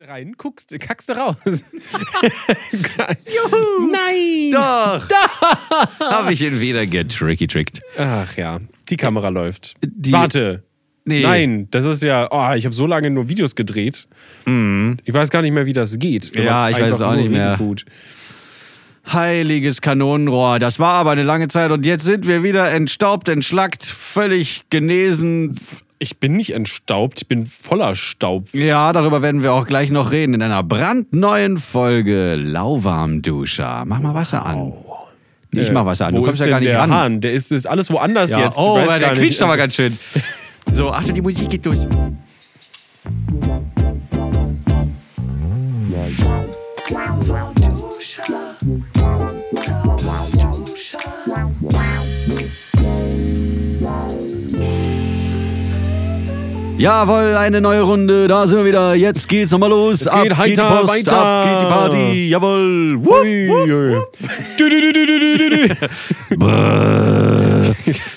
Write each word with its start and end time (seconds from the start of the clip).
rein, 0.00 0.34
guckst, 0.36 0.74
kackst 0.80 1.08
du 1.08 1.14
raus. 1.14 1.36
Juhu. 2.72 3.90
Nein! 3.90 4.50
Doch! 4.52 5.08
Habe 6.00 6.32
ich 6.32 6.42
ihn 6.42 6.60
wieder 6.60 6.86
getricky-trickt. 6.86 7.80
Ach 7.98 8.36
ja, 8.36 8.60
die 8.88 8.96
Kamera 8.96 9.28
läuft. 9.28 9.74
Die- 9.82 10.12
Warte. 10.12 10.62
Nee. 11.04 11.22
Nein, 11.22 11.68
das 11.70 11.86
ist 11.86 12.02
ja, 12.02 12.28
oh, 12.30 12.52
ich 12.54 12.66
habe 12.66 12.74
so 12.74 12.84
lange 12.86 13.08
nur 13.10 13.30
Videos 13.30 13.54
gedreht. 13.54 14.06
Ich 14.44 15.14
weiß 15.14 15.30
gar 15.30 15.40
nicht 15.40 15.52
mehr, 15.52 15.64
wie 15.64 15.72
das 15.72 15.98
geht. 15.98 16.36
Ja, 16.36 16.68
ich 16.68 16.78
weiß 16.78 16.96
es 16.96 17.00
auch 17.02 17.14
nicht 17.14 17.30
mehr. 17.30 17.56
Tut. 17.56 17.86
Heiliges 19.10 19.80
Kanonenrohr. 19.80 20.58
Das 20.58 20.78
war 20.78 20.92
aber 20.94 21.12
eine 21.12 21.22
lange 21.22 21.48
Zeit 21.48 21.70
und 21.70 21.86
jetzt 21.86 22.04
sind 22.04 22.26
wir 22.26 22.42
wieder 22.42 22.70
entstaubt, 22.70 23.30
entschlackt, 23.30 23.86
völlig 23.86 24.64
genesen. 24.68 25.58
Ich 26.00 26.18
bin 26.20 26.36
nicht 26.36 26.54
entstaubt, 26.54 27.22
ich 27.22 27.28
bin 27.28 27.44
voller 27.44 27.94
Staub. 27.96 28.54
Ja, 28.54 28.92
darüber 28.92 29.20
werden 29.20 29.42
wir 29.42 29.52
auch 29.52 29.66
gleich 29.66 29.90
noch 29.90 30.12
reden 30.12 30.34
in 30.34 30.42
einer 30.42 30.62
brandneuen 30.62 31.56
Folge 31.58 32.36
Lauwarmduscher. 32.36 33.82
Mach 33.84 33.98
mal 33.98 34.14
Wasser 34.14 34.46
an. 34.46 34.72
Nee, 35.50 35.62
ich 35.62 35.72
mach 35.72 35.86
Wasser 35.86 36.06
an. 36.06 36.12
Wo 36.12 36.18
Du 36.18 36.22
kommst 36.24 36.40
ist 36.40 36.46
ja 36.46 36.50
gar 36.52 36.60
nicht 36.60 36.70
der 36.70 36.78
ran. 36.78 36.90
Hahn? 36.92 37.20
Der 37.20 37.32
ist, 37.32 37.50
ist 37.50 37.66
alles 37.66 37.90
woanders 37.90 38.30
Ja, 38.30 38.44
jetzt. 38.44 38.58
Ich 38.58 38.64
oh, 38.64 38.76
weiß 38.76 38.88
der 38.90 39.00
gar 39.00 39.10
nicht. 39.12 39.22
quietscht 39.22 39.42
aber 39.42 39.56
ganz 39.56 39.74
schön. 39.74 39.96
So, 40.70 40.90
Achtung, 40.92 41.14
die 41.14 41.22
Musik 41.22 41.48
geht 41.48 41.64
los. 41.64 41.86
Jawohl, 56.78 57.34
eine 57.36 57.60
neue 57.60 57.82
Runde, 57.82 58.28
da 58.28 58.46
sind 58.46 58.58
wir 58.58 58.64
wieder. 58.66 58.94
Jetzt 58.94 59.26
geht's 59.26 59.50
nochmal 59.50 59.70
los. 59.70 60.02
Es 60.02 60.06
ab 60.06 60.22
geht 60.22 60.36
geht 60.44 60.56
die 60.58 60.62
Post, 60.62 60.88
weiter. 61.06 61.18
ab 61.18 61.44
geht 61.44 61.60
die 61.60 61.66
Party. 61.66 62.28
Jawohl. 62.28 62.94
Wupp, 62.98 63.24
wupp. 63.48 63.66
du. 63.66 64.06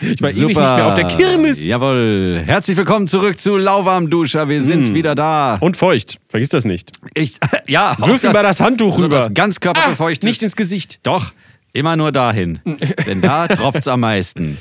Ich 0.02 0.22
war 0.22 0.30
ewig 0.30 0.48
nicht 0.48 0.56
mehr 0.58 0.86
auf 0.86 0.94
der 0.94 1.06
Kirmes. 1.08 1.66
Jawohl. 1.68 2.44
Herzlich 2.46 2.78
willkommen 2.78 3.08
zurück 3.08 3.40
zu 3.40 3.58
Lauwarmduscher. 3.58 4.48
Wir 4.48 4.62
sind 4.62 4.90
Hm. 4.90 4.94
wieder 4.94 5.16
da. 5.16 5.58
Und 5.60 5.76
feucht. 5.78 6.18
Vergiss 6.30 6.50
das 6.50 6.64
nicht. 6.66 6.92
Ich, 7.16 7.38
ja, 7.68 7.96
Wirf 7.98 8.22
mir 8.24 8.32
mal 8.32 8.44
das 8.44 8.60
Handtuch 8.60 9.00
rüber. 9.00 9.16
Das 9.18 9.34
ganz 9.34 9.60
körperbefeuchtet. 9.60 10.24
Ah, 10.24 10.28
nicht 10.28 10.44
ins 10.44 10.56
Gesicht. 10.56 11.00
Doch, 11.04 11.32
immer 11.74 11.96
nur 11.96 12.12
dahin. 12.12 12.60
Denn 13.08 13.22
da 13.22 13.48
tropft's 13.48 13.88
am 13.88 14.02
meisten. 14.02 14.58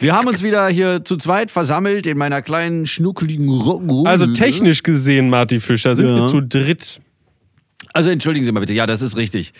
Wir 0.00 0.14
haben 0.14 0.26
uns 0.26 0.42
wieder 0.42 0.66
hier 0.68 1.04
zu 1.04 1.16
zweit 1.16 1.50
versammelt 1.50 2.06
in 2.06 2.18
meiner 2.18 2.42
kleinen, 2.42 2.86
schnuckeligen 2.86 3.48
Runde. 3.48 4.08
Also 4.08 4.26
technisch 4.32 4.82
gesehen, 4.82 5.30
Marty 5.30 5.60
Fischer, 5.60 5.94
sind 5.94 6.08
Ja. 6.08 6.16
wir 6.16 6.26
zu 6.26 6.40
dritt. 6.40 7.00
Also 7.96 8.10
entschuldigen 8.10 8.44
Sie 8.44 8.52
mal 8.52 8.60
bitte, 8.60 8.74
ja, 8.74 8.86
das 8.86 9.02
ist 9.02 9.16
richtig. 9.16 9.52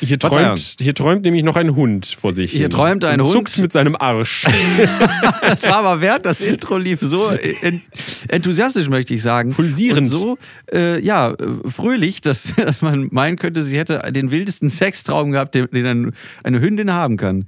Hier 0.00 0.18
träumt, 0.18 0.76
hier 0.80 0.94
träumt 0.94 1.22
nämlich 1.24 1.44
noch 1.44 1.56
ein 1.56 1.74
Hund 1.76 2.06
vor 2.06 2.32
sich. 2.32 2.50
Hier 2.50 2.62
hin. 2.62 2.70
träumt 2.70 3.04
ein 3.04 3.20
und 3.20 3.26
Hund. 3.28 3.48
zuckt 3.48 3.58
mit 3.58 3.72
seinem 3.72 3.96
Arsch. 3.96 4.44
Das 5.42 5.64
war 5.64 5.76
aber 5.84 6.00
während 6.00 6.26
das 6.26 6.40
Intro 6.40 6.76
lief 6.78 7.00
so 7.00 7.28
en- 7.28 7.82
enthusiastisch, 8.28 8.88
möchte 8.88 9.14
ich 9.14 9.22
sagen. 9.22 9.50
Pulsierend. 9.52 9.98
Und 9.98 10.04
so, 10.06 10.38
äh, 10.72 10.98
ja, 11.00 11.34
fröhlich, 11.66 12.20
dass, 12.22 12.54
dass 12.56 12.82
man 12.82 13.08
meinen 13.12 13.36
könnte, 13.36 13.62
sie 13.62 13.78
hätte 13.78 14.02
den 14.10 14.30
wildesten 14.30 14.68
Sextraum 14.70 15.30
gehabt, 15.32 15.54
den, 15.54 15.68
den 15.70 15.86
ein- 15.86 16.12
eine 16.42 16.60
Hündin 16.60 16.92
haben 16.92 17.16
kann. 17.16 17.46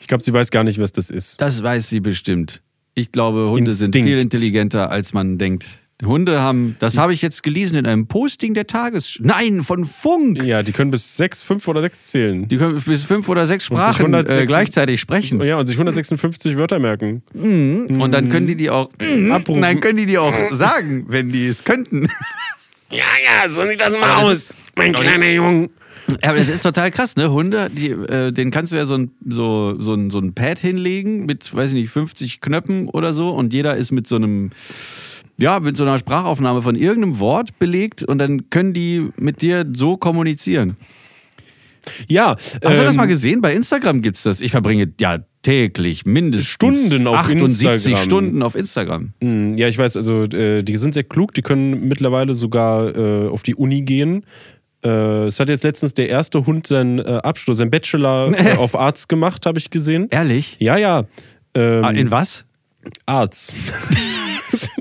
Ich 0.00 0.06
glaube, 0.08 0.22
sie 0.22 0.32
weiß 0.32 0.50
gar 0.50 0.64
nicht, 0.64 0.78
was 0.80 0.92
das 0.92 1.10
ist. 1.10 1.40
Das 1.40 1.62
weiß 1.62 1.88
sie 1.88 2.00
bestimmt. 2.00 2.62
Ich 2.94 3.12
glaube, 3.12 3.50
Hunde 3.50 3.72
sind 3.72 3.88
Instinkt. 3.94 4.08
viel 4.08 4.18
intelligenter, 4.20 4.90
als 4.90 5.12
man 5.12 5.36
denkt. 5.36 5.66
Hunde 6.04 6.40
haben, 6.40 6.76
das 6.78 6.98
habe 6.98 7.14
ich 7.14 7.22
jetzt 7.22 7.42
gelesen 7.42 7.76
in 7.78 7.86
einem 7.86 8.06
Posting 8.06 8.52
der 8.52 8.66
Tages... 8.66 9.18
Nein, 9.20 9.62
von 9.62 9.84
Funk! 9.86 10.42
Ja, 10.42 10.62
die 10.62 10.72
können 10.72 10.90
bis 10.90 11.16
sechs, 11.16 11.42
fünf 11.42 11.66
oder 11.68 11.80
sechs 11.80 12.08
zählen. 12.08 12.46
Die 12.48 12.58
können 12.58 12.78
bis 12.80 13.04
fünf 13.04 13.28
oder 13.30 13.46
sechs 13.46 13.64
Sprachen 13.66 14.02
äh, 14.12 14.18
106 14.18 14.46
gleichzeitig 14.46 15.00
sprechen. 15.00 15.42
Ja, 15.42 15.56
und 15.58 15.66
sich 15.66 15.76
156 15.76 16.58
Wörter 16.58 16.78
merken. 16.78 17.22
Und 17.34 18.10
dann 18.12 18.28
können 18.28 18.46
die 18.46 18.56
die 18.56 18.68
auch... 18.68 18.90
Abrufen. 19.30 19.62
Dann 19.62 19.80
können 19.80 19.96
die 19.96 20.06
die 20.06 20.18
auch 20.18 20.34
sagen, 20.50 21.06
wenn 21.08 21.32
die 21.32 21.46
es 21.46 21.64
könnten. 21.64 22.08
Ja, 22.88 23.02
ja, 23.24 23.48
so 23.48 23.66
sieht 23.66 23.80
das 23.80 23.92
mal 23.94 24.14
aus, 24.14 24.50
ist- 24.50 24.54
mein 24.76 24.92
kleiner 24.92 25.28
Junge. 25.28 25.70
Ja, 26.22 26.28
aber 26.30 26.38
das 26.38 26.48
ist 26.48 26.62
total 26.62 26.92
krass, 26.92 27.16
ne? 27.16 27.32
Hunde, 27.32 27.68
die, 27.72 27.88
äh, 27.90 28.30
denen 28.30 28.52
kannst 28.52 28.72
du 28.72 28.76
ja 28.76 28.84
so 28.84 28.96
ein, 28.96 29.10
so, 29.26 29.74
so, 29.80 29.94
ein, 29.94 30.10
so 30.10 30.20
ein 30.20 30.34
Pad 30.34 30.60
hinlegen 30.60 31.26
mit, 31.26 31.52
weiß 31.52 31.70
ich 31.70 31.74
nicht, 31.74 31.90
50 31.90 32.40
Knöpfen 32.40 32.88
oder 32.88 33.12
so 33.12 33.30
und 33.30 33.52
jeder 33.52 33.76
ist 33.76 33.90
mit 33.90 34.06
so 34.06 34.14
einem, 34.14 34.50
ja, 35.38 35.60
mit 35.60 35.76
so 35.76 35.84
einer 35.84 35.98
Sprachaufnahme 35.98 36.62
von 36.62 36.76
irgendeinem 36.76 37.18
Wort 37.20 37.58
belegt 37.58 38.02
und 38.02 38.18
dann 38.18 38.48
können 38.50 38.72
die 38.72 39.08
mit 39.18 39.42
dir 39.42 39.64
so 39.74 39.96
kommunizieren. 39.96 40.76
Ja, 42.08 42.34
Hast 42.36 42.54
du 42.62 42.68
das 42.82 42.90
ähm, 42.94 42.96
mal 42.96 43.06
gesehen? 43.06 43.40
Bei 43.40 43.52
Instagram 43.54 44.00
gibt's 44.02 44.24
das. 44.24 44.40
Ich 44.40 44.50
verbringe 44.50 44.92
ja 45.00 45.18
täglich 45.42 46.04
mindestens 46.04 46.50
Stunden 46.50 47.06
auf 47.06 47.14
78 47.18 47.70
Instagram. 47.92 48.04
Stunden 48.04 48.42
auf 48.42 48.54
Instagram. 48.56 49.12
mh, 49.20 49.52
Ja, 49.56 49.68
ich 49.68 49.78
weiß, 49.78 49.96
also 49.96 50.24
äh, 50.24 50.64
die 50.64 50.76
sind 50.76 50.94
sehr 50.94 51.04
klug, 51.04 51.32
die 51.34 51.42
können 51.42 51.86
mittlerweile 51.86 52.34
sogar 52.34 52.96
äh, 52.96 53.28
auf 53.28 53.44
die 53.44 53.54
Uni 53.54 53.82
gehen. 53.82 54.24
Äh, 54.84 55.26
es 55.26 55.38
hat 55.38 55.48
jetzt 55.48 55.62
letztens 55.62 55.94
der 55.94 56.08
erste 56.08 56.44
Hund 56.46 56.66
seinen 56.66 56.98
äh, 56.98 57.20
Abschluss, 57.22 57.58
seinen 57.58 57.70
Bachelor 57.70 58.32
äh, 58.36 58.56
auf 58.56 58.74
Arzt 58.74 59.08
gemacht, 59.08 59.46
habe 59.46 59.58
ich 59.60 59.70
gesehen. 59.70 60.08
Ehrlich? 60.10 60.56
Ja, 60.58 60.76
ja. 60.78 61.04
Ähm, 61.54 61.84
Ah, 61.84 61.90
In 61.90 62.10
was? 62.10 62.44
Arzt. 63.06 63.52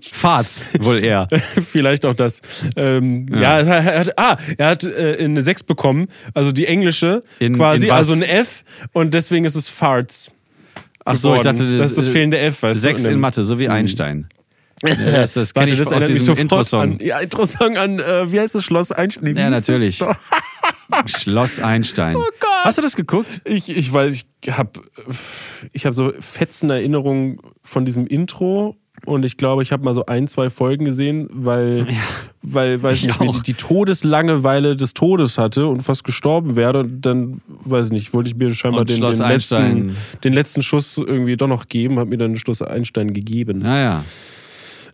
Farts, 0.02 0.66
wohl 0.80 1.04
eher. 1.04 1.28
Vielleicht 1.72 2.06
auch 2.06 2.14
das. 2.14 2.42
Ähm, 2.76 3.28
ja, 3.32 3.60
er 3.60 3.84
hat, 3.84 3.86
er 3.86 4.00
hat, 4.00 4.18
ah, 4.20 4.38
er 4.58 4.68
hat 4.68 4.84
äh, 4.84 5.18
eine 5.20 5.42
6 5.42 5.64
bekommen, 5.64 6.08
also 6.34 6.52
die 6.52 6.66
englische 6.68 7.22
In- 7.40 7.56
quasi, 7.56 7.88
in 7.88 7.92
also 7.92 8.14
ein 8.14 8.22
F 8.24 8.64
und 8.94 9.14
deswegen 9.14 9.46
ist 9.46 9.56
es 9.56 9.70
Farts. 9.70 10.32
Ach 11.04 11.16
so, 11.16 11.36
ich 11.36 11.42
dachte, 11.44 11.60
das 11.78 11.92
ist 11.92 11.98
das 11.98 12.08
äh, 12.08 12.12
fehlende 12.12 12.40
F, 12.40 12.64
weißt 12.64 12.82
Sechs 12.82 13.04
du? 13.04 13.12
in 13.12 13.20
Mathe, 13.20 13.44
so 13.44 13.60
wie 13.60 13.70
Einstein. 13.70 14.28
Ja, 14.86 14.94
das 15.22 15.34
das 15.34 15.54
kenne 15.54 15.72
ich 15.72 15.80
das 15.80 15.92
aus 15.94 16.06
diesem 16.06 16.36
Intro-Song. 16.36 17.00
ja, 17.00 17.20
Intro-Song 17.20 17.78
an, 17.78 17.98
äh, 18.00 18.30
wie 18.32 18.40
heißt 18.42 18.56
das, 18.56 18.66
Schloss 18.66 18.92
Einstein? 18.92 19.36
Ja, 19.36 19.50
das 19.50 19.68
natürlich. 19.68 20.04
Schloss 21.06 21.60
Einstein. 21.60 22.16
Oh 22.16 22.24
Gott. 22.40 22.50
Hast 22.64 22.78
du 22.78 22.82
das 22.82 22.96
geguckt? 22.96 23.42
Ich, 23.46 23.70
ich 23.70 23.92
weiß, 23.92 24.14
ich 24.14 24.52
habe 24.52 24.82
ich 25.72 25.86
hab 25.86 25.94
so 25.94 26.14
fetzen 26.20 26.70
Erinnerungen 26.70 27.40
von 27.64 27.86
diesem 27.86 28.06
Intro 28.06 28.76
und 29.06 29.26
ich 29.26 29.38
glaube, 29.38 29.64
ich 29.64 29.72
habe 29.72 29.84
mal 29.84 29.94
so 29.94 30.06
ein, 30.06 30.28
zwei 30.28 30.50
Folgen 30.50 30.86
gesehen, 30.86 31.30
weil, 31.32 31.88
weil 32.42 32.82
weiß 32.82 32.98
Ich 32.98 33.08
nicht, 33.08 33.22
auch. 33.22 33.42
die, 33.42 33.54
Todeslangeweile 33.54 34.76
des 34.76 34.94
Todes 34.94 35.38
hatte 35.38 35.68
und 35.68 35.82
fast 35.82 36.04
gestorben 36.04 36.56
wäre. 36.56 36.80
Und 36.80 37.02
dann, 37.02 37.42
weiß 37.48 37.88
ich 37.88 37.92
nicht, 37.92 38.14
wollte 38.14 38.30
ich 38.30 38.36
mir 38.36 38.54
scheinbar 38.54 38.86
den, 38.86 39.02
den, 39.02 39.18
letzten, 39.18 39.96
den 40.24 40.34
letzten 40.34 40.62
Schuss 40.62 40.98
irgendwie 40.98 41.38
doch 41.38 41.48
noch 41.48 41.68
geben, 41.68 42.00
habe 42.00 42.10
mir 42.10 42.18
dann 42.18 42.36
Schloss 42.38 42.62
Einstein 42.62 43.14
gegeben. 43.14 43.60
Naja. 43.60 44.04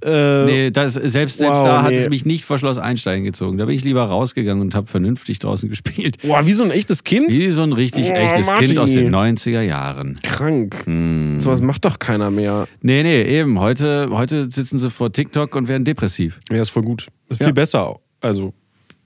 Äh, 0.03 0.45
Nee, 0.45 0.71
das, 0.71 0.93
selbst, 0.95 1.37
selbst 1.39 1.59
Wow, 1.59 1.63
da 1.65 1.83
hat 1.83 1.91
nee. 1.91 1.97
es 1.99 2.09
mich 2.09 2.25
nicht 2.25 2.45
vor 2.45 2.57
Schloss 2.57 2.77
Einstein 2.77 3.23
gezogen. 3.23 3.57
Da 3.57 3.65
bin 3.65 3.75
ich 3.75 3.83
lieber 3.83 4.03
rausgegangen 4.03 4.61
und 4.61 4.73
habe 4.75 4.87
vernünftig 4.87 5.39
draußen 5.39 5.69
gespielt. 5.69 6.17
Boah, 6.23 6.45
wie 6.45 6.53
so 6.53 6.63
ein 6.63 6.71
echtes 6.71 7.03
Kind? 7.03 7.29
Wie 7.37 7.49
so 7.51 7.61
ein 7.63 7.73
richtig 7.73 8.09
Oh, 8.09 8.13
echtes 8.13 8.47
Martin. 8.47 8.65
Kind 8.67 8.79
aus 8.79 8.93
den 8.93 9.13
90er 9.13 9.61
Jahren. 9.61 10.19
Krank. 10.23 10.85
Hm. 10.85 11.39
Sowas 11.39 11.61
macht 11.61 11.85
doch 11.85 11.99
keiner 11.99 12.31
mehr. 12.31 12.67
Nee, 12.81 13.03
nee, 13.03 13.21
eben. 13.23 13.59
Heute, 13.59 14.09
heute 14.11 14.49
sitzen 14.51 14.77
sie 14.77 14.89
vor 14.89 15.11
TikTok 15.11 15.55
und 15.55 15.67
werden 15.67 15.83
depressiv. 15.85 16.39
Ja, 16.49 16.61
ist 16.61 16.69
voll 16.69 16.83
gut. 16.83 17.07
Ist 17.29 17.39
Ja. 17.41 17.47
viel 17.47 17.53
besser. 17.53 17.95
Also, 18.21 18.53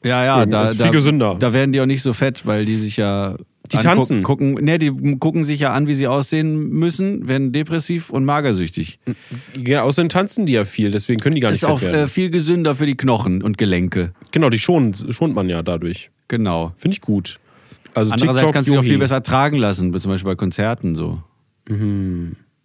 Ja, 0.03 0.23
ja, 0.23 0.45
da, 0.45 0.63
ist 0.63 0.75
viel 0.75 0.85
da, 0.85 0.89
gesünder. 0.91 1.35
Da 1.39 1.51
werden 1.53 1.72
die 1.72 1.81
auch 1.81 1.85
nicht 1.85 2.01
so 2.01 2.13
fett, 2.13 2.45
weil 2.45 2.66
die 2.66 2.75
sich 2.75 2.97
ja. 2.97 3.35
Die 3.72 3.78
tanzen. 3.78 4.24
Gucken, 4.24 4.53
nee, 4.56 4.78
die 4.78 4.92
gucken 5.18 5.44
sich 5.44 5.59
ja 5.62 5.74
an, 5.74 5.88
wie 5.88 5.94
sie 5.94 6.08
aussehen 6.08 6.70
müssen, 6.70 7.28
werden 7.28 7.52
depressiv 7.52 8.09
und 8.09 8.26
magersüchtig. 8.26 9.00
ja, 9.66 9.84
außerdem 9.84 10.09
tanzen 10.09 10.46
die 10.46 10.53
ja 10.53 10.64
viel, 10.66 10.92
deswegen 10.92 11.20
können 11.20 11.36
die 11.36 11.42
gar 11.42 11.50
nicht 11.50 11.58
Ist 11.58 11.66
auch 11.66 11.81
äh, 11.81 12.08
viel 12.08 12.30
gesünder 12.30 12.75
für 12.75 12.86
die 12.86 12.96
Knochen 12.96 13.42
und 13.42 13.58
Gelenke. 13.58 14.12
Genau, 14.31 14.50
die 14.50 14.59
schont, 14.59 15.06
schont 15.09 15.36
man 15.36 15.50
ja 15.50 15.63
dadurch. 15.63 16.12
Genau. 16.28 16.74
Finde 16.78 16.95
ich 16.95 17.01
gut. 17.01 17.39
Also 17.94 18.12
Andererseits 18.12 18.38
TikTok, 18.38 18.54
kannst 18.54 18.69
du 18.69 18.74
dich 18.74 18.80
auch 18.80 18.84
viel 18.84 18.98
besser 18.98 19.24
tragen 19.24 19.57
lassen, 19.57 19.98
zum 19.98 20.12
Beispiel 20.12 20.31
bei 20.31 20.36
Konzerten 20.36 20.95
so. 20.95 21.24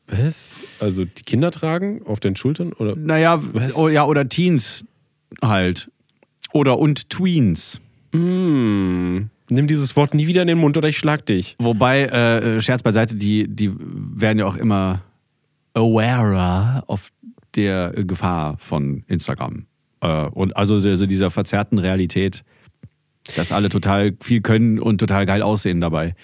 Was? 0.09 0.53
Also 0.81 1.05
die 1.05 1.23
Kinder 1.23 1.51
tragen 1.51 2.03
auf 2.05 2.21
den 2.21 2.37
Schultern? 2.37 2.73
Oder? 2.73 2.97
Naja, 2.97 3.41
Was? 3.53 3.77
oh, 3.77 3.89
ja, 3.89 4.05
oder 4.05 4.29
Teens 4.29 4.85
halt. 5.41 5.91
Oder 6.53 6.79
und 6.79 7.11
Tweens. 7.11 7.81
Hm. 8.13 9.31
Nimm 9.51 9.67
dieses 9.67 9.97
Wort 9.97 10.15
nie 10.15 10.27
wieder 10.27 10.43
in 10.43 10.49
den 10.49 10.59
Mund 10.59 10.77
oder 10.77 10.89
ich 10.89 10.99
schlag 10.99 11.27
dich. 11.27 11.57
Wobei, 11.59 12.05
äh, 12.07 12.61
Scherz 12.61 12.83
beiseite, 12.83 13.17
die, 13.17 13.49
die 13.49 13.71
werden 13.79 14.39
ja 14.39 14.47
auch 14.47 14.57
immer 14.57 15.03
awarer 15.75 16.85
auf 16.87 17.11
der 17.57 17.91
Gefahr 17.91 18.57
von 18.59 19.05
Instagram. 19.07 19.67
Äh, 20.01 20.27
und 20.27 20.57
also, 20.57 20.75
also 20.77 21.07
dieser 21.07 21.31
verzerrten 21.31 21.79
Realität. 21.79 22.45
Dass 23.37 23.53
alle 23.53 23.69
total 23.69 24.13
viel 24.21 24.41
können 24.41 24.79
und 24.79 24.99
total 24.99 25.27
geil 25.27 25.43
aussehen 25.43 25.81
dabei. 25.81 26.15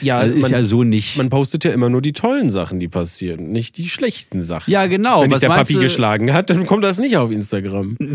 Ja, 0.00 0.24
das 0.26 0.34
ist 0.36 0.42
man- 0.42 0.50
ja 0.52 0.62
so 0.62 0.84
nicht. 0.84 1.16
Man 1.16 1.28
postet 1.30 1.64
ja 1.64 1.72
immer 1.72 1.88
nur 1.90 2.02
die 2.02 2.12
tollen 2.12 2.50
Sachen, 2.50 2.80
die 2.80 2.88
passieren, 2.88 3.52
nicht 3.52 3.76
die 3.78 3.88
schlechten 3.88 4.42
Sachen. 4.42 4.70
ja, 4.70 4.86
genau. 4.86 5.22
Wenn 5.22 5.30
dich 5.30 5.38
der 5.40 5.48
Papi 5.48 5.74
du? 5.74 5.80
geschlagen 5.80 6.32
hat, 6.32 6.50
dann 6.50 6.66
kommt 6.66 6.84
das 6.84 6.98
nicht 6.98 7.16
auf 7.16 7.30
Instagram. 7.30 7.96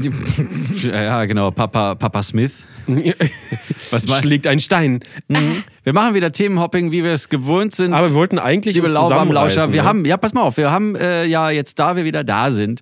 Ja, 0.83 1.25
genau. 1.25 1.51
Papa, 1.51 1.95
Papa 1.95 2.21
Smith. 2.23 2.63
Was 3.91 4.05
Schlägt 4.19 4.47
ein 4.47 4.59
Stein. 4.59 4.99
Wir 5.85 5.93
machen 5.93 6.15
wieder 6.15 6.31
Themenhopping, 6.31 6.91
wie 6.91 7.03
wir 7.03 7.13
es 7.13 7.29
gewohnt 7.29 7.75
sind. 7.75 7.93
Aber 7.93 8.09
wir 8.09 8.15
wollten 8.15 8.39
eigentlich 8.39 8.73
Liebe 8.73 8.87
zusammenreißen, 8.87 9.71
wir 9.71 9.83
ne? 9.83 9.87
haben, 9.87 10.03
ja, 10.03 10.17
pass 10.17 10.33
mal 10.33 10.41
auf, 10.41 10.57
wir 10.57 10.71
haben 10.71 10.95
äh, 10.95 11.25
ja 11.25 11.51
jetzt, 11.51 11.77
da 11.77 11.95
wir 11.95 12.05
wieder 12.05 12.23
da 12.23 12.49
sind, 12.49 12.81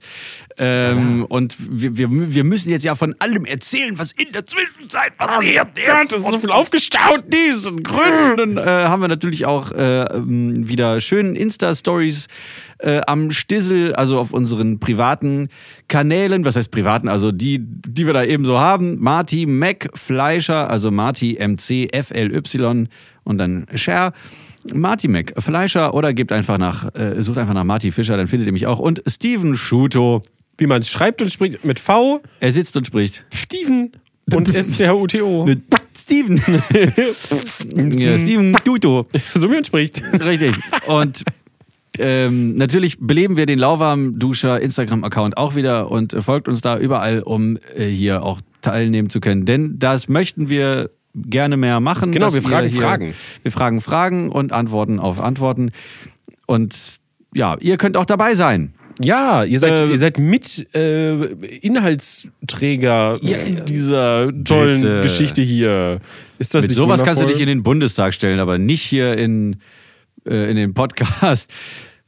ähm, 0.57 1.25
und 1.27 1.57
wir, 1.59 1.97
wir, 1.97 2.07
wir 2.09 2.43
müssen 2.45 2.69
jetzt 2.69 2.85
ja 2.85 2.95
von 2.95 3.13
allem 3.19 3.43
erzählen, 3.43 3.99
was 3.99 4.13
in 4.13 4.31
der 4.31 4.45
Zwischenzeit 4.45 5.17
passiert 5.17 5.67
ist. 5.77 5.85
Gott, 5.85 6.11
das 6.13 6.19
ist 6.21 6.31
so 6.31 6.39
viel 6.39 6.51
aufgestaut. 6.51 7.25
diesen 7.27 7.83
Gründen 7.83 8.57
äh, 8.57 8.61
haben 8.61 9.01
wir 9.01 9.09
natürlich 9.09 9.45
auch 9.45 9.73
äh, 9.73 10.05
wieder 10.13 11.01
schön 11.01 11.35
Insta-Stories 11.35 12.27
äh, 12.83 13.01
am 13.07 13.31
Stissel, 13.31 13.93
also 13.93 14.19
auf 14.19 14.33
unseren 14.33 14.79
privaten 14.79 15.49
Kanälen. 15.87 16.45
Was 16.45 16.55
heißt 16.55 16.71
privaten? 16.71 17.07
Also 17.07 17.31
die, 17.31 17.59
die 17.59 18.05
wir 18.05 18.13
da 18.13 18.23
eben 18.23 18.45
so 18.45 18.59
haben. 18.59 18.99
Marty 18.99 19.45
Mac 19.45 19.89
Fleischer, 19.93 20.69
also 20.69 20.91
Marty 20.91 21.37
MC 21.39 21.89
FLY 21.93 22.87
und 23.23 23.37
dann 23.37 23.65
Share. 23.75 24.13
Marty 24.73 25.07
Mac 25.07 25.33
Fleischer 25.37 25.93
oder 25.93 26.13
gebt 26.13 26.31
einfach 26.31 26.57
nach, 26.57 26.93
äh, 26.95 27.21
sucht 27.21 27.37
einfach 27.37 27.53
nach 27.53 27.63
Marty 27.63 27.91
Fischer, 27.91 28.17
dann 28.17 28.27
findet 28.27 28.47
ihr 28.47 28.53
mich 28.53 28.67
auch. 28.67 28.79
Und 28.79 29.01
Steven 29.07 29.55
Schuto. 29.55 30.21
Wie 30.57 30.67
man 30.67 30.81
es 30.81 30.89
schreibt 30.89 31.21
und 31.21 31.31
spricht 31.31 31.65
mit 31.65 31.79
V, 31.79 32.21
Er 32.39 32.51
sitzt 32.51 32.77
und 32.77 32.85
spricht. 32.85 33.25
Steven 33.33 33.91
und 34.31 34.55
S-C-H-U-T-O. 34.55 35.47
Steven. 35.97 36.37
ja, 37.99 38.17
Steven 38.17 38.55
Schuto. 38.63 39.07
So 39.33 39.49
wie 39.49 39.55
man 39.55 39.65
spricht. 39.65 40.01
Richtig. 40.23 40.53
Und 40.87 41.23
ähm, 41.99 42.55
natürlich 42.55 42.97
beleben 42.99 43.37
wir 43.37 43.45
den 43.45 43.59
Lauwarm-Duscher 43.59 44.59
Instagram-Account 44.61 45.37
auch 45.37 45.55
wieder 45.55 45.91
und 45.91 46.13
äh, 46.13 46.21
folgt 46.21 46.47
uns 46.47 46.61
da 46.61 46.77
überall, 46.77 47.21
um 47.21 47.57
äh, 47.75 47.85
hier 47.85 48.23
auch 48.23 48.39
teilnehmen 48.61 49.09
zu 49.09 49.19
können. 49.19 49.45
Denn 49.45 49.77
das 49.77 50.09
möchten 50.09 50.49
wir 50.49 50.89
gerne 51.15 51.57
mehr 51.57 51.79
machen. 51.79 52.11
Genau, 52.11 52.33
wir 52.33 52.41
fragen 52.41 52.69
ihr 52.69 52.81
Fragen. 52.81 53.13
Wir 53.43 53.51
fragen 53.51 53.81
Fragen 53.81 54.29
und 54.29 54.51
antworten 54.51 54.99
auf 54.99 55.21
Antworten. 55.21 55.69
Und 56.47 56.75
ja, 57.35 57.55
ihr 57.59 57.77
könnt 57.77 57.97
auch 57.97 58.05
dabei 58.05 58.33
sein. 58.33 58.73
Ja, 59.03 59.43
ihr 59.43 59.59
seid, 59.59 59.81
Äh, 59.81 59.89
ihr 59.89 59.97
seid 59.99 60.19
mit 60.19 60.67
äh, 60.75 61.13
Inhaltsträger 61.61 63.19
dieser 63.67 64.31
tollen 64.43 64.81
Bitte. 64.81 65.01
Geschichte 65.01 65.41
hier. 65.41 65.99
Ist 66.37 66.53
das 66.53 66.63
Mit 66.63 66.71
nicht 66.71 66.75
sowas 66.77 67.03
kannst 67.03 67.21
du 67.21 67.25
wundervoll? 67.25 67.33
dich 67.33 67.41
in 67.41 67.47
den 67.47 67.63
Bundestag 67.63 68.13
stellen, 68.13 68.39
aber 68.39 68.57
nicht 68.57 68.81
hier 68.81 69.17
in, 69.17 69.57
äh, 70.25 70.49
in 70.49 70.55
den 70.55 70.73
Podcast. 70.73 71.51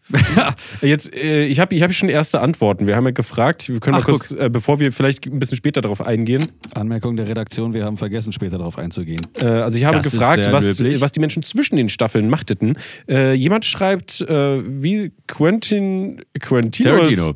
Jetzt, 0.82 1.16
äh, 1.16 1.46
ich 1.46 1.60
habe 1.60 1.74
ich 1.74 1.82
hab 1.82 1.92
schon 1.94 2.10
erste 2.10 2.40
Antworten. 2.40 2.86
Wir 2.86 2.96
haben 2.96 3.06
ja 3.06 3.12
gefragt, 3.12 3.70
wir 3.70 3.80
können 3.80 3.96
Ach, 3.96 4.06
mal 4.06 4.14
kurz, 4.14 4.32
äh, 4.32 4.50
bevor 4.52 4.80
wir 4.80 4.92
vielleicht 4.92 5.26
ein 5.26 5.40
bisschen 5.40 5.58
später 5.58 5.82
darauf 5.82 6.06
eingehen. 6.06 6.48
Anmerkung 6.76 7.16
der 7.16 7.28
Redaktion, 7.28 7.74
wir 7.74 7.86
haben 7.86 7.98
vergessen, 7.98 8.32
später 8.32 8.58
darauf 8.60 8.78
einzugehen. 8.78 9.22
Äh, 9.42 9.46
also 9.46 9.78
ich 9.78 9.86
habe 9.86 9.98
Das 9.98 10.12
gefragt, 10.12 10.52
was, 10.52 10.80
löblich. 10.80 11.02
was 11.02 11.12
die 11.12 11.20
Menschen 11.20 11.42
zwischen 11.42 11.76
den 11.76 11.90
Staffeln 11.90 12.30
machteten. 12.30 12.78
Äh, 13.10 13.34
jemand 13.34 13.66
schreibt, 13.66 14.22
äh, 14.22 14.62
wie 14.64 15.12
Quentin 15.28 16.22
Tarantino. 16.40 16.98
Quentin 16.98 17.34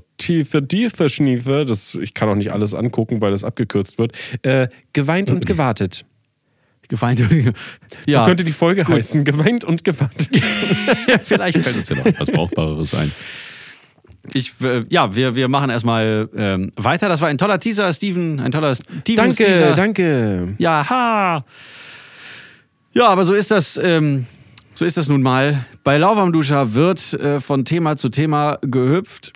das 1.66 1.96
ich 1.96 2.14
kann 2.14 2.30
auch 2.30 2.36
nicht 2.36 2.52
alles 2.52 2.76
angucken, 2.76 3.20
weil 3.22 3.32
das 3.32 3.44
abgekürzt 3.44 3.98
wird, 3.98 4.16
äh, 4.44 4.68
geweint 4.94 5.32
und 5.32 5.46
gewartet. 5.48 6.06
Geweint. 6.90 7.20
So 7.20 8.24
könnte 8.26 8.44
die 8.44 8.52
Folge 8.52 8.86
heißen, 8.86 9.24
geweint 9.24 9.64
und 9.64 9.84
gewartet. 9.84 10.28
Vielleicht 11.24 11.60
fällt 11.60 11.78
uns 11.78 11.90
ja 11.90 11.96
noch 11.96 12.20
was 12.20 12.32
Brauchbareres 12.32 12.94
ein. 12.96 13.12
Ich, 14.34 14.54
äh, 14.62 14.86
ja, 14.90 15.16
wir, 15.16 15.36
wir 15.36 15.48
machen 15.48 15.70
erstmal 15.70 16.30
ähm, 16.36 16.72
weiter. 16.76 17.08
Das 17.08 17.22
war 17.22 17.30
ein 17.30 17.38
toller 17.38 17.60
Teaser, 17.60 17.94
Steven. 17.94 18.40
Ein 18.40 18.52
toller 18.52 18.76
Steven 18.76 19.16
danke, 19.16 19.36
Teaser. 19.36 19.74
danke. 19.74 20.48
Ja, 20.58 20.90
ha. 20.90 21.46
Ja, 22.94 23.08
aber 23.08 23.24
so 23.24 23.34
ist 23.34 23.52
das, 23.52 23.78
ähm, 23.78 24.26
so 24.74 24.84
ist 24.84 24.98
das 24.98 25.08
nun 25.08 25.22
mal. 25.22 25.66
Bei 25.84 25.98
Lauwarmduscher 25.98 26.74
wird 26.74 27.14
äh, 27.14 27.40
von 27.40 27.66
Thema 27.66 27.98
zu 27.98 28.10
Thema 28.10 28.58
gehüpft. 28.62 29.34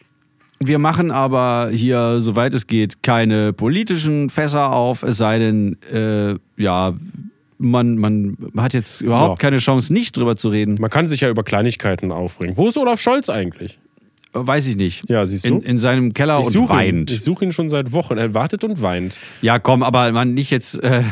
Wir 0.59 0.79
machen 0.79 1.11
aber 1.11 1.69
hier, 1.71 2.19
soweit 2.19 2.53
es 2.53 2.67
geht, 2.67 3.03
keine 3.03 3.53
politischen 3.53 4.29
Fässer 4.29 4.71
auf, 4.71 5.03
es 5.03 5.17
sei 5.17 5.37
denn, 5.39 5.77
äh, 5.91 6.35
ja, 6.55 6.93
man, 7.63 7.95
man 7.97 8.37
hat 8.57 8.73
jetzt 8.73 9.01
überhaupt 9.01 9.41
Ja. 9.41 9.49
keine 9.49 9.59
Chance, 9.59 9.91
nicht 9.93 10.15
drüber 10.17 10.35
zu 10.35 10.49
reden. 10.49 10.77
Man 10.79 10.89
kann 10.89 11.07
sich 11.07 11.21
ja 11.21 11.29
über 11.29 11.43
Kleinigkeiten 11.43 12.11
aufregen. 12.11 12.57
Wo 12.57 12.67
ist 12.67 12.77
Olaf 12.77 13.01
Scholz 13.01 13.29
eigentlich? 13.29 13.79
Weiß 14.35 14.65
ich 14.65 14.75
nicht. 14.77 15.03
Ja, 15.09 15.25
siehst 15.27 15.45
du? 15.45 15.57
In, 15.57 15.61
in 15.61 15.77
seinem 15.77 16.11
Keller 16.13 16.39
Ich 16.39 16.47
und 16.47 16.51
suche 16.53 16.73
ihn. 16.73 16.77
weint. 16.97 17.11
Ich 17.11 17.21
suche 17.21 17.45
ihn 17.45 17.51
schon 17.51 17.69
seit 17.69 17.91
Wochen. 17.91 18.17
Er 18.17 18.33
wartet 18.33 18.63
und 18.63 18.81
weint. 18.81 19.19
Ja, 19.43 19.59
komm, 19.59 19.83
aber 19.83 20.11
man 20.11 20.33
nicht 20.33 20.49
jetzt 20.49 20.83
äh, 20.83 21.03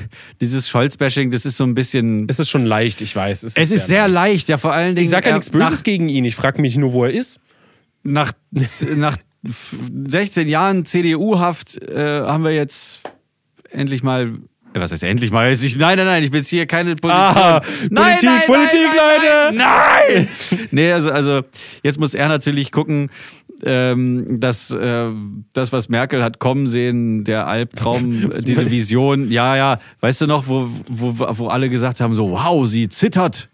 dieses 0.42 0.68
Scholz-Bashing, 0.70 1.30
das 1.30 1.46
ist 1.46 1.58
so 1.58 1.64
ein 1.64 1.76
bisschen. 1.76 2.26
Es 2.28 2.40
ist 2.40 2.50
schon 2.50 2.66
leicht, 2.66 3.00
ich 3.04 3.16
weiß. 3.16 3.44
Es, 3.44 3.58
Es 3.58 3.70
ist 3.70 3.86
sehr 3.86 4.08
leicht, 4.08 4.50
ja, 4.50 4.58
vor 4.58 4.74
allen 4.74 4.96
Dingen. 4.96 5.04
Ich 5.06 5.12
sage 5.12 5.28
ja 5.28 5.34
er- 5.34 5.36
nichts 5.36 5.52
Böses 5.52 5.84
gegen 5.84 6.10
ihn. 6.10 6.26
Ich 6.26 6.34
frage 6.36 6.60
mich 6.62 6.78
nur, 6.78 6.94
wo 6.94 7.04
er 7.06 7.12
ist. 7.12 7.42
Nach, 8.02 8.34
nach, 8.50 8.68
nach 8.96 9.18
16 10.08 10.50
Jahren 10.50 10.86
CDU-Haft 10.86 11.78
äh, 11.90 12.22
haben 12.22 12.44
wir 12.44 12.52
jetzt 12.56 13.02
endlich 13.70 14.02
mal. 14.02 14.32
Was 14.74 14.92
heißt 14.92 15.04
endlich 15.04 15.32
mal? 15.32 15.52
Ich, 15.52 15.76
nein, 15.76 15.98
nein, 15.98 16.06
nein, 16.06 16.24
ich 16.24 16.32
bin 16.32 16.40
jetzt 16.40 16.50
hier 16.50 16.66
keine 16.66 16.96
Position. 16.96 17.12
Ah, 17.14 17.62
nein, 17.90 18.18
Politik, 18.18 18.30
nein, 18.30 18.42
Politik, 18.46 18.88
nein, 18.88 18.96
Leute! 18.96 19.58
Nein! 19.58 20.28
nein. 20.50 20.68
nee, 20.72 20.92
also, 20.92 21.12
also 21.12 21.42
jetzt 21.84 22.00
muss 22.00 22.14
er 22.14 22.30
natürlich 22.30 22.72
gucken, 22.72 23.10
ähm, 23.64 24.40
dass 24.40 24.72
äh, 24.72 25.10
das, 25.54 25.72
was 25.74 25.90
Merkel 25.90 26.24
hat 26.24 26.40
kommen 26.40 26.68
sehen, 26.68 27.24
der 27.24 27.48
Albtraum, 27.48 28.32
diese 28.48 28.72
Vision, 28.72 29.30
ja, 29.30 29.56
ja, 29.56 29.80
weißt 30.00 30.22
du 30.22 30.28
noch, 30.28 30.48
wo, 30.48 30.70
wo, 30.88 31.16
wo 31.38 31.48
alle 31.48 31.70
gesagt 31.70 32.00
haben, 32.00 32.16
so, 32.16 32.32
wow, 32.32 32.66
sie 32.66 32.90
zittert. 32.90 33.50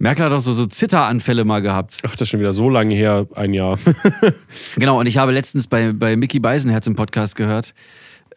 Merkel 0.00 0.26
hat 0.26 0.32
auch 0.32 0.38
so, 0.38 0.52
so 0.52 0.66
Zitteranfälle 0.66 1.44
mal 1.44 1.60
gehabt. 1.60 1.98
Ach, 2.06 2.12
das 2.12 2.22
ist 2.22 2.28
schon 2.28 2.38
wieder 2.38 2.52
so 2.52 2.70
lange 2.70 2.94
her, 2.94 3.26
ein 3.34 3.52
Jahr. 3.52 3.78
Genau, 4.76 5.00
und 5.00 5.06
ich 5.06 5.18
habe 5.18 5.32
letztens 5.32 5.66
bei, 5.66 5.92
bei 5.92 6.16
Mickey 6.16 6.38
Beisenherz 6.38 6.86
im 6.86 6.94
Podcast 6.94 7.34
gehört, 7.34 7.74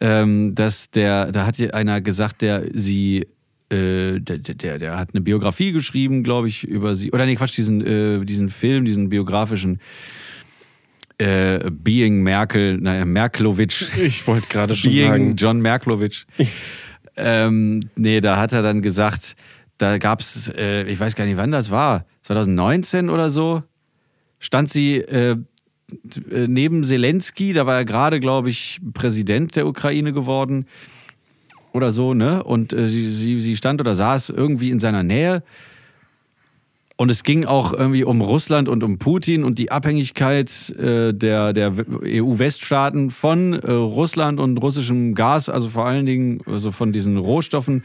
ähm, 0.02 0.52
dass 0.56 0.90
der, 0.90 1.30
da 1.30 1.46
hat 1.46 1.60
einer 1.74 2.00
gesagt, 2.00 2.42
der 2.42 2.64
sie, 2.72 3.28
äh, 3.70 4.18
der, 4.18 4.38
der, 4.38 4.78
der 4.80 4.98
hat 4.98 5.10
eine 5.14 5.20
Biografie 5.20 5.70
geschrieben, 5.70 6.24
glaube 6.24 6.48
ich, 6.48 6.64
über 6.64 6.96
sie, 6.96 7.12
oder 7.12 7.24
nee, 7.24 7.36
Quatsch, 7.36 7.56
diesen, 7.56 7.86
äh, 7.86 8.24
diesen 8.24 8.48
Film, 8.48 8.84
diesen 8.84 9.10
biografischen 9.10 9.78
äh, 11.18 11.70
Being 11.70 12.20
Merkel, 12.24 12.78
naja, 12.78 13.04
Merkelowitsch. 13.04 13.96
Ich 13.98 14.26
wollte 14.26 14.48
gerade 14.48 14.74
schon 14.74 14.90
Being 14.90 15.08
sagen. 15.08 15.36
John 15.36 15.60
Merklowitsch. 15.60 16.24
ähm, 17.16 17.80
nee, 17.94 18.20
da 18.20 18.38
hat 18.38 18.52
er 18.52 18.62
dann 18.62 18.82
gesagt, 18.82 19.36
da 19.78 19.98
gab 19.98 20.18
es, 20.18 20.52
äh, 20.56 20.82
ich 20.90 20.98
weiß 20.98 21.14
gar 21.14 21.26
nicht, 21.26 21.36
wann 21.36 21.52
das 21.52 21.70
war, 21.70 22.06
2019 22.22 23.08
oder 23.08 23.30
so, 23.30 23.62
stand 24.40 24.68
sie 24.68 24.96
äh, 24.96 25.36
neben 26.46 26.84
Zelensky, 26.84 27.52
da 27.52 27.66
war 27.66 27.76
er 27.76 27.84
gerade, 27.84 28.20
glaube 28.20 28.50
ich, 28.50 28.80
Präsident 28.94 29.56
der 29.56 29.66
Ukraine 29.66 30.12
geworden 30.12 30.66
oder 31.72 31.90
so, 31.90 32.14
ne? 32.14 32.42
Und 32.42 32.72
äh, 32.72 32.88
sie, 32.88 33.10
sie, 33.12 33.40
sie 33.40 33.56
stand 33.56 33.80
oder 33.80 33.94
saß 33.94 34.30
irgendwie 34.30 34.70
in 34.70 34.80
seiner 34.80 35.02
Nähe. 35.02 35.42
Und 36.96 37.10
es 37.10 37.24
ging 37.24 37.46
auch 37.46 37.72
irgendwie 37.72 38.04
um 38.04 38.20
Russland 38.20 38.68
und 38.68 38.84
um 38.84 38.98
Putin 38.98 39.44
und 39.44 39.58
die 39.58 39.72
Abhängigkeit 39.72 40.70
äh, 40.78 41.12
der, 41.12 41.52
der 41.52 41.72
EU-Weststaaten 42.04 43.10
von 43.10 43.54
äh, 43.54 43.70
Russland 43.70 44.38
und 44.38 44.58
russischem 44.58 45.14
Gas, 45.14 45.48
also 45.48 45.68
vor 45.68 45.86
allen 45.86 46.06
Dingen 46.06 46.42
also 46.46 46.70
von 46.70 46.92
diesen 46.92 47.16
Rohstoffen. 47.16 47.82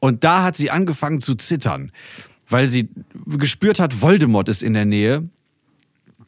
Und 0.00 0.24
da 0.24 0.42
hat 0.42 0.56
sie 0.56 0.70
angefangen 0.70 1.20
zu 1.20 1.34
zittern, 1.34 1.92
weil 2.48 2.66
sie 2.66 2.88
gespürt 3.26 3.78
hat, 3.78 4.00
Voldemort 4.00 4.48
ist 4.48 4.62
in 4.62 4.74
der 4.74 4.86
Nähe. 4.86 5.28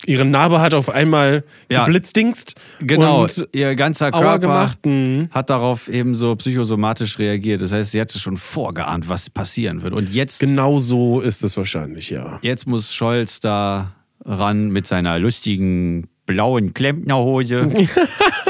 Ihre 0.06 0.24
Narbe 0.24 0.60
hat 0.60 0.74
auf 0.74 0.90
einmal 0.90 1.44
Ja. 1.70 1.84
geblitzdingst. 1.84 2.54
Genau, 2.80 3.22
Und 3.24 3.48
ihr 3.52 3.74
ganzer 3.74 4.10
Körper 4.10 4.38
gemacht. 4.38 4.78
Mhm. 4.84 5.28
hat 5.30 5.50
darauf 5.50 5.88
eben 5.88 6.14
so 6.14 6.34
psychosomatisch 6.36 7.18
reagiert. 7.18 7.62
Das 7.62 7.72
heißt, 7.72 7.92
sie 7.92 8.00
hatte 8.00 8.18
schon 8.18 8.36
vorgeahnt, 8.36 9.08
was 9.08 9.30
passieren 9.30 9.82
wird. 9.82 9.94
Und 9.94 10.12
jetzt, 10.12 10.40
genau 10.40 10.78
so 10.78 11.20
ist 11.20 11.44
es 11.44 11.56
wahrscheinlich, 11.56 12.10
ja. 12.10 12.38
jetzt 12.42 12.66
muss 12.66 12.92
Scholz 12.94 13.40
da 13.40 13.92
ran 14.24 14.70
mit 14.70 14.86
seiner 14.86 15.18
lustigen 15.18 16.08
blauen 16.26 16.72
Klempnerhose 16.74 17.68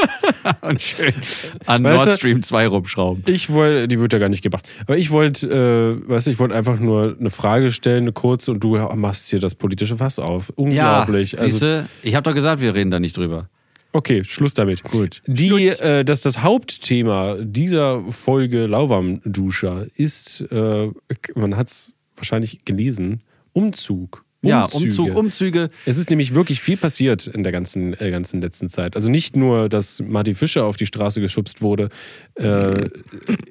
und 0.62 0.80
schön 0.80 1.12
an 1.66 1.84
Weißt 1.84 2.06
Nord 2.06 2.16
Stream 2.16 2.42
2 2.42 2.66
rumschrauben. 2.66 3.24
Ich 3.26 3.50
wollte, 3.50 3.88
die 3.88 4.00
wird 4.00 4.12
ja 4.12 4.18
gar 4.18 4.28
nicht 4.28 4.42
gebracht. 4.42 4.68
Aber 4.82 4.96
ich 4.96 5.10
wollte, 5.10 5.48
äh, 5.48 6.08
weißt 6.08 6.26
du, 6.26 6.30
ich 6.30 6.38
wollte 6.38 6.54
einfach 6.54 6.78
nur 6.78 7.16
eine 7.18 7.30
Frage 7.30 7.70
stellen, 7.70 8.04
eine 8.04 8.12
kurze, 8.12 8.52
und 8.52 8.60
du 8.60 8.76
machst 8.94 9.30
hier 9.30 9.40
das 9.40 9.54
politische 9.54 9.96
Fass 9.96 10.18
auf. 10.18 10.50
Unglaublich. 10.56 11.32
Ja, 11.32 11.40
also, 11.40 11.58
siehste, 11.58 11.88
ich 12.02 12.14
habe 12.14 12.24
doch 12.24 12.34
gesagt, 12.34 12.60
wir 12.60 12.74
reden 12.74 12.90
da 12.90 13.00
nicht 13.00 13.16
drüber. 13.16 13.48
Okay, 13.92 14.24
Schluss 14.24 14.54
damit. 14.54 14.82
Gut. 14.84 15.22
Die, 15.26 15.68
äh, 15.68 16.04
das, 16.04 16.22
das 16.22 16.42
Hauptthema 16.42 17.36
dieser 17.40 18.02
Folge 18.10 18.66
Lauwarmduscher 18.66 19.86
ist, 19.96 20.40
äh, 20.50 20.90
man 21.34 21.56
hat 21.56 21.68
es 21.68 21.94
wahrscheinlich 22.16 22.64
gelesen, 22.64 23.22
Umzug. 23.52 24.24
Ja, 24.44 24.64
Umzüge. 24.64 25.02
Umzug, 25.02 25.16
Umzüge. 25.16 25.68
Es 25.86 25.98
ist 25.98 26.10
nämlich 26.10 26.34
wirklich 26.34 26.60
viel 26.60 26.76
passiert 26.76 27.28
in 27.28 27.44
der 27.44 27.52
ganzen, 27.52 27.98
äh, 28.00 28.10
ganzen 28.10 28.40
letzten 28.40 28.68
Zeit. 28.68 28.96
Also 28.96 29.10
nicht 29.10 29.36
nur, 29.36 29.68
dass 29.68 30.02
Martin 30.04 30.34
Fischer 30.34 30.64
auf 30.64 30.76
die 30.76 30.86
Straße 30.86 31.20
geschubst 31.20 31.62
wurde, 31.62 31.88
äh, 32.34 32.68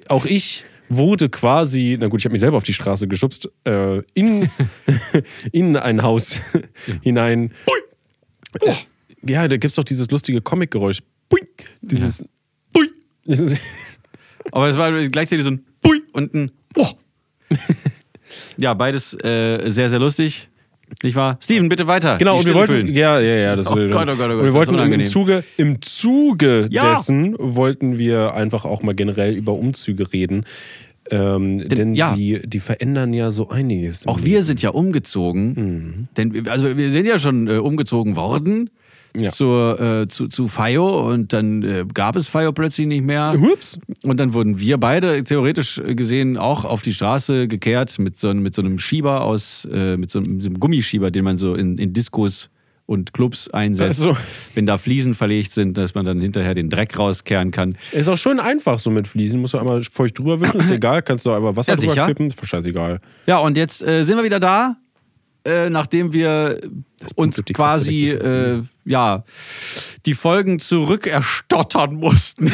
auch 0.10 0.26
ich 0.26 0.66
wurde 0.90 1.30
quasi, 1.30 1.98
na 2.00 2.08
gut, 2.08 2.20
ich 2.20 2.26
habe 2.26 2.34
mich 2.34 2.42
selber 2.42 2.58
auf 2.58 2.64
die 2.64 2.74
Straße 2.74 3.08
geschubst, 3.08 3.50
äh, 3.64 4.02
in, 4.14 4.50
in 5.54 5.78
ein 5.78 6.04
Haus 6.04 6.42
hinein. 7.02 7.54
Äh, 8.60 8.74
ja, 9.24 9.48
da 9.48 9.56
gibt 9.56 9.72
es 9.72 9.76
doch 9.76 9.86
dieses 9.86 10.12
lustige 10.12 10.42
Comic-Geräusch. 10.42 11.00
Dieses. 11.82 12.26
Pui. 12.74 12.90
Dieses, 13.26 13.56
Aber 14.52 14.68
es 14.68 14.78
war 14.78 14.92
gleichzeitig 15.04 15.44
so 15.44 15.52
ein 15.52 15.64
Pui 15.82 16.02
und 16.12 16.34
ein 16.34 16.52
Oh. 16.78 16.88
ja, 18.58 18.74
beides 18.74 19.14
äh, 19.24 19.70
sehr, 19.70 19.90
sehr 19.90 20.00
lustig. 20.00 20.50
Nicht 21.04 21.16
wahr? 21.16 21.38
Steven, 21.42 21.70
bitte 21.70 21.88
weiter. 21.88 22.18
Genau, 22.18 22.34
Die 22.34 22.40
und 22.40 22.46
wir 22.48 22.54
wollten, 22.56 22.74
füllen. 22.74 22.96
ja, 22.96 23.20
ja, 23.20 23.36
ja, 23.36 23.56
das 23.56 23.72
Oh 23.72 23.76
will- 23.76 23.90
Gott, 23.90 24.08
oh 24.10 24.16
Gott, 24.16 24.16
oh 24.16 24.18
Gott, 24.18 24.32
und 24.40 24.44
wir 24.46 24.54
wollten 24.54 24.76
im. 24.94 25.06
Zuge, 25.06 25.44
im 25.58 25.82
Zuge 25.82 26.68
Ja. 26.70 26.92
dessen 26.92 27.36
wollten 27.40 27.98
wir 27.98 28.34
einfach 28.34 28.66
auch 28.66 28.84
mal 28.84 28.94
generell 28.94 29.36
über 29.36 29.54
Umzüge 29.54 30.12
reden. 30.14 30.46
Ähm, 31.10 31.58
denn 31.68 31.94
ja. 31.96 32.14
die, 32.14 32.42
die 32.46 32.60
verändern 32.60 33.12
ja 33.14 33.32
so 33.32 33.50
einiges. 33.50 34.08
Auch 34.08 34.24
wir 34.24 34.44
sind 34.44 34.62
ja 34.62 34.70
umgezogen. 34.70 36.08
Denn 36.16 36.34
wir- 36.34 36.52
also 36.52 36.78
wir 36.78 36.92
sind 36.92 37.06
ja 37.06 37.20
schon 37.20 37.48
äh, 37.48 37.58
umgezogen 37.58 38.16
worden 38.16 38.70
Ja. 39.18 39.30
zur, 39.30 39.80
äh, 39.80 40.08
zu, 40.08 40.28
zu 40.28 40.48
FIO 40.48 41.10
und 41.12 41.34
dann 41.34 41.64
äh, 41.64 41.86
gab 41.94 42.16
es 42.16 42.28
FIO 42.30 42.54
plötzlich 42.54 42.88
nicht 42.88 43.04
mehr. 43.04 43.34
Hups. 43.40 43.80
Und 44.04 44.18
dann 44.20 44.34
wurden 44.34 44.60
wir 44.60 44.78
beide 44.78 45.24
theoretisch 45.24 45.82
gesehen 45.86 46.38
auch 46.38 46.64
auf 46.64 46.82
die 46.82 46.94
Straße 46.94 47.48
gekehrt 47.48 48.00
mit 48.00 48.18
so, 48.18 48.30
einem- 48.30 48.42
mit 48.42 48.56
so 48.56 48.62
einem 48.62 48.80
Schieber 48.80 49.22
aus, 49.26 49.68
äh, 49.72 49.98
mit 49.98 50.10
so 50.12 50.20
einem, 50.20 50.36
mit 50.36 50.44
so 50.44 50.50
einem 50.50 50.60
Gummischieber, 50.60 51.12
den 51.12 51.26
man 51.26 51.38
so 51.38 51.56
in, 51.56 51.78
in 51.78 51.92
Diskos 51.94 52.50
und 52.86 53.14
Clubs 53.14 53.50
einsetzt. 53.50 54.02
Ach 54.04 54.16
so. 54.16 54.18
Wenn 54.56 54.66
da 54.66 54.78
Fliesen 54.78 55.14
verlegt 55.14 55.52
sind, 55.52 55.78
dass 55.78 55.94
man 55.96 56.06
dann 56.06 56.20
hinterher 56.20 56.54
den 56.56 56.70
Dreck 56.70 56.98
rauskehren 57.00 57.52
kann. 57.52 57.76
Ist 57.94 58.08
auch 58.10 58.18
schön 58.18 58.40
einfach 58.40 58.80
so 58.80 58.92
mit 58.92 59.08
Fliesen. 59.08 59.40
Musst 59.40 59.54
du 59.54 59.60
einmal 59.60 59.82
feucht 59.84 60.20
drüber 60.20 60.42
wischen, 60.42 60.60
ist 60.60 60.70
egal. 60.72 61.02
Kannst 61.02 61.26
du 61.26 61.32
einfach 61.32 61.56
Wasser 61.56 61.74
Ja, 61.74 61.78
drüber 61.78 62.08
kippen, 62.08 62.28
ist 62.28 62.46
scheißegal. 62.48 63.00
Ja, 63.28 63.38
und 63.40 63.56
jetzt 63.58 63.86
äh, 63.88 64.04
sind 64.04 64.18
wir 64.18 64.24
wieder 64.26 64.40
da, 64.42 64.76
äh, 65.46 65.70
nachdem 65.70 66.14
wir 66.14 66.60
uns 67.16 67.42
quasi 67.54 68.10
äh, 68.10 68.62
ja 68.86 69.24
die 70.06 70.14
Folgen 70.14 70.60
zurückerstottern 70.60 71.96
mussten. 71.96 72.52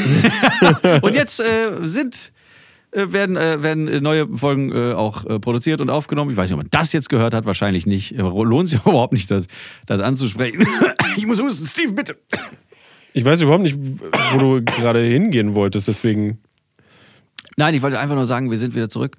und 1.01 1.15
jetzt 1.15 1.39
äh, 1.39 1.69
sind 1.83 2.31
äh, 2.91 3.11
werden, 3.11 3.35
äh, 3.35 3.61
werden 3.61 4.01
neue 4.01 4.27
Folgen 4.37 4.73
auch 4.93 5.23
produziert 5.41 5.81
und 5.81 5.89
aufgenommen. 5.89 6.31
Ich 6.31 6.37
weiß 6.37 6.49
nicht, 6.49 6.53
ob 6.53 6.59
man 6.59 6.69
das 6.71 6.93
jetzt 6.93 7.09
gehört 7.09 7.33
hat, 7.33 7.45
wahrscheinlich 7.45 7.85
nicht. 7.85 8.15
Lohnt 8.17 8.69
sich 8.69 8.79
überhaupt 8.85 9.13
nicht, 9.13 9.29
das, 9.31 9.47
das 9.85 9.99
anzusprechen. 9.99 10.65
ich 11.17 11.25
muss 11.25 11.41
husten, 11.41 11.65
Steve, 11.65 11.93
bitte. 11.93 12.17
Ich 13.13 13.25
weiß 13.25 13.41
überhaupt 13.41 13.63
nicht, 13.63 13.77
wo 13.77 14.37
du 14.37 14.63
gerade 14.63 15.01
hingehen 15.01 15.55
wolltest, 15.55 15.87
deswegen. 15.87 16.37
Nein, 17.57 17.73
ich 17.73 17.81
wollte 17.81 17.99
einfach 17.99 18.15
nur 18.15 18.25
sagen, 18.25 18.51
wir 18.51 18.57
sind 18.57 18.75
wieder 18.75 18.89
zurück. 18.89 19.17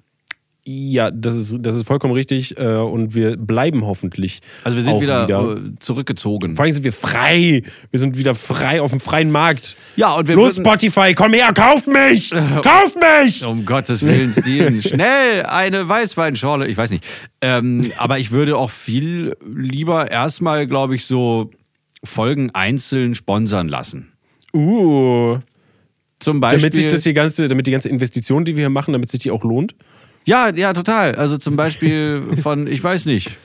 Ja, 0.71 1.09
das 1.09 1.35
ist, 1.35 1.57
das 1.61 1.75
ist 1.75 1.87
vollkommen 1.87 2.13
richtig 2.13 2.59
äh, 2.59 2.75
und 2.75 3.15
wir 3.15 3.37
bleiben 3.37 3.87
hoffentlich. 3.87 4.39
Also 4.63 4.77
wir 4.77 4.83
sind 4.83 4.93
auch 4.93 5.01
wieder, 5.01 5.27
Äh, 5.27 5.79
zurückgezogen. 5.79 6.55
Vor 6.55 6.63
allem 6.63 6.71
sind 6.71 6.83
wir 6.83 6.93
frei. 6.93 7.63
Wir 7.89 7.99
sind 7.99 8.19
wieder 8.19 8.35
frei 8.35 8.79
auf 8.79 8.91
dem 8.91 8.99
freien 8.99 9.31
Markt. 9.31 9.75
Ja, 9.95 10.13
und 10.13 10.27
wir 10.27 10.35
Los, 10.35 10.57
Spotify, 10.57 11.15
komm 11.15 11.33
her, 11.33 11.51
kauf 11.55 11.87
mich! 11.87 12.29
Kauf 12.63 12.95
mich! 12.95 13.43
Um 13.43 13.65
Gottes 13.65 14.05
Willen, 14.05 14.31
Steven, 14.31 14.79
schnell 14.83 15.43
eine 15.47 15.89
Weißweinschorle. 15.89 16.67
Ich 16.67 16.77
weiß 16.77 16.91
nicht. 16.91 17.03
Ähm, 17.41 17.91
aber 17.97 18.19
ich 18.19 18.29
würde 18.29 18.55
auch 18.55 18.69
viel 18.69 19.35
lieber 19.43 20.11
erstmal, 20.11 20.67
glaube 20.67 20.93
ich, 20.95 21.05
so 21.05 21.49
Folgen 22.03 22.51
einzeln 22.51 23.15
sponsern 23.15 23.69
lassen. 23.69 24.11
Uh, 24.53 25.39
Zum 26.19 26.39
Beispiel. 26.39 26.59
damit 26.59 26.73
sich 26.75 26.85
das 26.85 27.01
die 27.01 27.13
ganze, 27.13 27.47
damit 27.47 27.65
die 27.65 27.71
ganze 27.71 27.89
Investition, 27.89 28.45
die 28.45 28.55
wir 28.55 28.61
hier 28.65 28.69
machen, 28.69 28.91
damit 28.91 29.09
sich 29.09 29.21
die 29.21 29.31
auch 29.31 29.43
lohnt. 29.43 29.73
Ja, 30.29 30.49
ja, 30.55 30.73
total. 30.73 31.15
Also 31.15 31.37
zum 31.37 31.55
Beispiel 31.63 32.21
von, 32.41 32.67
ich 32.67 32.83
weiß 32.83 33.05
nicht. 33.05 33.35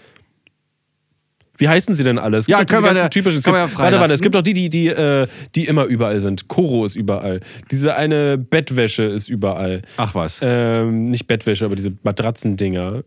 Wie 1.56 1.68
heißen 1.68 1.94
sie 1.94 2.02
denn 2.02 2.18
alle? 2.18 2.36
Es 2.38 2.48
Ja, 2.48 2.64
können 2.64 2.82
wir 2.84 2.94
da- 2.94 3.08
typischen. 3.08 3.38
Es 3.38 3.44
gibt, 3.44 3.56
ja 3.56 3.68
warte, 3.78 4.00
warte, 4.00 4.12
es 4.12 4.20
gibt 4.20 4.34
doch 4.34 4.42
die, 4.42 4.54
die, 4.54 4.68
die, 4.68 4.88
äh, 4.88 5.28
die 5.54 5.66
immer 5.66 5.84
überall 5.84 6.18
sind. 6.18 6.48
Koro 6.48 6.84
ist 6.84 6.96
überall. 6.96 7.40
Diese 7.70 7.94
eine 7.94 8.36
Bettwäsche 8.38 9.04
ist 9.04 9.28
überall. 9.28 9.82
Ach 9.96 10.14
was. 10.16 10.40
Ähm, 10.42 11.04
nicht 11.04 11.28
Bettwäsche, 11.28 11.64
aber 11.64 11.76
diese 11.76 11.92
Matratzendinger. 12.02 13.04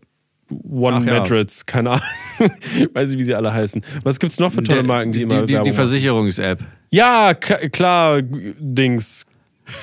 One 0.50 0.96
Ach 0.96 1.28
ja. 1.30 1.44
Keine 1.66 1.90
Ahnung. 1.90 2.02
Weiß 2.94 3.10
nicht, 3.10 3.18
wie 3.18 3.22
sie 3.22 3.34
alle 3.34 3.52
heißen. 3.52 3.82
Was 4.02 4.18
gibt's 4.18 4.38
noch 4.40 4.50
für 4.50 4.62
tolle 4.62 4.82
Marken, 4.82 5.12
die, 5.12 5.18
die, 5.18 5.22
immer 5.24 5.44
die, 5.44 5.54
die, 5.56 5.62
die? 5.64 5.72
Versicherungs-App. 5.72 6.60
Ja, 6.90 7.34
klar, 7.34 8.22
Dings. 8.22 9.26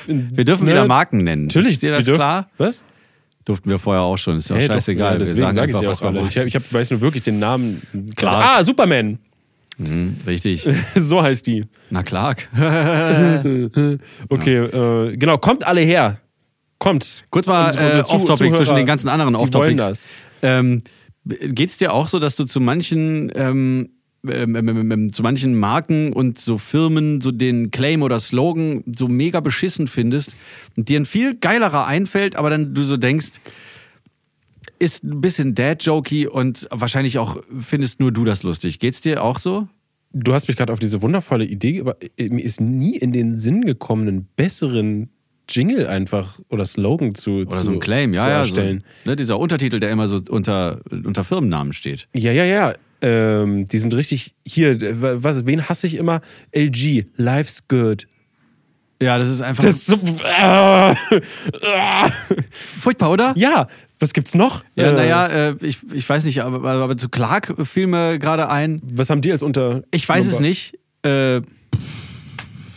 Wir 0.07 0.43
dürfen 0.43 0.65
Ne? 0.65 0.71
wieder 0.71 0.87
Marken 0.87 1.19
nennen. 1.19 1.43
Natürlich, 1.43 1.73
Ist 1.73 1.83
dir 1.83 1.91
das 1.91 2.05
dürfen- 2.05 2.17
klar? 2.17 2.49
Was? 2.57 2.81
Durften 3.45 3.69
wir 3.69 3.77
vorher 3.77 4.01
auch 4.01 4.17
schon. 4.17 4.37
Ist 4.37 4.49
ja 4.49 4.57
doch, 4.57 4.73
scheißegal. 4.73 5.05
ja, 5.05 5.11
wir 5.13 5.19
deswegen 5.19 5.53
sage 5.53 5.71
ich 5.71 5.87
was 5.87 6.01
auch 6.01 6.13
wollen. 6.13 6.27
Ich, 6.27 6.37
hab, 6.37 6.47
ich 6.47 6.55
hab, 6.55 6.73
weiß 6.73 6.91
nur 6.91 7.01
wirklich 7.01 7.23
den 7.23 7.37
Namen. 7.37 7.81
Clark. 8.15 8.43
Ah, 8.43 8.63
Superman. 8.63 9.19
Hm, 9.77 10.17
richtig. 10.25 10.67
so 10.95 11.21
heißt 11.21 11.45
die. 11.45 11.65
Na 11.89 12.03
Clark. 12.03 12.49
Okay, 14.29 14.55
äh, 14.57 15.17
genau, 15.17 15.37
kommt 15.37 15.65
alle 15.65 15.81
her. 15.81 16.19
Kommt. 16.79 17.23
Kurz 17.29 17.45
mal 17.45 17.69
äh, 17.75 18.01
Off-Topic 18.01 18.55
zwischen 18.55 18.75
den 18.75 18.85
ganzen 18.85 19.09
anderen 19.09 19.35
Off-Topics. 19.35 20.07
Ähm, 20.41 20.81
geht's 21.25 21.77
dir 21.77 21.93
auch 21.93 22.07
so, 22.07 22.19
dass 22.19 22.35
du 22.35 22.45
zu 22.45 22.59
manchen 22.59 23.31
ähm, 23.35 23.89
ähm, 24.29 24.55
ähm, 24.55 24.67
ähm, 24.67 24.91
ähm, 24.91 25.13
zu 25.13 25.23
manchen 25.23 25.55
Marken 25.55 26.13
und 26.13 26.39
so 26.39 26.57
Firmen 26.57 27.21
so 27.21 27.31
den 27.31 27.71
Claim 27.71 28.01
oder 28.01 28.19
Slogan 28.19 28.83
so 28.95 29.07
mega 29.07 29.39
beschissen 29.39 29.87
findest 29.87 30.35
und 30.75 30.89
dir 30.89 30.99
ein 30.99 31.05
viel 31.05 31.35
geilerer 31.35 31.87
einfällt, 31.87 32.35
aber 32.35 32.49
dann 32.49 32.73
du 32.73 32.83
so 32.83 32.97
denkst, 32.97 33.33
ist 34.79 35.03
ein 35.03 35.21
bisschen 35.21 35.55
dad-jokey 35.55 36.27
und 36.27 36.67
wahrscheinlich 36.71 37.17
auch 37.17 37.41
findest 37.59 37.99
nur 37.99 38.11
du 38.11 38.25
das 38.25 38.43
lustig. 38.43 38.79
Geht's 38.79 39.01
dir 39.01 39.23
auch 39.23 39.39
so? 39.39 39.67
Du 40.11 40.33
hast 40.33 40.47
mich 40.47 40.57
gerade 40.57 40.71
auf 40.71 40.79
diese 40.79 41.01
wundervolle 41.01 41.45
Idee, 41.45 41.81
aber 41.81 41.97
äh, 42.17 42.29
mir 42.29 42.43
ist 42.43 42.61
nie 42.61 42.95
in 42.97 43.11
den 43.11 43.35
Sinn 43.35 43.65
gekommen, 43.65 44.07
einen 44.07 44.27
besseren 44.35 45.09
Jingle 45.49 45.87
einfach 45.87 46.39
oder 46.49 46.65
Slogan 46.65 47.13
zu, 47.13 47.41
Oder 47.41 47.63
so 47.63 47.71
ein 47.71 47.79
Claim, 47.79 48.13
ja, 48.13 48.21
zu 48.21 48.25
ja. 48.25 48.33
So, 48.33 48.39
erstellen. 48.39 48.83
ne, 49.05 49.15
dieser 49.15 49.37
Untertitel, 49.37 49.79
der 49.79 49.91
immer 49.91 50.07
so 50.07 50.19
unter, 50.29 50.81
unter 50.89 51.23
Firmennamen 51.23 51.73
steht. 51.73 52.07
Ja, 52.15 52.31
ja, 52.31 52.45
ja. 52.45 52.73
Ähm, 53.05 53.65
die 53.65 53.77
sind 53.77 53.93
richtig. 53.93 54.33
Hier, 54.43 54.77
was, 55.21 55.45
wen 55.45 55.69
hasse 55.69 55.85
ich 55.85 55.95
immer? 55.95 56.21
LG, 56.51 57.05
Life's 57.17 57.67
Good. 57.67 58.07
Ja, 58.99 59.19
das 59.19 59.29
ist 59.29 59.41
einfach 59.41 59.63
Das 59.63 59.75
ist 59.75 59.85
so. 59.85 59.97
Äh, 59.97 60.91
äh. 60.91 62.09
furchtbar, 62.49 63.11
oder? 63.11 63.33
Ja, 63.35 63.67
was 63.99 64.13
gibt's 64.13 64.33
noch? 64.33 64.63
Ja, 64.75 64.85
Äh, 64.85 64.93
naja, 64.93 65.27
äh, 65.27 65.55
ich, 65.61 65.79
ich 65.93 66.09
weiß 66.09 66.23
nicht, 66.23 66.41
aber, 66.41 66.67
aber 66.67 66.97
zu 66.97 67.09
Clark 67.09 67.53
fiel 67.63 67.85
mir 67.85 68.17
gerade 68.17 68.49
ein. 68.49 68.81
Was 68.83 69.11
haben 69.11 69.21
die 69.21 69.31
als 69.31 69.43
unter. 69.43 69.83
Ich 69.91 70.09
weiß 70.09 70.25
es 70.25 70.39
nicht. 70.39 70.79
Äh, 71.03 71.41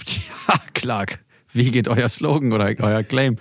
tja, 0.05 0.61
Clark, 0.75 1.21
wie 1.55 1.71
geht 1.71 1.89
euer 1.89 2.11
Slogan 2.11 2.53
oder 2.53 2.67
euer 2.83 3.03
Claim? 3.03 3.37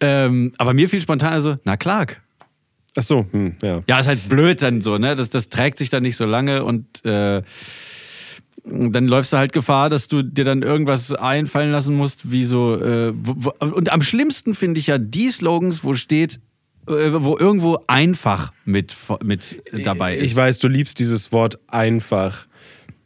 Ähm, 0.00 0.52
aber 0.56 0.72
mir 0.72 0.88
fiel 0.88 1.02
spontan 1.02 1.34
also, 1.34 1.56
na 1.64 1.76
Clark. 1.76 2.22
Ach 2.96 3.02
so, 3.02 3.26
hm, 3.30 3.54
ja. 3.62 3.82
Ja, 3.86 4.00
ist 4.00 4.08
halt 4.08 4.28
blöd 4.28 4.62
dann 4.62 4.80
so, 4.80 4.98
ne? 4.98 5.16
Das, 5.16 5.30
das 5.30 5.48
trägt 5.48 5.78
sich 5.78 5.90
dann 5.90 6.02
nicht 6.02 6.16
so 6.16 6.24
lange 6.24 6.64
und 6.64 7.04
äh, 7.04 7.42
dann 8.64 9.06
läufst 9.06 9.32
du 9.32 9.38
halt 9.38 9.52
Gefahr, 9.52 9.88
dass 9.90 10.08
du 10.08 10.22
dir 10.22 10.44
dann 10.44 10.62
irgendwas 10.62 11.14
einfallen 11.14 11.72
lassen 11.72 11.94
musst, 11.94 12.30
wie 12.30 12.44
so. 12.44 12.76
Äh, 12.76 13.12
wo, 13.16 13.34
wo, 13.36 13.66
und 13.66 13.92
am 13.92 14.02
schlimmsten 14.02 14.54
finde 14.54 14.80
ich 14.80 14.88
ja 14.88 14.98
die 14.98 15.30
Slogans, 15.30 15.84
wo 15.84 15.94
steht, 15.94 16.40
äh, 16.86 17.12
wo 17.12 17.38
irgendwo 17.38 17.78
einfach 17.86 18.52
mit, 18.64 18.96
mit 19.22 19.62
dabei 19.84 20.16
ist. 20.16 20.30
Ich 20.30 20.36
weiß, 20.36 20.58
du 20.58 20.68
liebst 20.68 20.98
dieses 20.98 21.32
Wort 21.32 21.58
einfach. 21.68 22.46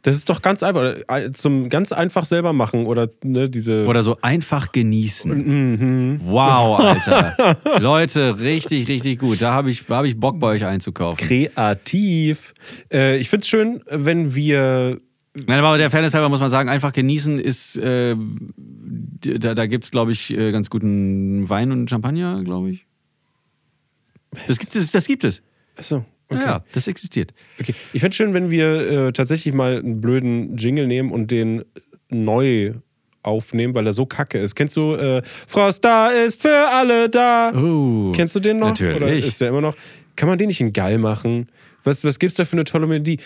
Das 0.05 0.17
ist 0.17 0.29
doch 0.29 0.43
ganz 0.43 0.61
einfach. 0.61 0.97
Äh, 1.07 1.31
Zum 1.31 1.67
ganz 1.67 1.91
einfach 1.91 2.25
selber 2.25 2.53
machen 2.53 2.85
oder 2.85 3.09
ne, 3.23 3.49
diese. 3.49 3.87
Oder 3.87 4.03
so 4.03 4.15
einfach 4.21 4.71
genießen. 4.71 6.21
Wow, 6.23 6.79
Alter. 6.79 7.57
Leute, 7.79 8.39
richtig, 8.39 8.87
richtig 8.87 9.17
gut. 9.17 9.41
Da 9.41 9.53
habe 9.53 9.71
ich, 9.71 9.89
hab 9.89 10.05
ich 10.05 10.19
Bock, 10.19 10.39
bei 10.39 10.49
euch 10.49 10.63
einzukaufen. 10.63 11.27
kreativ. 11.27 12.53
Äh, 12.93 13.17
ich 13.17 13.29
finde 13.29 13.41
es 13.41 13.47
schön, 13.47 13.81
wenn 13.89 14.35
wir. 14.35 14.99
Nein, 15.47 15.59
aber 15.59 15.79
der 15.79 15.89
Fairness 15.89 16.13
halber 16.13 16.29
muss 16.29 16.39
man 16.39 16.51
sagen, 16.51 16.69
einfach 16.69 16.93
genießen 16.93 17.39
ist, 17.39 17.75
äh, 17.77 18.15
da, 18.55 19.55
da 19.55 19.65
gibt 19.65 19.85
es, 19.85 19.91
glaube 19.91 20.11
ich, 20.11 20.31
äh, 20.31 20.51
ganz 20.51 20.69
guten 20.69 21.49
Wein 21.49 21.71
und 21.71 21.89
Champagner, 21.89 22.43
glaube 22.43 22.69
ich. 22.69 22.85
Das 24.47 24.59
gibt 24.59 24.75
es, 24.75 24.91
das 24.91 25.07
gibt 25.07 25.23
es. 25.23 25.41
Achso, 25.75 26.05
okay. 26.29 26.41
Ja, 26.43 26.63
das 26.73 26.87
existiert. 26.87 27.33
okay. 27.59 27.73
Ich 27.93 28.01
fände 28.01 28.11
es 28.11 28.15
schön, 28.15 28.33
wenn 28.33 28.49
wir 28.49 29.07
äh, 29.07 29.11
tatsächlich 29.13 29.53
mal 29.53 29.77
einen 29.77 30.01
blöden 30.01 30.57
Jingle 30.57 30.87
nehmen 30.87 31.11
und 31.11 31.31
den 31.31 31.63
neu 32.09 32.73
aufnehmen, 33.23 33.73
weil 33.75 33.87
er 33.87 33.93
so 33.93 34.05
kacke 34.05 34.37
ist. 34.37 34.55
Kennst 34.55 34.75
du 34.75 34.93
äh, 34.93 35.21
Frost 35.23 35.83
da 35.83 36.09
ist 36.09 36.41
für 36.41 36.67
alle 36.71 37.09
da? 37.09 37.51
Oh, 37.55 38.11
Kennst 38.13 38.35
du 38.35 38.39
den 38.39 38.59
noch? 38.59 38.69
natürlich. 38.69 38.95
Oder 38.95 39.13
ist 39.13 39.41
der 39.41 39.49
immer 39.49 39.61
noch? 39.61 39.75
Kann 40.15 40.29
man 40.29 40.37
den 40.37 40.47
nicht 40.47 40.61
in 40.61 40.71
geil 40.71 40.97
machen? 40.97 41.47
Was, 41.83 42.03
was 42.03 42.19
gibt's 42.19 42.35
da 42.35 42.45
für 42.45 42.53
eine 42.53 42.63
tolle 42.63 42.87
Melodie? 42.87 43.19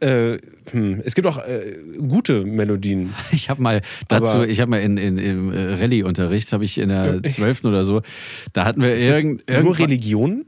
Äh, 0.00 0.38
hm, 0.70 1.00
es 1.04 1.14
gibt 1.14 1.26
auch 1.26 1.38
äh, 1.38 1.78
gute 2.06 2.44
Melodien. 2.44 3.14
Ich 3.32 3.48
habe 3.48 3.62
mal 3.62 3.80
dazu, 4.08 4.42
ich 4.42 4.60
habe 4.60 4.70
mal 4.70 4.80
in, 4.80 4.96
in, 4.96 5.18
im 5.18 5.52
äh, 5.52 5.74
Rallye-Unterricht, 5.74 6.52
habe 6.52 6.64
ich 6.64 6.78
in 6.78 6.88
der 6.88 7.22
12. 7.22 7.64
oder 7.64 7.84
so, 7.84 8.02
da 8.52 8.64
hatten 8.64 8.82
wir 8.82 8.90
das 8.90 9.02
irgend, 9.02 9.48
nur 9.62 9.78
Religion? 9.78 10.44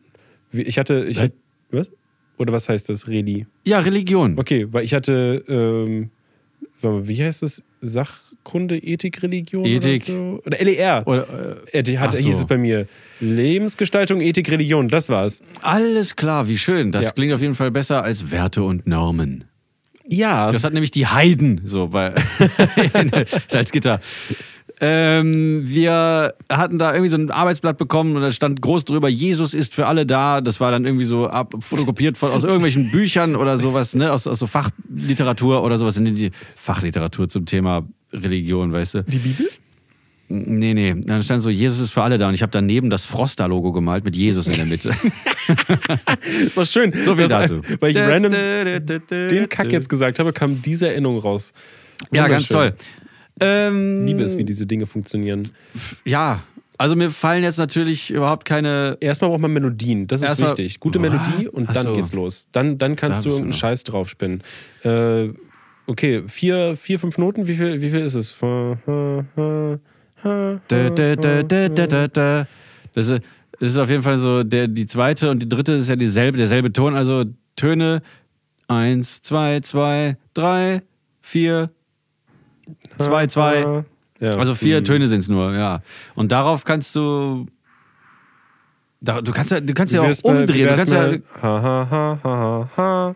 Ich 0.53 0.79
hatte, 0.79 1.07
ich 1.09 1.21
hatte, 1.21 1.35
was? 1.71 1.91
Oder 2.39 2.53
was 2.53 2.69
heißt 2.69 2.89
das, 2.89 3.09
Reli? 3.09 3.47
Ja, 3.65 3.79
Religion. 3.81 4.39
Okay, 4.39 4.67
weil 4.71 4.85
ich 4.85 4.93
hatte, 4.95 5.43
ähm, 5.49 6.11
wie 6.83 7.23
heißt 7.23 7.43
das? 7.43 7.63
Sachkunde, 7.81 8.77
Ethik, 8.79 9.23
Religion 9.23 9.65
Ethik. 9.65 10.05
oder 10.09 10.15
so? 10.15 10.43
Oder 10.45 10.59
LER. 10.65 11.03
Oder, 11.07 11.27
äh, 11.73 11.83
die 11.83 11.99
hat, 11.99 12.17
so. 12.17 12.19
hieß 12.25 12.37
es 12.39 12.45
bei 12.47 12.59
mir. 12.59 12.87
Lebensgestaltung, 13.21 14.21
Ethik, 14.21 14.51
Religion, 14.51 14.89
das 14.89 15.09
war's. 15.09 15.41
Alles 15.63 16.17
klar, 16.17 16.49
wie 16.49 16.59
schön. 16.59 16.93
Das 16.93 17.07
Ja. 17.07 17.13
klingt 17.13 17.33
auf 17.33 17.41
jeden 17.41 17.55
Fall 17.55 17.71
besser 17.71 18.03
als 18.03 18.31
Werte 18.31 18.63
und 18.63 18.87
Normen. 18.87 19.45
Ja. 20.09 20.51
Das 20.53 20.63
hat 20.65 20.73
nämlich 20.73 20.91
die 20.91 21.07
Heiden 21.07 21.61
so 21.65 21.89
bei 21.89 22.13
Salzgitter. 23.49 24.01
Ähm, 24.81 25.63
wir 25.65 26.35
hatten 26.51 26.79
da 26.79 26.93
irgendwie 26.93 27.09
so 27.09 27.17
ein 27.17 27.31
Arbeitsblatt 27.31 27.79
bekommen 27.79 28.15
und 28.15 28.23
da 28.23 28.31
stand 28.31 28.61
groß 28.61 28.85
drüber, 28.85 29.09
Jesus 29.09 29.55
ist 29.55 29.75
für 29.75 29.87
alle 29.87 30.05
da. 30.05 30.43
Das 30.43 30.61
war 30.61 30.71
dann 30.71 30.85
irgendwie 30.85 31.07
so 31.07 31.29
ab, 31.29 31.55
fotokopiert 31.61 32.19
von, 32.19 32.31
aus 32.31 32.45
irgendwelchen 32.45 32.91
Büchern 32.93 33.37
oder 33.37 33.57
sowas, 33.57 33.95
ne? 33.95 34.13
aus, 34.13 34.27
aus 34.27 34.39
so 34.39 34.47
Fachliteratur 34.47 35.63
oder 35.63 35.77
sowas. 35.79 35.95
Die 35.97 36.31
Fachliteratur 36.55 37.29
zum 37.29 37.47
Thema 37.47 37.87
Religion, 38.13 38.73
weißt 38.73 38.95
du? 38.95 39.05
die 39.05 39.19
Bibel? 39.19 39.49
Nee, 40.29 40.75
nee. 40.75 40.95
Dann 40.95 41.23
stand 41.23 41.41
so, 41.41 41.51
Jesus 41.51 41.81
ist 41.81 41.91
für 41.91 42.03
alle 42.03 42.19
da. 42.19 42.29
Und 42.29 42.35
ich 42.35 42.43
habe 42.43 42.51
daneben 42.51 42.91
das 42.91 43.05
Froster-Logo 43.05 43.71
gemalt 43.73 44.05
mit 44.05 44.17
Jesus 44.17 44.49
in 44.49 44.55
der 44.55 44.67
Mitte. 44.67 44.91
Das 46.19 46.57
war 46.57 46.65
schön. 46.65 46.93
So 46.93 47.15
viel 47.15 47.29
das, 47.29 47.51
dazu. 47.51 47.61
Weil 47.79 47.93
ich 47.93 47.99
random 47.99 48.33
den 48.33 49.49
Kack 49.49 49.71
jetzt 49.71 49.89
gesagt 49.89 50.19
habe, 50.19 50.33
kam 50.33 50.61
diese 50.61 50.89
Erinnerung 50.89 51.19
raus. 51.19 51.53
Ja, 52.11 52.27
ganz 52.27 52.49
toll. 52.49 52.75
Ähm, 53.41 54.07
Liebe 54.07 54.23
es, 54.23 54.37
wie 54.39 54.45
diese 54.45 54.67
Dinge 54.67 54.87
funktionieren. 54.87 55.49
Ja, 56.05 56.43
also 56.79 56.95
mir 56.97 57.11
fallen 57.11 57.43
jetzt 57.43 57.59
natürlich 57.59 58.11
überhaupt 58.11 58.45
keine. 58.45 58.97
Erstmal 59.01 59.31
braucht 59.31 59.41
man 59.41 59.53
Melodien, 59.53 60.07
das 60.07 60.23
ist 60.23 60.41
wichtig. 60.41 60.81
Gute 60.81 61.01
What? 61.01 61.11
Melodie 61.11 61.49
und 61.49 61.75
dann 61.75 61.85
so. 61.85 61.95
geht's 61.95 62.13
los. 62.13 62.49
Dann, 62.53 62.79
dann 62.79 62.97
kannst 62.97 63.21
Da 63.21 63.29
du 63.29 63.35
irgendeinen. 63.35 63.53
Scheiß 63.55 63.85
draufspinnen. 63.85 64.43
Äh, 64.83 65.29
okay, 65.87 66.25
vier, 66.27 66.77
vier, 66.77 66.99
fünf 66.99 67.19
Noten, 67.19 67.47
wie 67.47 67.55
viel, 67.55 67.81
wie 67.81 67.91
viel 67.91 68.01
ist 68.01 68.15
es? 68.15 68.37
Da, 68.39 68.77
da, 70.69 70.91
da, 70.91 71.17
da, 71.17 71.43
da, 71.43 71.69
da, 71.69 72.09
da. 72.09 72.47
Das, 72.95 73.09
ist, 73.09 73.23
das 73.59 73.71
ist 73.71 73.79
auf 73.79 73.91
jeden 73.91 74.03
Fall 74.03 74.19
so, 74.19 74.43
der, 74.43 74.69
die 74.69 74.87
zweite 74.87 75.31
und 75.31 75.43
die 75.43 75.49
dritte 75.49 75.73
ist 75.73 75.89
ja 75.89 75.97
dieselbe, 75.97 76.37
derselbe 76.39 76.73
Ton. 76.73 76.95
Also 76.95 77.25
Töne 77.55 78.03
eins, 78.69 79.23
zwei, 79.23 79.61
zwei, 79.61 80.17
drei, 80.35 80.83
vier, 81.21 81.69
zwei, 82.99 83.27
zwei. 83.27 83.85
Ja. 84.21 84.31
Also 84.31 84.55
vier 84.55 84.79
Hm. 84.79 84.85
Töne 84.85 85.07
sind 85.07 85.21
es 85.21 85.29
nur, 85.29 85.53
ja. 85.55 85.81
Und 86.15 86.33
darauf 86.33 86.65
kannst 86.65 86.95
du. 86.97 87.47
Da, 89.01 89.21
du 89.21 89.31
kannst 89.33 89.53
ja, 89.53 89.61
du 89.61 89.75
kannst 89.75 89.93
ja 89.93 90.01
auch 90.03 90.19
umdrehen. 90.23 90.69
Du 90.69 90.75
kannst 90.77 90.93
ja, 90.93 91.01
mal- 91.03 91.23
ha, 91.43 91.63
ha, 91.63 91.89
ha, 91.91 92.19
ha, 92.25 92.71
ha. 92.77 93.15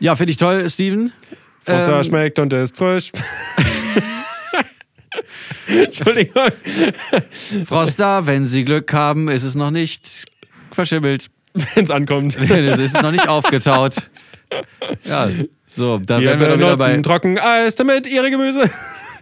ja, 0.00 0.16
finde 0.16 0.30
ich 0.30 0.36
toll, 0.38 0.68
Steven. 0.70 1.12
Froster 1.60 1.96
Ähm, 1.98 2.04
schmeckt 2.04 2.38
und 2.38 2.52
ist 2.52 2.76
frisch. 2.76 3.12
Entschuldigung. 5.66 6.48
Froster, 7.64 8.26
wenn 8.26 8.44
Sie 8.46 8.64
Glück 8.64 8.92
haben, 8.92 9.28
ist 9.28 9.44
es 9.44 9.54
noch 9.54 9.70
nicht 9.70 10.24
verschimmelt. 10.70 11.30
Wenn 11.74 11.84
es 11.84 11.90
ankommt. 11.92 12.36
es 12.36 12.78
ist 12.80 13.00
noch 13.00 13.12
nicht 13.12 13.28
aufgetaut. 13.28 13.94
Ja, 15.04 15.28
so, 15.74 15.98
dann 15.98 16.20
Wir 16.20 16.28
wären 16.30 16.40
wir 16.40 16.48
doch 16.48 16.56
wieder 16.56 16.76
bei. 16.76 16.84
benutzen 16.86 17.02
Trockeneis, 17.02 17.74
damit 17.74 18.06
ihre 18.06 18.30
Gemüse 18.30 18.70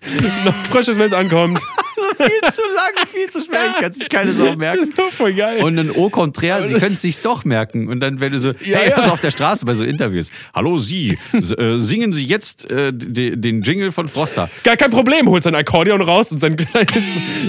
noch 0.45 0.55
frisch 0.55 0.89
ist, 0.89 0.99
wenn 0.99 1.07
es 1.09 1.13
ankommt. 1.15 1.61
viel 2.17 2.51
zu 2.53 2.61
lang, 2.75 3.07
viel 3.11 3.29
zu 3.31 3.41
schwer. 3.41 3.61
Ich 3.75 3.81
kann 3.81 3.93
sich 3.93 4.09
keine 4.09 4.33
Sau 4.33 4.47
Das 4.47 4.57
merken. 4.57 4.83
ist 4.83 4.99
doch 4.99 5.11
voll 5.11 5.33
geil. 5.33 5.63
Und 5.63 5.79
ein 5.79 5.91
Au 5.97 6.09
contraire, 6.11 6.65
sie 6.67 6.75
können 6.75 6.93
es 6.95 7.01
sich 7.03 7.21
doch 7.21 7.45
merken. 7.45 7.89
Und 7.89 8.01
dann, 8.01 8.19
wenn 8.21 8.33
du 8.33 8.39
so, 8.39 8.49
Ja, 8.65 8.79
hey, 8.79 8.91
ja. 8.91 8.97
also 8.97 9.11
auf 9.11 9.21
der 9.21 9.31
Straße 9.31 9.65
bei 9.65 9.75
so 9.75 9.85
Interviews. 9.85 10.31
Hallo 10.55 10.77
Sie, 10.77 11.17
äh, 11.33 11.79
singen 11.79 12.13
Sie 12.13 12.25
jetzt 12.25 12.69
äh, 12.71 12.93
de- 12.93 13.37
den 13.37 13.63
Jingle 13.63 13.93
von 13.93 14.09
Froster. 14.09 14.51
Gar 14.65 14.77
kein 14.77 14.91
Problem, 14.91 15.29
holt 15.29 15.43
sein 15.45 15.55
Akkordeon 15.55 16.03
raus 16.03 16.33
und 16.33 16.39
sein 16.39 16.57
kleines, 16.57 16.93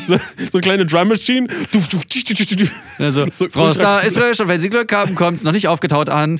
so, 0.06 0.16
so 0.18 0.20
eine 0.54 0.62
kleine 0.62 0.86
Drum 0.86 1.08
Machine. 1.10 1.48
Duf, 1.72 1.88
duf, 1.90 2.06
tsch, 2.06 2.24
tsch, 2.24 2.46
tsch. 2.46 2.72
Also, 3.00 3.26
So 3.32 3.50
Froster 3.50 4.04
ist 4.04 4.16
frisch 4.18 4.40
und 4.40 4.48
wenn 4.48 4.62
Sie 4.62 4.70
Glück 4.70 4.92
haben, 4.94 5.16
kommt 5.16 5.38
es 5.38 5.44
noch 5.44 5.52
nicht 5.52 5.68
aufgetaut 5.68 6.10
an. 6.10 6.40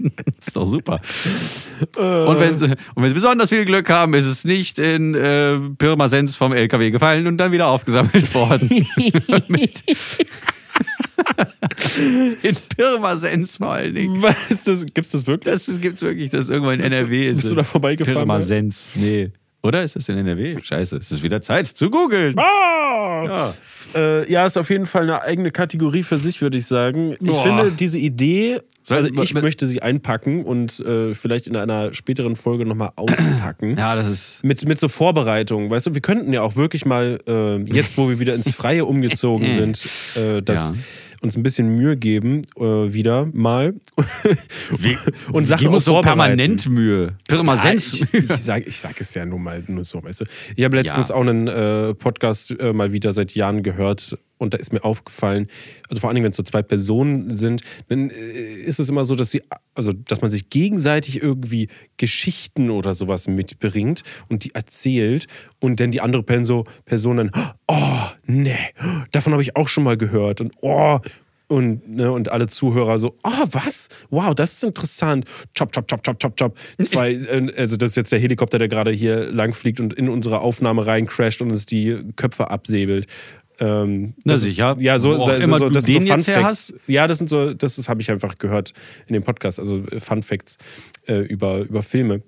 ist 0.38 0.56
doch 0.56 0.66
super. 0.66 1.00
Und 1.96 2.40
wenn, 2.40 2.56
sie, 2.58 2.66
und 2.66 3.02
wenn 3.02 3.08
Sie 3.08 3.14
besonders 3.14 3.48
viel 3.48 3.64
Glück 3.64 3.88
haben, 3.90 4.14
ist 4.14 4.26
es 4.26 4.44
nicht 4.44 4.78
in 4.78 5.14
äh, 5.14 5.58
Pirmasens 5.78 6.36
vom 6.36 6.52
LKW 6.52 6.90
gefallen 6.90 7.26
und 7.26 7.38
dann 7.38 7.52
wieder 7.52 7.68
aufgesammelt 7.68 8.32
worden. 8.34 8.68
In 12.42 12.56
Pirmasens 12.76 13.56
vor 13.56 13.72
allen 13.72 13.94
Dingen. 13.94 14.22
Was 14.22 14.50
ist 14.50 14.68
das? 14.68 14.86
Gibt's 14.86 15.10
das 15.10 15.26
wirklich? 15.26 15.52
Das 15.52 15.80
gibt's 15.80 16.02
wirklich, 16.02 16.30
dass 16.30 16.48
irgendwann 16.48 16.80
in 16.80 16.86
NRW 16.92 17.28
ist. 17.28 17.38
bist 17.38 17.50
du 17.52 17.56
da 17.56 17.64
vorbeigefahren, 17.64 18.18
Pirmasens. 18.18 18.90
Nee. 18.94 19.30
Oder 19.62 19.84
ist 19.84 19.96
das 19.96 20.08
in 20.08 20.16
NRW? 20.16 20.56
Scheiße, 20.62 20.96
es 20.96 21.10
ist 21.10 21.22
wieder 21.22 21.42
Zeit 21.42 21.66
zu 21.66 21.90
googeln. 21.90 22.38
Ah! 22.38 23.24
Ja. 23.24 23.54
Äh, 23.94 24.32
ja, 24.32 24.46
ist 24.46 24.56
auf 24.56 24.70
jeden 24.70 24.86
Fall 24.86 25.02
eine 25.02 25.20
eigene 25.22 25.50
Kategorie 25.50 26.02
für 26.02 26.16
sich, 26.16 26.40
würde 26.40 26.56
ich 26.56 26.66
sagen. 26.66 27.12
Ich 27.12 27.18
Boah. 27.28 27.42
finde 27.42 27.72
diese 27.72 27.98
Idee, 27.98 28.60
Soll- 28.82 28.98
also 28.98 29.22
ich 29.22 29.34
möchte 29.34 29.66
sie 29.66 29.82
einpacken 29.82 30.44
und 30.44 30.80
äh, 30.80 31.14
vielleicht 31.14 31.46
in 31.46 31.56
einer 31.56 31.92
späteren 31.92 32.34
Folge 32.36 32.64
nochmal 32.66 32.90
auspacken. 32.96 33.76
Ja, 33.78 33.94
das 33.94 34.08
ist. 34.08 34.44
Mit, 34.44 34.66
mit 34.66 34.80
so 34.80 34.88
Vorbereitungen, 34.88 35.70
weißt 35.70 35.88
du, 35.88 35.94
wir 35.94 36.00
könnten 36.00 36.32
ja 36.32 36.42
auch 36.42 36.56
wirklich 36.56 36.84
mal, 36.86 37.18
äh, 37.28 37.58
jetzt 37.72 37.96
wo 37.98 38.08
wir 38.08 38.18
wieder 38.20 38.34
ins 38.34 38.50
Freie 38.50 38.84
umgezogen 38.84 39.46
sind, 39.54 40.22
äh, 40.22 40.42
das, 40.42 40.70
Ja. 40.70 40.74
uns 41.22 41.36
ein 41.36 41.42
bisschen 41.42 41.68
Mühe 41.76 41.96
geben, 41.96 42.42
äh, 42.56 42.62
wieder 42.62 43.26
mal. 43.32 43.74
und 45.32 45.46
Sachen 45.48 45.68
auch 45.68 45.72
uns 45.74 45.84
so 45.84 46.00
permanent 46.00 46.68
Mühe. 46.68 47.16
Pirmasens. 47.28 48.00
Ja, 48.00 48.06
ich, 48.12 48.30
ich 48.30 48.36
sage 48.36 48.64
ich 48.66 48.78
sag 48.78 49.00
es 49.00 49.14
ja 49.14 49.26
nur 49.26 49.38
mal 49.38 49.62
nur 49.66 49.84
so, 49.84 50.02
weißt 50.02 50.22
du. 50.22 50.24
Ich 50.56 50.64
habe 50.64 50.76
letztens 50.76 51.10
Ja. 51.10 51.14
auch 51.16 51.20
einen 51.20 51.46
äh, 51.48 51.94
Podcast 51.94 52.58
äh, 52.58 52.72
mal 52.72 52.92
wieder 52.92 53.12
seit 53.12 53.34
Jahren 53.34 53.62
gehört 53.62 54.16
und 54.40 54.54
da 54.54 54.58
ist 54.58 54.72
mir 54.72 54.84
aufgefallen, 54.84 55.46
also 55.88 56.00
vor 56.00 56.10
allen 56.10 56.16
Dingen, 56.16 56.24
wenn 56.24 56.32
es 56.32 56.36
so 56.36 56.42
zwei 56.42 56.62
Personen 56.62 57.34
sind, 57.34 57.62
dann 57.88 58.10
äh, 58.10 58.52
ist 58.62 58.80
es 58.80 58.88
immer 58.88 59.04
so, 59.04 59.14
dass 59.14 59.30
sie, 59.30 59.42
also 59.74 59.92
dass 59.92 60.20
man 60.20 60.30
sich 60.30 60.50
gegenseitig 60.50 61.22
irgendwie 61.22 61.68
Geschichten 61.96 62.70
oder 62.70 62.94
sowas 62.94 63.28
mitbringt 63.28 64.02
und 64.28 64.44
die 64.44 64.54
erzählt 64.54 65.26
und 65.60 65.80
dann 65.80 65.90
die 65.90 66.00
andere 66.00 66.22
Person 66.22 66.40
so 66.50 66.64
Person 66.84 67.16
dann, 67.18 67.30
oh, 67.68 68.02
nee, 68.26 68.56
davon 69.12 69.32
habe 69.32 69.42
ich 69.42 69.56
auch 69.56 69.68
schon 69.68 69.84
mal 69.84 69.96
gehört 69.96 70.40
und 70.40 70.52
oh, 70.62 70.98
und, 71.46 71.88
ne, 71.88 72.12
und 72.12 72.30
alle 72.30 72.46
Zuhörer 72.46 73.00
so, 73.00 73.16
oh, 73.24 73.46
was? 73.50 73.88
Wow, 74.10 74.36
das 74.36 74.52
ist 74.52 74.62
interessant. 74.62 75.24
Chop, 75.58 75.72
chop, 75.72 75.88
chop, 75.88 76.04
chop, 76.04 76.18
chop, 76.20 76.36
chop. 76.36 76.56
Zwei, 76.80 77.12
äh, 77.14 77.52
also 77.56 77.76
das 77.76 77.90
ist 77.90 77.96
jetzt 77.96 78.12
der 78.12 78.20
Helikopter, 78.20 78.58
der 78.60 78.68
gerade 78.68 78.92
hier 78.92 79.32
langfliegt 79.32 79.80
und 79.80 79.92
in 79.92 80.08
unsere 80.08 80.40
Aufnahme 80.42 80.86
reincrasht 80.86 81.42
und 81.42 81.50
uns 81.50 81.66
die 81.66 82.04
Köpfe 82.14 82.50
absäbelt. 82.50 83.08
Ähm, 83.60 84.14
Na 84.24 84.32
das 84.32 84.42
sicher. 84.42 84.72
Ist, 84.78 84.82
ja, 84.82 84.98
so, 84.98 85.18
so, 85.18 85.30
immer 85.32 85.58
so, 85.58 85.68
das 85.68 85.84
sind 85.84 85.92
so 85.94 85.98
Fun 86.00 86.06
jetzt 86.08 86.28
her 86.28 86.40
Facts. 86.40 86.74
Ja, 86.86 87.06
das 87.06 87.18
sind 87.18 87.28
so, 87.28 87.52
das 87.52 87.76
ist- 87.78 87.88
habe 87.90 88.00
ich 88.00 88.10
einfach 88.10 88.38
gehört 88.38 88.72
in 89.06 89.12
dem 89.12 89.22
Podcast, 89.22 89.60
also 89.60 89.84
äh, 89.90 90.00
Fun 90.00 90.22
Facts 90.22 90.56
äh, 91.06 91.18
über, 91.20 91.58
über 91.60 91.82
Filme. 91.82 92.22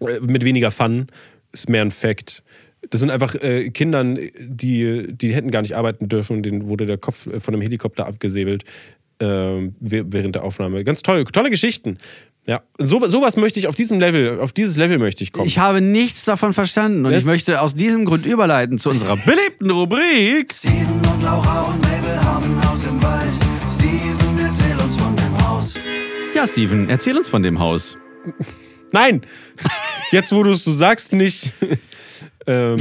Äh, 0.00 0.20
mit 0.20 0.44
weniger 0.44 0.70
Fun 0.70 1.06
ist 1.52 1.68
mehr 1.68 1.82
ein 1.82 1.90
Fact. 1.90 2.42
Das 2.90 3.00
sind 3.00 3.10
einfach 3.10 3.34
äh, 3.36 3.70
Kindern, 3.70 4.18
die, 4.40 5.06
die 5.12 5.34
hätten 5.34 5.50
gar 5.50 5.62
nicht 5.62 5.76
arbeiten 5.76 6.08
dürfen 6.08 6.36
und 6.38 6.42
denen 6.44 6.66
wurde 6.66 6.86
der 6.86 6.98
Kopf 6.98 7.26
äh, 7.26 7.40
von 7.40 7.54
einem 7.54 7.62
Helikopter 7.62 8.06
abgesäbelt 8.06 8.64
wäh- 9.20 9.70
während 9.80 10.34
der 10.34 10.42
Aufnahme. 10.44 10.82
Ganz 10.84 11.02
toll, 11.02 11.24
tolle 11.24 11.48
Geschichten. 11.48 11.98
Ja, 12.46 12.60
so, 12.78 13.06
sowas 13.08 13.36
möchte 13.38 13.58
ich 13.58 13.68
auf 13.68 13.74
diesem 13.74 13.98
Level, 14.00 14.38
auf 14.40 14.52
dieses 14.52 14.76
Level 14.76 14.98
möchte 14.98 15.24
ich 15.24 15.32
kommen. 15.32 15.46
Ich 15.46 15.58
habe 15.58 15.80
nichts 15.80 16.24
davon 16.26 16.52
verstanden 16.52 17.06
und 17.06 17.12
Das- 17.12 17.22
ich 17.22 17.26
möchte 17.28 17.62
aus 17.62 17.74
diesem 17.74 18.04
Grund 18.04 18.26
überleiten 18.26 18.76
zu 18.78 18.90
unserer 18.90 19.16
beliebten 19.16 19.70
Rubrik. 19.70 20.52
Steven 20.52 21.00
und 21.10 21.22
Laura 21.22 21.62
und 21.62 21.80
Mabel 21.80 22.22
haben 22.22 22.58
ein 22.58 22.68
Haus 22.70 22.84
im 22.84 23.02
Wald. 23.02 23.32
Steven, 23.68 24.38
erzähl 24.44 24.76
uns 24.78 24.96
von 24.96 25.16
dem 25.16 25.46
Haus. 25.48 25.74
Ja, 26.34 26.46
Steven, 26.46 26.88
erzähl 26.90 27.16
uns 27.16 27.28
von 27.30 27.42
dem 27.42 27.58
Haus. 27.60 27.96
Nein! 28.92 29.22
Jetzt, 30.12 30.30
wo 30.32 30.42
du 30.42 30.52
es 30.52 30.64
so 30.64 30.72
sagst, 30.72 31.14
nicht. 31.14 31.50
ähm, 32.46 32.76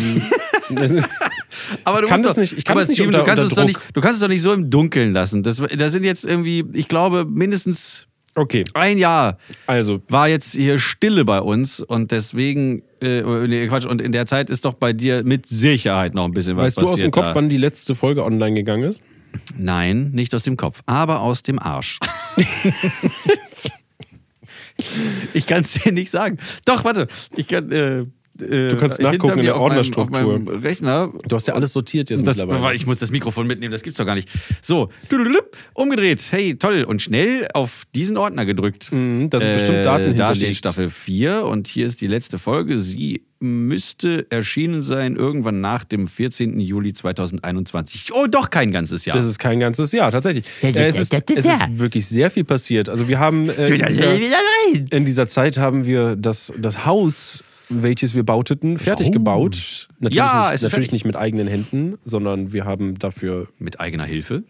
Aber 1.86 2.02
du 2.02 2.08
kann 2.08 2.20
musst 2.22 2.26
das 2.30 2.36
doch, 2.36 2.42
nicht- 2.42 2.58
ich 2.58 2.66
kann 2.66 2.74
aber 2.74 2.82
das 2.82 2.90
nicht 2.90 2.98
Steven, 2.98 3.08
unter- 3.16 3.20
du 3.20 3.26
kannst 3.26 3.44
unter 3.44 3.52
es 3.52 3.56
doch 3.56 3.66
nicht, 3.66 3.80
du 3.96 4.02
kannst 4.02 4.16
es 4.16 4.22
doch 4.22 4.28
nicht 4.28 4.42
so 4.42 4.52
im 4.54 4.70
Dunkeln 4.70 5.14
lassen. 5.14 5.42
Das, 5.44 5.58
da 5.78 5.90
sind 5.90 6.04
jetzt 6.04 6.26
irgendwie, 6.26 6.66
ich 6.74 6.88
glaube, 6.90 7.26
mindestens 7.26 8.08
Okay, 8.36 8.66
Ein 8.74 8.98
Jahr 8.98 9.38
also 9.68 10.02
war 10.08 10.28
jetzt 10.28 10.54
hier 10.54 10.80
Stille 10.80 11.24
bei 11.24 11.40
uns 11.40 11.80
und 11.80 12.12
deswegen, 12.12 12.82
äh, 13.02 13.22
nee, 13.48 13.68
Quatsch, 13.68 13.86
und 13.86 14.02
in 14.02 14.12
der 14.12 14.26
Zeit 14.26 14.50
ist 14.50 14.66
doch 14.66 14.74
bei 14.74 14.92
dir 14.92 15.24
mit 15.24 15.46
Sicherheit 15.46 16.16
noch 16.16 16.26
ein 16.26 16.32
bisschen 16.32 16.58
was 16.58 16.66
weißt 16.66 16.78
du 16.78 16.82
passiert. 16.82 16.94
aus 16.94 17.00
dem 17.00 17.12
Kopf, 17.12 17.26
da. 17.26 17.36
wann 17.36 17.50
die 17.50 17.58
letzte 17.58 17.94
Folge 17.94 18.24
online 18.24 18.56
gegangen 18.56 18.84
ist? 18.86 19.02
Nein, 19.58 20.10
nicht 20.12 20.34
aus 20.34 20.44
dem 20.44 20.58
Kopf, 20.58 20.82
aber 20.88 21.22
aus 21.22 21.44
dem 21.44 21.60
Arsch. 21.60 22.00
ich 25.34 25.46
kann 25.48 25.62
es 25.62 25.74
dir 25.74 25.92
nicht 25.92 26.10
sagen. 26.10 26.38
Doch, 26.66 26.84
warte, 26.84 27.08
ich 27.36 27.48
kann. 27.48 27.72
Äh, 27.72 28.06
Du 28.36 28.78
kannst 28.78 29.02
nachgucken 29.02 29.40
in 29.40 29.46
der 29.46 29.58
Ordnerstruktur. 29.58 30.40
Meinem 30.40 30.48
Rechner. 30.48 31.12
Du 31.28 31.36
hast 31.36 31.48
ja 31.48 31.54
alles 31.54 31.74
sortiert 31.74 32.10
jetzt 32.10 32.26
Das, 32.26 32.38
mittlerweile. 32.38 32.76
ich 32.76 32.88
muss 32.88 33.00
das 33.00 33.12
Mikrofon 33.12 33.48
mitnehmen, 33.48 33.72
das 33.72 33.84
gibt's 33.84 33.98
doch 33.98 34.06
gar 34.06 34.16
nicht. 34.16 34.30
So, 34.62 34.90
umgedreht. 35.74 36.24
Hey, 36.32 36.56
toll. 36.56 36.84
Und 36.84 37.02
schnell 37.02 37.48
auf 37.54 37.84
diesen 37.94 38.18
Ordner 38.18 38.46
gedrückt. 38.46 38.92
Mhm, 38.92 39.30
da 39.30 39.40
sind 39.40 39.54
bestimmt 39.54 39.86
Daten 39.86 40.16
Da 40.16 40.34
steht 40.34 40.56
Staffel 40.56 40.90
4 40.90 41.46
und 41.46 41.68
hier 41.68 41.86
ist 41.86 42.02
die 42.02 42.08
letzte 42.08 42.38
Folge. 42.38 42.78
Sie 42.78 43.24
müsste 43.44 44.26
erschienen 44.30 44.82
sein 44.82 45.18
irgendwann 45.18 45.60
nach 45.60 45.84
dem 45.84 46.08
14. 46.08 46.60
Juli 46.62 46.94
2021. 46.94 48.12
Oh, 48.14 48.26
doch 48.26 48.50
kein 48.50 48.72
ganzes 48.72 49.04
Jahr. 49.04 49.18
Das 49.18 49.28
ist 49.28 49.38
kein 49.38 49.60
ganzes 49.60 49.92
Jahr, 49.92 50.12
tatsächlich. 50.12 50.46
Äh, 50.62 50.70
es, 50.70 50.98
ist, 50.98 51.14
es 51.14 51.46
ist 51.46 51.78
wirklich 51.78 52.08
sehr 52.08 52.30
viel 52.30 52.46
passiert. 52.46 52.88
Also 52.88 53.10
wir 53.10 53.20
haben 53.20 53.50
äh, 53.50 53.68
in, 53.68 53.86
dieser, 53.86 54.92
in 54.92 55.06
dieser 55.06 55.28
Zeit 55.28 55.58
haben 55.58 55.86
wir 55.86 56.16
das, 56.16 56.54
das 56.58 56.86
Haus, 56.86 57.44
welches 57.70 58.16
wir 58.16 58.24
bauteten, 58.24 58.78
fertig 58.78 59.12
gebaut. 59.12 59.88
Natürlich, 60.00 60.16
Ja, 60.18 60.52
nicht, 60.52 60.62
natürlich 60.64 60.72
fertig. 60.74 60.92
nicht 60.92 61.06
mit 61.06 61.16
eigenen 61.16 61.48
Händen, 61.48 61.98
sondern 62.04 62.52
wir 62.54 62.66
haben 62.66 63.00
dafür 63.00 63.48
Mit 63.60 63.80
eigener 63.80 64.06
Hilfe 64.06 64.44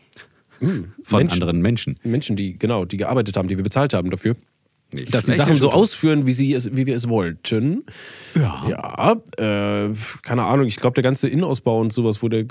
von 0.60 0.69
Hm, 0.69 0.93
Menschen. 1.12 1.34
anderen 1.34 1.62
Menschen. 1.62 1.99
Menschen, 2.04 2.36
die 2.36 2.58
genau, 2.58 2.86
die 2.86 2.97
gearbeitet 2.97 3.36
haben, 3.38 3.47
die 3.47 3.58
wir 3.58 3.63
bezahlt 3.63 3.93
haben 3.93 4.10
dafür. 4.10 4.36
Nicht 4.93 5.13
dass 5.13 5.26
die 5.26 5.32
schlecht, 5.32 5.38
Sachen 5.39 5.56
so 5.58 5.71
ausführen, 5.71 6.26
wie, 6.28 6.32
sie 6.32 6.54
es, 6.54 6.76
wie 6.76 6.86
wir 6.86 6.95
es 6.95 7.10
wollten. 7.10 7.84
Ja. 8.36 8.63
Ja, 9.38 9.88
äh, 9.89 9.93
keine 10.21 10.43
Ahnung, 10.43 10.67
ich 10.67 10.76
glaube, 10.78 10.93
der 10.93 11.04
ganze 11.04 11.28
Innenausbau 11.28 11.80
und 11.80 11.91
sowas 11.91 12.21
wurde 12.21 12.45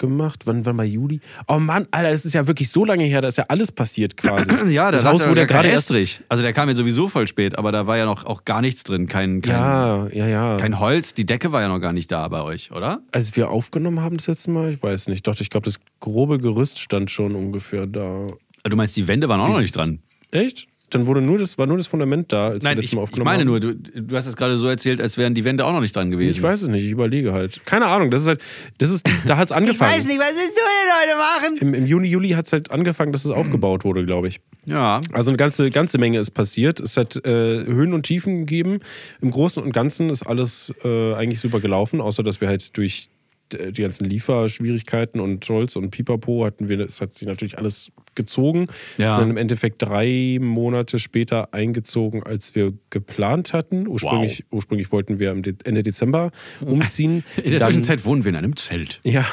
gemacht. 0.00 0.46
Wann, 0.46 0.66
wann 0.66 0.74
mal 0.74 0.84
Juli? 0.84 1.20
Oh 1.46 1.60
Mann, 1.60 1.86
Alter, 1.92 2.10
das 2.10 2.24
ist 2.24 2.32
ja 2.34 2.48
wirklich 2.48 2.68
so 2.70 2.84
lange 2.84 3.04
her, 3.04 3.20
da 3.20 3.28
ist 3.28 3.38
ja 3.38 3.44
alles 3.46 3.70
passiert 3.70 4.16
quasi. 4.16 4.50
Ja, 4.70 4.90
das 4.90 5.02
da 5.04 5.12
Haus 5.12 5.26
wurde 5.28 5.42
ja 5.42 5.46
gerade 5.46 5.68
erst. 5.68 5.90
Estrich. 5.90 6.20
Also 6.28 6.42
der 6.42 6.52
kam 6.52 6.68
ja 6.68 6.74
sowieso 6.74 7.06
voll 7.08 7.26
spät, 7.28 7.56
aber 7.58 7.70
da 7.70 7.86
war 7.86 7.96
ja 7.96 8.04
noch 8.06 8.24
auch 8.24 8.44
gar 8.44 8.60
nichts 8.60 8.82
drin. 8.82 9.06
Kein, 9.06 9.42
kein, 9.42 9.52
Ja, 9.52 10.06
ja, 10.08 10.26
ja. 10.26 10.56
kein 10.56 10.80
Holz, 10.80 11.14
die 11.14 11.24
Decke 11.26 11.52
war 11.52 11.60
ja 11.62 11.68
noch 11.68 11.78
gar 11.78 11.92
nicht 11.92 12.10
da 12.10 12.26
bei 12.28 12.42
euch, 12.42 12.72
oder? 12.72 13.00
Als 13.12 13.36
wir 13.36 13.50
aufgenommen 13.50 14.00
haben 14.00 14.16
das 14.16 14.26
letzte 14.26 14.50
Mal, 14.50 14.72
ich 14.72 14.82
weiß 14.82 15.08
nicht. 15.08 15.26
Doch, 15.26 15.38
ich 15.40 15.50
glaube, 15.50 15.64
das 15.66 15.78
grobe 16.00 16.38
Gerüst 16.38 16.78
stand 16.80 17.10
schon 17.10 17.34
ungefähr 17.34 17.86
da. 17.86 18.24
Du 18.64 18.76
meinst, 18.76 18.96
die 18.96 19.06
Wände 19.06 19.28
waren 19.28 19.40
auch 19.40 19.48
noch 19.48 19.60
nicht 19.60 19.76
dran? 19.76 20.00
Echt? 20.30 20.66
Dann 20.90 21.06
wurde 21.06 21.20
nur 21.20 21.38
das, 21.38 21.56
war 21.56 21.66
nur 21.66 21.76
das 21.78 21.86
Fundament 21.86 22.32
da, 22.32 22.48
als 22.48 22.64
Nein, 22.64 22.76
wir 22.76 22.82
ich, 22.82 22.92
letztes 22.92 22.96
Mal 22.96 23.02
ich 23.02 23.04
aufgenommen 23.04 23.24
meine 23.26 23.40
haben. 23.40 23.46
nur, 23.46 23.60
du, 23.60 23.74
du 23.74 24.16
hast 24.16 24.26
das 24.26 24.36
gerade 24.36 24.56
so 24.56 24.66
erzählt, 24.66 25.00
als 25.00 25.16
wären 25.16 25.34
die 25.34 25.44
Wände 25.44 25.64
auch 25.64 25.72
noch 25.72 25.80
nicht 25.80 25.94
dran 25.94 26.10
gewesen. 26.10 26.30
Ich 26.30 26.42
weiß 26.42 26.62
es 26.62 26.68
nicht, 26.68 26.84
ich 26.84 26.90
überlege 26.90 27.32
halt. 27.32 27.64
Keine 27.64 27.86
Ahnung, 27.86 28.10
das 28.10 28.22
ist 28.22 28.28
halt, 28.28 28.40
das 28.78 28.90
ist, 28.90 29.08
da 29.26 29.36
hat 29.36 29.50
es 29.50 29.52
angefangen. 29.56 29.92
was 29.92 30.06
willst 30.06 30.10
du 30.10 30.16
denn 30.18 30.92
heute 31.00 31.18
machen? 31.18 31.56
Im, 31.60 31.74
Im 31.74 31.86
Juni, 31.86 32.08
Juli 32.08 32.30
hat 32.30 32.46
es 32.46 32.52
halt 32.52 32.70
angefangen, 32.70 33.12
dass 33.12 33.24
es 33.24 33.30
aufgebaut 33.30 33.84
wurde, 33.84 34.04
glaube 34.04 34.28
ich. 34.28 34.40
Ja. 34.66 35.00
Also 35.12 35.30
eine 35.30 35.36
ganze, 35.36 35.70
ganze 35.70 35.98
Menge 35.98 36.18
ist 36.18 36.32
passiert. 36.32 36.80
Es 36.80 36.96
hat 36.96 37.16
äh, 37.24 37.64
Höhen 37.64 37.92
und 37.92 38.02
Tiefen 38.04 38.40
gegeben. 38.40 38.80
Im 39.20 39.30
Großen 39.30 39.62
und 39.62 39.72
Ganzen 39.72 40.10
ist 40.10 40.22
alles 40.22 40.72
äh, 40.84 41.14
eigentlich 41.14 41.40
super 41.40 41.60
gelaufen, 41.60 42.00
außer 42.00 42.22
dass 42.22 42.40
wir 42.40 42.48
halt 42.48 42.76
durch 42.76 43.08
die 43.52 43.82
ganzen 43.82 44.04
Lieferschwierigkeiten 44.04 45.20
und 45.20 45.48
Holz 45.48 45.76
und 45.76 45.90
Pipapo 45.90 46.44
hatten 46.44 46.68
wir, 46.68 46.80
es 46.80 47.00
hat 47.00 47.14
sich 47.14 47.26
natürlich 47.28 47.58
alles 47.58 47.92
gezogen. 48.14 48.66
Ja. 48.98 49.16
Sind 49.16 49.30
im 49.30 49.36
Endeffekt 49.36 49.82
drei 49.82 50.38
Monate 50.40 50.98
später 50.98 51.52
eingezogen, 51.54 52.22
als 52.22 52.54
wir 52.54 52.72
geplant 52.90 53.52
hatten. 53.52 53.86
Ursprünglich, 53.86 54.44
ursprünglich 54.50 54.90
wollten 54.92 55.18
wir 55.18 55.30
Ende 55.30 55.82
Dezember 55.82 56.30
umziehen. 56.60 57.24
In 57.42 57.50
der 57.50 57.60
Dann- 57.60 57.68
Zwischenzeit 57.68 58.04
wohnen 58.04 58.24
wir 58.24 58.30
in 58.30 58.36
einem 58.36 58.56
Zelt. 58.56 59.00
ja, 59.04 59.26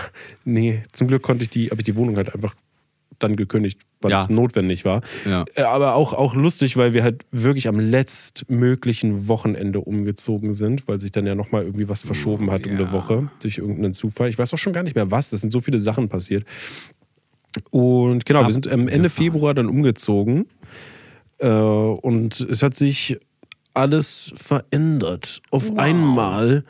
nee, 0.45 0.84
zum 0.91 1.08
Glück 1.08 1.21
konnte 1.23 1.43
ich 1.43 1.49
die, 1.49 1.69
habe 1.69 1.82
ich 1.82 1.86
die 1.86 1.95
Wohnung 1.95 2.15
halt 2.17 2.34
einfach 2.34 2.56
dann 3.19 3.36
gekündigt, 3.36 3.80
weil 4.02 4.12
Ja. 4.12 4.24
es 4.24 4.30
notwendig 4.30 4.86
war. 4.86 5.02
Ja. 5.30 5.46
Äh, 5.56 5.64
Aber 5.64 5.96
auch, 5.96 6.14
auch 6.14 6.36
lustig, 6.36 6.78
weil 6.78 6.94
wir 6.94 7.04
halt 7.04 7.26
wirklich 7.32 7.68
am 7.68 7.80
letztmöglichen 7.80 9.28
Wochenende 9.28 9.80
umgezogen 9.82 10.54
sind, 10.54 10.88
weil 10.88 11.00
sich 11.02 11.12
dann 11.12 11.26
ja 11.26 11.36
nochmal 11.36 11.64
irgendwie 11.64 11.90
was 11.90 12.02
verschoben 12.04 12.52
hat 12.52 12.66
um 12.66 12.74
ja. 12.74 12.78
eine 12.80 12.92
Woche 12.92 13.30
durch 13.42 13.58
irgendeinen 13.58 13.94
Zufall. 13.94 14.30
Ich 14.30 14.38
weiß 14.38 14.54
auch 14.54 14.58
schon 14.58 14.74
gar 14.74 14.84
nicht 14.84 14.96
mehr 14.96 15.12
was, 15.12 15.32
es 15.34 15.42
sind 15.42 15.52
so 15.52 15.62
viele 15.62 15.80
Sachen 15.80 16.10
passiert. 16.10 16.46
Und 17.72 18.26
genau, 18.26 18.46
wir 18.46 18.54
sind 18.54 18.68
am 18.68 18.88
Ende 18.88 19.10
Februar 19.10 19.54
dann 19.54 19.68
umgezogen 19.68 20.46
äh, 21.40 21.48
und 21.50 22.40
es 22.42 22.62
hat 22.62 22.76
sich 22.76 23.18
alles 23.74 24.34
verändert. 24.36 25.42
Auf 25.52 25.78
einmal 25.78 26.64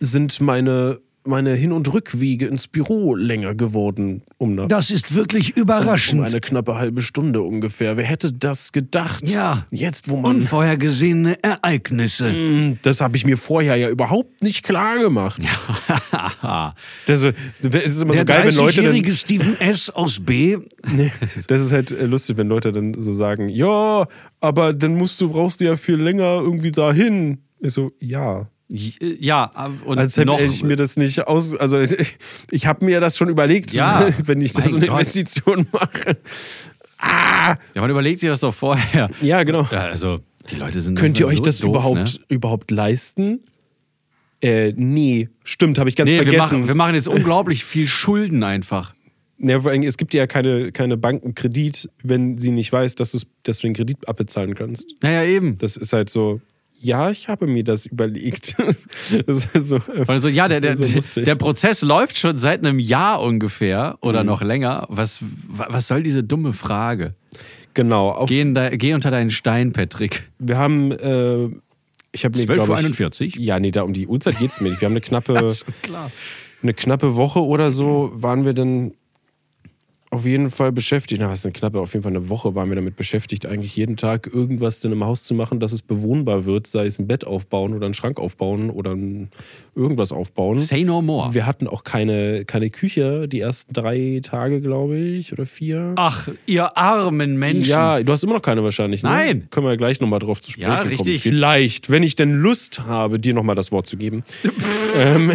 sind 0.00 0.40
meine, 0.40 1.00
meine 1.26 1.54
Hin- 1.54 1.72
und 1.72 1.92
Rückwege 1.92 2.46
ins 2.46 2.68
Büro 2.68 3.14
länger 3.14 3.54
geworden. 3.54 4.22
Um 4.38 4.52
eine, 4.58 4.68
Das 4.68 4.90
ist 4.90 5.14
wirklich 5.14 5.56
um 5.56 5.62
überraschend. 5.62 6.22
eine 6.22 6.40
knappe 6.40 6.76
halbe 6.76 7.02
Stunde 7.02 7.40
ungefähr. 7.42 7.96
Wer 7.96 8.04
hätte 8.04 8.32
das 8.32 8.72
gedacht? 8.72 9.28
Ja. 9.28 9.64
Jetzt, 9.70 10.08
wo 10.08 10.16
man. 10.16 10.36
Unvorhergesehene 10.36 11.36
Ereignisse. 11.42 12.30
Hm, 12.30 12.78
Das 12.82 13.00
habe 13.00 13.16
ich 13.16 13.24
mir 13.24 13.36
vorher 13.36 13.76
ja 13.76 13.88
überhaupt 13.88 14.42
nicht 14.42 14.62
klar 14.64 14.98
gemacht. 14.98 15.40
Das, 17.06 17.22
ist- 17.22 17.34
ist 17.62 18.02
immer 18.02 18.12
Der 18.12 18.20
so 18.20 18.24
geil, 18.24 18.42
wenn 18.46 18.54
Leute 18.54 18.82
dann, 18.82 18.90
30-jährige 18.92 19.12
Stephen 19.12 19.60
S. 19.60 19.90
aus 19.90 20.20
B. 20.20 20.58
Nee, 20.96 21.10
das 21.48 21.62
ist 21.62 21.72
halt 21.72 21.90
äh, 21.92 22.06
lustig, 22.06 22.36
wenn 22.36 22.48
Leute 22.48 22.70
dann 22.72 22.94
so 23.00 23.14
sagen, 23.14 23.48
ja, 23.48 24.06
aber 24.40 24.72
dann 24.74 24.94
musst 24.96 25.20
du, 25.20 25.28
brauchst 25.30 25.60
du 25.60 25.64
ja 25.64 25.76
viel 25.76 25.96
länger 25.96 26.40
irgendwie 26.42 26.70
dahin. 26.70 27.38
Ich 27.60 27.72
so, 27.72 27.92
ja. 27.98 28.48
Ja, 28.68 29.50
und 29.84 29.98
Als 29.98 30.16
hätte 30.16 30.26
noch. 30.26 30.40
ich 30.40 30.62
mir 30.62 30.76
das 30.76 30.96
nicht 30.96 31.26
aus. 31.28 31.54
Also 31.54 31.78
ich, 31.78 32.16
ich 32.50 32.66
habe 32.66 32.84
mir 32.84 33.00
das 33.00 33.16
schon 33.16 33.28
überlegt, 33.28 33.72
Ja, 33.72 34.08
wenn 34.24 34.40
ich 34.40 34.52
da 34.54 34.66
so 34.66 34.76
eine 34.76 34.86
Gott. 34.86 35.00
Investition 35.00 35.66
mache. 35.70 36.16
Ah! 36.98 37.54
ja, 37.74 37.80
man 37.82 37.90
überlegt 37.90 38.20
sich 38.20 38.28
das 38.28 38.40
doch 38.40 38.54
vorher. 38.54 39.10
Ja, 39.20 39.42
genau. 39.42 39.62
Also, 39.70 40.20
die 40.50 40.56
Leute 40.56 40.80
sind. 40.80 40.98
Könnt 40.98 41.20
ihr 41.20 41.26
euch 41.26 41.42
das 41.42 41.58
so 41.58 41.66
doof, 41.66 41.74
überhaupt, 41.74 41.98
Ne? 42.00 42.24
überhaupt 42.28 42.70
leisten? 42.70 43.40
Äh, 44.40 44.72
nee, 44.76 45.28
stimmt, 45.42 45.78
habe 45.78 45.88
ich 45.88 45.96
ganz 45.96 46.10
Nee, 46.10 46.18
wir 46.18 46.24
vergessen. 46.24 46.58
machen, 46.60 46.68
wir 46.68 46.74
machen 46.74 46.94
jetzt 46.94 47.08
unglaublich 47.08 47.64
viel 47.64 47.86
Schulden 47.88 48.42
einfach. 48.42 48.94
Ja, 49.38 49.60
vor 49.60 49.70
allem, 49.72 49.82
es 49.82 49.96
gibt 49.96 50.14
ja 50.14 50.26
keine, 50.26 50.70
keine 50.72 50.96
Bankenkredit, 50.96 51.90
wenn 52.02 52.38
sie 52.38 52.50
nicht 52.50 52.72
weiß, 52.72 52.94
dass, 52.94 53.12
dass 53.42 53.58
du 53.58 53.66
den 53.66 53.74
Kredit 53.74 54.08
abbezahlen 54.08 54.54
kannst. 54.54 54.86
Naja, 55.02 55.24
eben. 55.24 55.58
Das 55.58 55.76
ist 55.76 55.92
halt 55.92 56.08
so, 56.08 56.40
ja, 56.84 57.10
ich 57.10 57.28
habe 57.28 57.46
mir 57.46 57.64
das 57.64 57.86
überlegt. 57.86 58.56
das 59.26 59.44
ist 59.46 59.68
so, 59.68 59.78
Also 60.06 60.28
ja, 60.28 60.46
der, 60.48 60.60
der, 60.60 60.76
so 60.76 61.20
der 61.20 61.34
Prozess 61.34 61.82
läuft 61.82 62.18
schon 62.18 62.36
seit 62.38 62.60
einem 62.64 62.78
Jahr 62.78 63.20
ungefähr 63.22 63.96
oder 64.00 64.20
Mhm. 64.22 64.26
noch 64.26 64.42
länger. 64.42 64.86
Was, 64.88 65.20
wa- 65.48 65.66
was 65.70 65.88
soll 65.88 66.02
diese 66.02 66.22
dumme 66.22 66.52
Frage? 66.52 67.12
genau. 67.74 68.24
Geh, 68.28 68.44
de, 68.44 68.76
geh 68.76 68.94
unter 68.94 69.10
deinen 69.10 69.30
Stein, 69.30 69.72
Patrick. 69.72 70.30
wir 70.38 70.56
haben, 70.58 70.92
äh, 70.92 71.48
ich 72.12 72.24
habe 72.24 72.38
mir, 72.38 72.44
12.41 72.44 72.46
glaube 72.54 72.70
Uhr 72.70 72.78
ich, 72.78 72.84
41? 72.84 73.34
Ja, 73.36 73.58
nee, 73.58 73.72
da 73.72 73.82
um 73.82 73.92
die 73.92 74.06
Uhrzeit 74.06 74.38
geht's 74.38 74.60
mir 74.60 74.68
nicht. 74.68 74.80
Wir 74.80 74.86
haben 74.86 74.92
eine 74.92 75.00
knappe, 75.00 75.52
eine 76.62 76.74
knappe 76.74 77.16
Woche 77.16 77.40
oder 77.44 77.70
so 77.72 78.10
waren 78.14 78.44
wir 78.44 78.52
dann 78.54 78.92
auf 80.14 80.24
jeden 80.24 80.50
Fall 80.50 80.72
beschäftigt. 80.72 81.20
Na, 81.20 81.28
was 81.28 81.40
ist 81.40 81.46
eine 81.46 81.52
knappe? 81.52 81.80
Auf 81.80 81.92
jeden 81.92 82.02
Fall 82.02 82.12
eine 82.12 82.28
Woche 82.28 82.54
waren 82.54 82.68
wir 82.68 82.76
damit 82.76 82.96
beschäftigt, 82.96 83.46
eigentlich 83.46 83.76
jeden 83.76 83.96
Tag 83.96 84.26
irgendwas 84.32 84.80
dann 84.80 84.92
im 84.92 85.04
Haus 85.04 85.24
zu 85.24 85.34
machen, 85.34 85.60
dass 85.60 85.72
es 85.72 85.82
bewohnbar 85.82 86.46
wird, 86.46 86.66
sei 86.66 86.86
es 86.86 86.98
ein 86.98 87.06
Bett 87.06 87.26
aufbauen 87.26 87.74
oder 87.74 87.86
einen 87.86 87.94
Schrank 87.94 88.18
aufbauen 88.18 88.70
oder 88.70 88.96
irgendwas 89.74 90.12
aufbauen. 90.12 90.58
Say 90.58 90.84
no 90.84 91.02
more. 91.02 91.34
Wir 91.34 91.46
hatten 91.46 91.66
auch 91.66 91.84
keine, 91.84 92.44
keine 92.44 92.70
Küche 92.70 93.28
die 93.28 93.40
ersten 93.40 93.72
drei 93.72 94.20
Tage, 94.22 94.60
glaube 94.60 94.96
ich, 94.98 95.32
oder 95.32 95.46
vier. 95.46 95.94
Ach, 95.96 96.28
ihr 96.46 96.76
armen 96.76 97.36
Menschen. 97.38 97.70
Ja, 97.70 98.02
du 98.02 98.12
hast 98.12 98.22
immer 98.24 98.34
noch 98.34 98.42
keine 98.42 98.62
wahrscheinlich, 98.62 99.02
ne? 99.02 99.10
Nein. 99.10 99.48
Können 99.50 99.66
wir 99.66 99.70
ja 99.70 99.76
gleich 99.76 100.00
nochmal 100.00 100.20
drauf 100.20 100.40
zu 100.40 100.50
sprechen 100.50 100.70
Ja, 100.70 100.78
kommen. 100.78 100.90
richtig. 100.90 101.22
Vielleicht, 101.22 101.90
wenn 101.90 102.02
ich 102.02 102.16
denn 102.16 102.32
Lust 102.34 102.80
habe, 102.86 103.18
dir 103.18 103.34
nochmal 103.34 103.56
das 103.56 103.72
Wort 103.72 103.86
zu 103.86 103.96
geben. 103.96 104.22
ähm, 104.98 105.30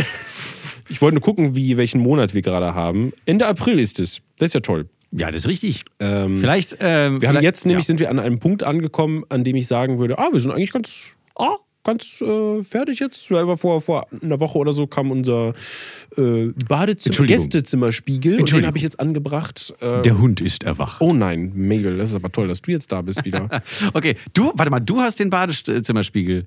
ich 0.89 1.01
wollte 1.01 1.15
nur 1.15 1.21
gucken, 1.23 1.55
wie, 1.55 1.77
welchen 1.77 2.01
Monat 2.01 2.33
wir 2.33 2.41
gerade 2.41 2.73
haben. 2.75 3.13
Ende 3.25 3.45
April 3.47 3.79
ist 3.79 3.99
es. 3.99 4.21
Das 4.37 4.47
ist 4.47 4.53
ja 4.55 4.59
toll. 4.61 4.87
Ja, 5.11 5.27
das 5.31 5.41
ist 5.41 5.47
richtig. 5.47 5.81
Ähm, 5.99 6.37
vielleicht. 6.37 6.73
Ähm, 6.81 7.21
wir 7.21 7.27
haben 7.29 7.35
vielleicht- 7.35 7.43
jetzt 7.43 7.65
nämlich, 7.65 7.85
ja. 7.85 7.87
sind 7.87 7.99
wir 7.99 8.09
an 8.11 8.19
einem 8.19 8.39
Punkt 8.39 8.63
angekommen, 8.63 9.23
an 9.29 9.43
dem 9.43 9.55
ich 9.55 9.67
sagen 9.67 9.97
würde, 9.99 10.19
ah, 10.19 10.29
wir 10.31 10.39
sind 10.39 10.51
eigentlich 10.51 10.71
ganz, 10.71 11.15
ah, 11.35 11.55
ganz 11.83 12.21
äh, 12.21 12.61
fertig 12.61 12.99
jetzt. 12.99 13.31
Weil 13.31 13.57
vor, 13.57 13.81
vor 13.81 14.05
einer 14.21 14.39
Woche 14.39 14.57
oder 14.59 14.71
so 14.71 14.85
kam 14.85 15.09
unser 15.09 15.55
äh, 16.15 16.47
Badezimmer. 16.67 17.25
Gästezimmerspiegel 17.25 18.39
und 18.39 18.51
den 18.51 18.67
habe 18.67 18.77
ich 18.77 18.83
jetzt 18.83 18.99
angebracht. 18.99 19.73
Äh, 19.79 20.03
Der 20.03 20.19
Hund 20.19 20.41
ist 20.41 20.63
erwacht. 20.63 21.01
oh 21.01 21.13
nein, 21.13 21.53
Megel, 21.55 21.97
das 21.97 22.11
ist 22.11 22.15
aber 22.15 22.31
toll, 22.31 22.47
dass 22.47 22.61
du 22.61 22.69
jetzt 22.71 22.91
da 22.91 23.01
bist 23.01 23.25
wieder. 23.25 23.49
Okay, 23.93 24.15
du, 24.33 24.51
warte 24.55 24.69
mal, 24.69 24.79
du 24.79 24.99
hast 25.01 25.19
den 25.19 25.29
Badezimmerspiegel 25.31 26.45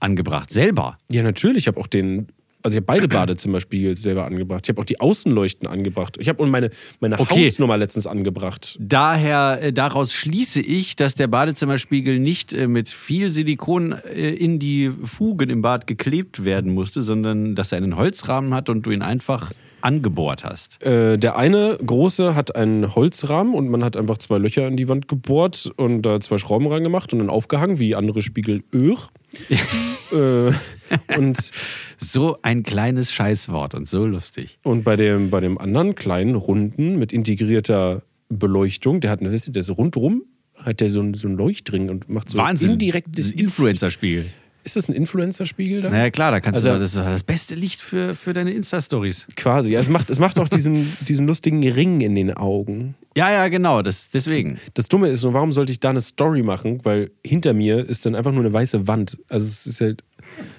angebracht. 0.00 0.50
Selber. 0.50 0.96
Ja, 1.10 1.22
natürlich. 1.22 1.64
Ich 1.64 1.66
habe 1.68 1.78
auch 1.80 1.86
den 1.88 2.28
Also 2.62 2.76
ich 2.76 2.82
habe 2.82 2.86
beide 2.86 3.08
Badezimmerspiegel 3.08 3.94
selber 3.96 4.24
angebracht. 4.24 4.62
Ich 4.64 4.68
habe 4.70 4.80
auch 4.80 4.84
die 4.84 5.00
Außenleuchten 5.00 5.68
angebracht. 5.68 6.16
Ich 6.18 6.28
habe 6.28 6.42
und 6.42 6.50
meine, 6.50 6.70
meine 7.00 7.18
Okay. 7.20 7.46
Hausnummer 7.46 7.76
letztens 7.76 8.06
angebracht. 8.06 8.76
Daher, 8.80 9.58
äh, 9.62 9.72
daraus 9.72 10.12
schließe 10.12 10.60
ich, 10.60 10.96
dass 10.96 11.14
der 11.14 11.28
Badezimmerspiegel 11.28 12.18
nicht 12.18 12.52
äh, 12.52 12.66
mit 12.66 12.88
viel 12.88 13.30
Silikon 13.30 13.92
äh, 13.92 14.30
in 14.30 14.58
die 14.58 14.90
Fugen 15.04 15.50
im 15.50 15.62
Bad 15.62 15.86
geklebt 15.86 16.44
werden 16.44 16.74
musste, 16.74 17.00
sondern 17.00 17.54
dass 17.54 17.70
er 17.70 17.78
einen 17.78 17.96
Holzrahmen 17.96 18.52
hat 18.52 18.68
und 18.68 18.82
du 18.86 18.90
ihn 18.90 19.02
einfach 19.02 19.52
angebohrt 19.80 20.44
hast. 20.44 20.82
Äh, 20.82 21.18
der 21.18 21.36
eine 21.36 21.78
große 21.84 22.34
hat 22.34 22.54
einen 22.56 22.94
Holzrahmen 22.94 23.54
und 23.54 23.68
man 23.68 23.84
hat 23.84 23.96
einfach 23.96 24.18
zwei 24.18 24.38
Löcher 24.38 24.66
in 24.66 24.76
die 24.76 24.88
Wand 24.88 25.08
gebohrt 25.08 25.70
und 25.76 26.02
da 26.02 26.20
zwei 26.20 26.38
Schrauben 26.38 26.66
reingemacht 26.66 27.12
und 27.12 27.20
dann 27.20 27.30
aufgehangen, 27.30 27.78
wie 27.78 27.94
andere 27.94 28.22
Spiegel 28.22 28.62
Öch. 28.72 29.08
äh, 30.12 31.16
und, 31.16 31.50
So 31.98 32.38
ein 32.42 32.62
kleines 32.62 33.12
Scheißwort 33.12 33.74
und 33.74 33.88
so 33.88 34.06
lustig. 34.06 34.58
und 34.62 34.84
bei 34.84 34.96
dem, 34.96 35.30
bei 35.30 35.40
dem 35.40 35.58
anderen 35.58 35.94
kleinen 35.94 36.34
runden 36.34 36.98
mit 36.98 37.12
integrierter 37.12 38.02
Beleuchtung, 38.28 39.00
der 39.00 39.10
hat, 39.10 39.20
der 39.20 39.32
ist 39.32 39.70
rundrum, 39.76 40.22
hat 40.54 40.80
der 40.80 40.90
so 40.90 41.00
einen, 41.00 41.14
so 41.14 41.28
Leuchtring 41.28 41.88
und 41.88 42.08
macht 42.08 42.30
so 42.30 42.38
Wahnsinn. 42.38 42.72
indirektes 42.72 43.32
Ein 43.32 43.38
Influencer-Spiegel. 43.38 44.26
Ist 44.68 44.76
das 44.76 44.88
ein 44.90 44.92
Influencer-Spiegel 44.92 45.80
da? 45.80 45.88
Naja, 45.88 46.10
klar, 46.10 46.30
da 46.30 46.40
kannst 46.40 46.58
Also- 46.58 46.74
du, 46.74 46.78
das 46.78 46.92
ist 46.94 46.98
das 47.02 47.22
beste 47.22 47.54
Licht 47.54 47.80
für, 47.80 48.14
für 48.14 48.34
deine 48.34 48.52
Insta-Stories. 48.52 49.28
Quasi. 49.34 49.70
Ja, 49.70 49.80
es 49.80 49.88
macht, 49.88 50.10
es 50.10 50.18
macht 50.18 50.38
auch 50.38 50.46
diesen, 50.48 50.92
diesen 51.08 51.26
lustigen 51.26 51.66
Ring 51.66 52.02
in 52.02 52.14
den 52.14 52.34
Augen. 52.34 52.94
Ja, 53.16 53.30
ja, 53.32 53.48
genau, 53.48 53.80
das, 53.80 54.10
deswegen. 54.10 54.58
Das 54.74 54.88
Dumme 54.88 55.08
ist 55.08 55.24
nur, 55.24 55.32
warum 55.32 55.52
sollte 55.54 55.72
ich 55.72 55.80
da 55.80 55.88
eine 55.88 56.02
Story 56.02 56.42
machen? 56.42 56.84
Weil 56.84 57.10
hinter 57.24 57.54
mir 57.54 57.88
ist 57.88 58.04
dann 58.04 58.14
einfach 58.14 58.30
nur 58.32 58.40
eine 58.44 58.52
weiße 58.52 58.86
Wand. 58.86 59.16
Also 59.30 59.46
es 59.46 59.66
ist 59.66 59.80
halt 59.80 60.04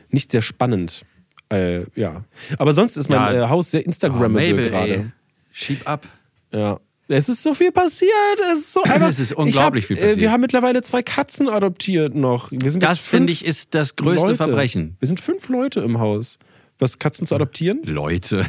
nicht 0.10 0.32
sehr 0.32 0.41
spannend. 0.41 1.06
Äh, 1.52 1.84
ja. 1.95 2.26
Aber 2.58 2.74
sonst 2.74 2.98
ist 2.98 3.10
mein 3.10 3.36
Ja. 3.36 3.45
äh, 3.45 3.50
Haus 3.50 3.69
sehr 3.69 3.82
Oh, 3.82 3.86
Instagrammable 3.86 4.63
ey. 4.63 4.69
gerade. 4.69 5.12
Schieb 5.52 5.88
ab. 5.88 6.08
Ja. 6.52 6.80
Es 7.12 7.28
ist 7.28 7.41
so 7.41 7.54
viel 7.56 7.72
passiert. 7.72 8.12
Es 8.54 8.60
ist 8.60 8.74
so 8.74 8.84
einfach. 8.84 9.08
Es 9.08 9.19
ist 9.19 9.34
unglaublich 9.34 9.84
ich 9.86 9.89
hab, 9.89 9.98
viel 9.98 9.98
passiert. 9.98 10.17
Äh, 10.17 10.22
wir 10.22 10.32
haben 10.32 10.41
mittlerweile 10.41 10.82
zwei 10.84 11.02
Katzen 11.02 11.50
adoptiert 11.50 12.15
noch. 12.15 12.52
Wir 12.52 12.69
sind 12.72 12.84
Das 12.84 13.08
finde 13.08 13.34
ich 13.34 13.43
ist 13.45 13.74
das 13.76 13.95
größte 13.95 14.28
Leute. 14.28 14.38
Verbrechen. 14.38 14.95
Wir 15.00 15.08
sind 15.08 15.19
fünf 15.19 15.50
Leute 15.50 15.80
im 15.82 16.00
Haus. 16.00 16.38
Was 16.78 17.00
Katzen 17.00 17.26
zu 17.28 17.36
adoptieren? 17.36 17.82
Leute. 17.84 18.45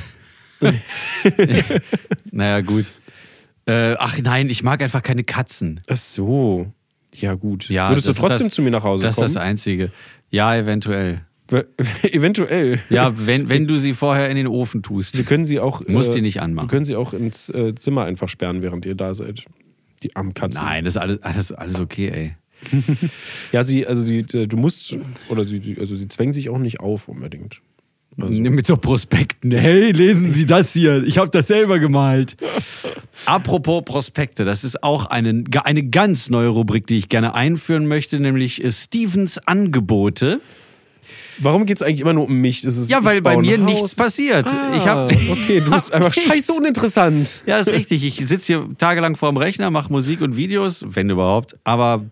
naja, 2.31 2.61
gut. 2.61 2.87
Äh, 3.67 3.95
ach 3.99 4.19
nein, 4.23 4.51
ich 4.51 4.63
mag 4.63 4.83
einfach 4.83 5.03
keine 5.03 5.25
Katzen. 5.25 5.81
Ach 5.89 5.97
so. 5.97 6.71
Ja, 7.15 7.35
gut. 7.35 7.69
Ja, 7.69 7.91
Würdest 7.91 8.07
du 8.07 8.11
das 8.11 8.17
ist 8.17 8.23
trotzdem 8.23 8.47
das- 8.49 8.55
zu 8.55 8.63
mir 8.63 8.71
nach 8.71 8.85
Hause 8.85 9.03
Das 9.05 9.13
ist 9.13 9.17
kommen? 9.17 9.35
das 9.35 9.43
Einzige. 9.43 9.91
Ja, 10.31 10.55
eventuell. 10.55 11.23
Eventuell. 12.03 12.81
Ja, 12.91 13.13
wenn, 13.27 13.49
wenn 13.49 13.67
du 13.67 13.77
sie 13.77 13.93
vorher 13.93 14.29
in 14.31 14.37
den 14.37 14.47
Ofen 14.47 14.83
tust. 14.83 15.17
Wir 15.17 15.25
können 15.25 15.47
sie 15.47 15.61
auch. 15.61 15.87
Musst 15.87 16.15
die 16.15 16.23
nicht 16.23 16.41
anmachen. 16.41 16.69
Wir 16.69 16.71
können 16.71 16.85
sie 16.85 16.97
auch 16.97 17.13
ins 17.13 17.49
äh, 17.51 17.75
Zimmer 17.75 18.05
einfach 18.05 18.29
sperren, 18.29 18.63
während 18.63 18.87
ihr 18.87 18.95
da 18.95 19.15
seid. 19.15 19.45
Die 20.03 20.17
armen 20.17 20.35
Katzen. 20.35 20.65
Nein, 20.65 20.85
das 20.85 20.97
ist 20.97 21.03
alles, 21.03 21.23
alles, 21.23 21.53
alles 21.53 21.81
okay, 21.81 22.09
ey. 22.09 22.37
Ja, 23.53 23.63
sie, 23.63 23.87
also 23.87 24.03
sie, 24.03 24.19
äh, 24.19 24.47
du 24.47 24.57
musst, 24.57 24.97
oder 25.29 25.45
sie, 25.45 25.77
also 25.81 25.97
sie 25.97 26.09
zwängen 26.09 26.33
sich 26.33 26.51
auch 26.51 26.59
nicht 26.59 26.81
auf 26.81 27.09
unbedingt. 27.09 27.61
Also, 28.21 28.35
Mit 28.35 28.67
so 28.67 28.77
Prospekten. 28.77 29.53
Hey, 29.53 29.93
lesen 29.93 30.35
Sie 30.35 30.45
das 30.45 30.73
hier. 30.73 31.05
Ich 31.05 31.17
habe 31.17 31.31
das 31.31 31.47
selber 31.47 31.79
gemalt. 31.79 32.37
Apropos 33.27 33.85
Prospekte, 33.85 34.45
das 34.45 34.65
ist 34.65 34.83
auch 34.83 35.07
eine, 35.07 35.45
eine 35.63 35.85
ganz 35.85 36.29
neue 36.29 36.49
Rubrik, 36.49 36.87
die 36.87 36.99
ich 36.99 37.09
gerne 37.09 37.35
einführen 37.35 37.87
möchte, 37.87 38.19
nämlich 38.19 38.65
äh, 38.65 38.71
Stevens 38.71 39.39
Angebote. 39.39 40.41
Warum 41.43 41.65
geht 41.67 41.77
es 41.79 41.83
eigentlich 41.83 42.01
immer 42.03 42.13
nur 42.13 42.25
um 42.25 42.41
mich? 42.41 42.63
Ja, 42.89 43.05
weil 43.05 43.23
bei 43.23 43.37
mir 43.37 43.59
nichts 43.59 43.95
passiert. 43.95 44.47
Ah, 44.47 44.73
Ich 44.77 44.87
hab- 44.87 45.11
okay, 45.11 45.61
du 45.65 45.71
bist 45.71 45.93
einfach 45.95 46.13
scheiße 46.13 46.53
uninteressant. 46.53 47.43
Ja, 47.47 47.59
ist 47.59 47.71
richtig. 47.73 48.05
Ich 48.05 48.17
sitze 48.27 48.47
hier 48.47 48.69
tagelang 48.79 49.17
vorm 49.17 49.37
Rechner, 49.37 49.71
mache 49.71 49.91
Musik 49.93 50.21
und 50.21 50.37
Videos, 50.37 50.85
wenn 50.87 51.09
überhaupt. 51.11 51.57
Aber 51.65 52.05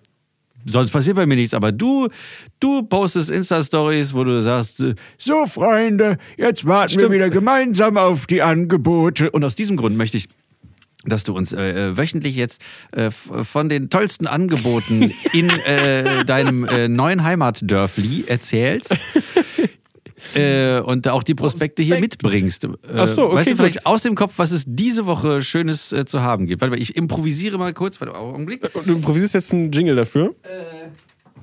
sonst 0.64 0.90
passiert 0.90 1.16
bei 1.16 1.26
mir 1.26 1.36
nichts. 1.36 1.54
Aber 1.54 1.72
du, 1.72 2.08
du 2.60 2.82
postest 2.82 3.30
Insta-Stories, 3.30 4.14
wo 4.14 4.24
du 4.24 4.42
sagst, 4.42 4.82
so 5.18 5.46
Freunde, 5.46 6.18
jetzt 6.36 6.66
warten 6.66 6.90
Stimmt. 6.90 7.04
wir 7.04 7.10
wieder 7.12 7.30
gemeinsam 7.30 7.96
auf 7.96 8.26
die 8.26 8.42
Angebote. 8.42 9.30
Und 9.30 9.44
aus 9.44 9.54
diesem 9.54 9.76
Grund 9.76 9.96
möchte 9.96 10.16
ich 10.16 10.28
dass 11.08 11.24
du 11.24 11.34
uns 11.34 11.52
äh, 11.52 11.90
äh, 11.90 11.96
wöchentlich 11.96 12.36
jetzt 12.36 12.62
äh, 12.92 13.10
von 13.10 13.68
den 13.68 13.90
tollsten 13.90 14.26
Angeboten 14.26 15.12
in 15.32 15.48
äh, 15.66 16.24
deinem 16.24 16.64
äh, 16.64 16.88
neuen 16.88 17.24
Heimatdörfli 17.24 18.24
erzählst. 18.26 18.96
Äh, 20.34 20.80
und 20.80 21.06
auch 21.08 21.22
die 21.22 21.34
Prospekte 21.34 21.82
hier 21.82 22.00
mitbringst. 22.00 22.64
Äh, 22.64 22.68
Ach 22.96 23.06
so, 23.06 23.26
okay, 23.26 23.36
weißt 23.36 23.50
du 23.52 23.56
vielleicht 23.56 23.76
gut. 23.76 23.86
aus 23.86 24.02
dem 24.02 24.14
Kopf, 24.14 24.34
was 24.36 24.50
es 24.50 24.64
diese 24.66 25.06
Woche 25.06 25.42
Schönes 25.42 25.92
äh, 25.92 26.04
zu 26.04 26.22
haben 26.22 26.46
gibt? 26.46 26.60
Warte 26.60 26.74
mal, 26.74 26.82
ich 26.82 26.96
improvisiere 26.96 27.56
mal 27.56 27.72
kurz. 27.72 28.00
Warte, 28.00 28.14
Augenblick. 28.14 28.68
Du 28.84 28.94
improvisierst 28.94 29.34
jetzt 29.34 29.52
einen 29.52 29.70
Jingle 29.70 29.94
dafür. 29.94 30.34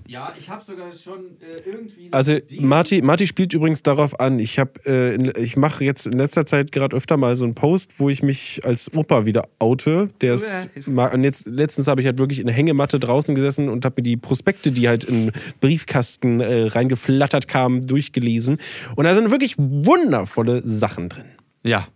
Ja, 0.08 0.32
ich 0.38 0.50
habe 0.50 0.64
sogar 0.64 0.92
schon 0.92 1.38
äh, 1.42 1.68
irgendwie. 1.68 2.10
Also 2.12 2.38
Marty, 2.60 3.02
Marty 3.02 3.26
spielt 3.26 3.54
übrigens 3.54 3.82
darauf 3.82 4.20
an. 4.20 4.38
Ich 4.38 4.60
habe, 4.60 4.72
äh, 4.86 5.42
ich 5.42 5.58
mache 5.58 5.84
jetzt 5.84 6.06
in 6.06 6.14
letzter 6.14 6.46
Zeit 6.46 6.72
gerade 6.72 6.96
öfter 6.96 7.18
mal 7.18 7.36
so 7.36 7.46
einen 7.46 7.56
Post, 7.56 7.96
wo 8.00 8.10
ich 8.10 8.22
mich 8.22 8.62
als 8.64 8.94
Opa 8.96 9.26
wieder 9.26 9.48
oute. 9.58 10.10
Der 10.22 10.36
ist, 10.36 10.70
ma- 10.86 11.08
und 11.08 11.24
jetzt 11.24 11.48
letztens 11.48 11.88
habe 11.88 12.02
ich 12.02 12.08
halt 12.08 12.20
wirklich 12.20 12.40
in 12.40 12.46
der 12.46 12.56
Hängematte 12.56 13.00
draußen 13.00 13.34
gesessen 13.34 13.68
und 13.68 13.84
habe 13.84 13.96
mir 13.98 14.04
die 14.04 14.18
Prospekte, 14.18 14.72
die 14.72 14.88
halt 14.88 15.06
in 15.06 15.32
Briefkasten 15.60 16.40
äh, 16.40 16.68
reingeflattert 16.68 17.48
kamen, 17.48 17.88
durchgelesen. 17.88 18.60
Und 18.96 19.06
da 19.06 19.16
sind 19.16 19.32
wirklich 19.32 19.56
wundervolle 19.58 20.62
Sachen 20.68 21.10
drin. 21.10 21.26
Ja. 21.64 21.88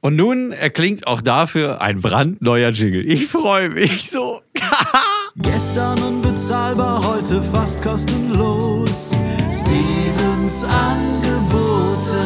Und 0.00 0.16
nun 0.16 0.52
erklingt 0.52 1.06
auch 1.06 1.20
dafür 1.20 1.82
ein 1.82 2.00
brandneuer 2.00 2.70
Jingle. 2.70 3.04
Ich 3.06 3.26
freue 3.26 3.68
mich 3.68 4.08
so. 4.10 4.40
Gestern 5.38 6.02
unbezahlbar, 6.02 7.06
heute 7.06 7.42
fast 7.42 7.82
kostenlos. 7.82 9.10
Stevens 9.40 10.64
Angebote. 10.64 12.16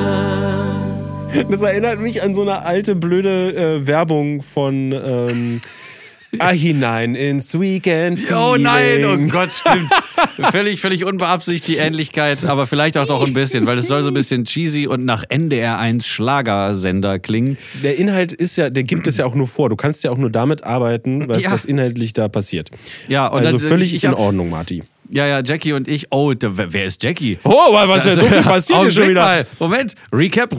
Das 1.50 1.62
erinnert 1.62 1.98
mich 1.98 2.22
an 2.22 2.34
so 2.34 2.42
eine 2.42 2.62
alte, 2.62 2.94
blöde 2.94 3.52
äh, 3.56 3.84
Werbung 3.86 4.42
von 4.42 4.92
ähm, 4.92 5.60
Ah 6.38 6.50
hinein 6.50 7.14
ins 7.16 7.58
Weekend. 7.58 8.20
Oh 8.32 8.56
nein, 8.58 9.04
oh. 9.04 9.16
Gott, 9.30 9.50
stimmt. 9.50 9.90
völlig, 10.52 10.80
völlig 10.80 11.04
unbeabsichtigt 11.04 11.66
die 11.68 11.76
Ähnlichkeit, 11.76 12.44
aber 12.44 12.66
vielleicht 12.68 12.96
auch 12.96 13.06
doch 13.06 13.26
ein 13.26 13.34
bisschen, 13.34 13.66
weil 13.66 13.78
es 13.78 13.88
soll 13.88 14.02
so 14.02 14.08
ein 14.08 14.14
bisschen 14.14 14.44
cheesy 14.44 14.86
und 14.86 15.04
nach 15.04 15.24
NDR1 15.24 16.04
Schlagersender 16.06 17.18
klingen. 17.18 17.58
Der 17.82 17.96
Inhalt 17.98 18.32
ist 18.32 18.56
ja, 18.56 18.70
der 18.70 18.84
gibt 18.84 19.06
es 19.08 19.16
ja 19.16 19.26
auch 19.26 19.34
nur 19.34 19.48
vor. 19.48 19.68
Du 19.68 19.76
kannst 19.76 20.04
ja 20.04 20.10
auch 20.12 20.18
nur 20.18 20.30
damit 20.30 20.62
arbeiten, 20.64 21.28
was, 21.28 21.42
Ja. 21.42 21.50
was 21.52 21.64
inhaltlich 21.64 22.12
da 22.12 22.28
passiert. 22.28 22.70
Ja, 23.08 23.26
und 23.26 23.44
also 23.44 23.58
dann- 23.58 23.68
völlig 23.68 23.88
ich- 23.88 23.96
ich 23.96 24.04
in 24.04 24.14
Ordnung, 24.14 24.50
Marty. 24.50 24.82
Ja, 25.12 25.26
ja, 25.26 25.42
Jackie 25.44 25.72
und 25.72 25.88
ich. 25.88 26.06
Oh, 26.10 26.34
da, 26.34 26.50
wer 26.54 26.84
ist 26.84 27.02
Jackie? 27.02 27.38
Oh, 27.42 27.72
was 27.72 28.06
ist 28.06 28.16
denn 28.16 28.24
so 28.28 28.30
viel 28.32 28.42
passiert 28.42 28.80
hier 28.82 28.90
schon 28.92 29.08
wieder? 29.08 29.20
Mal. 29.22 29.46
Moment, 29.58 29.94
Recap. 30.12 30.54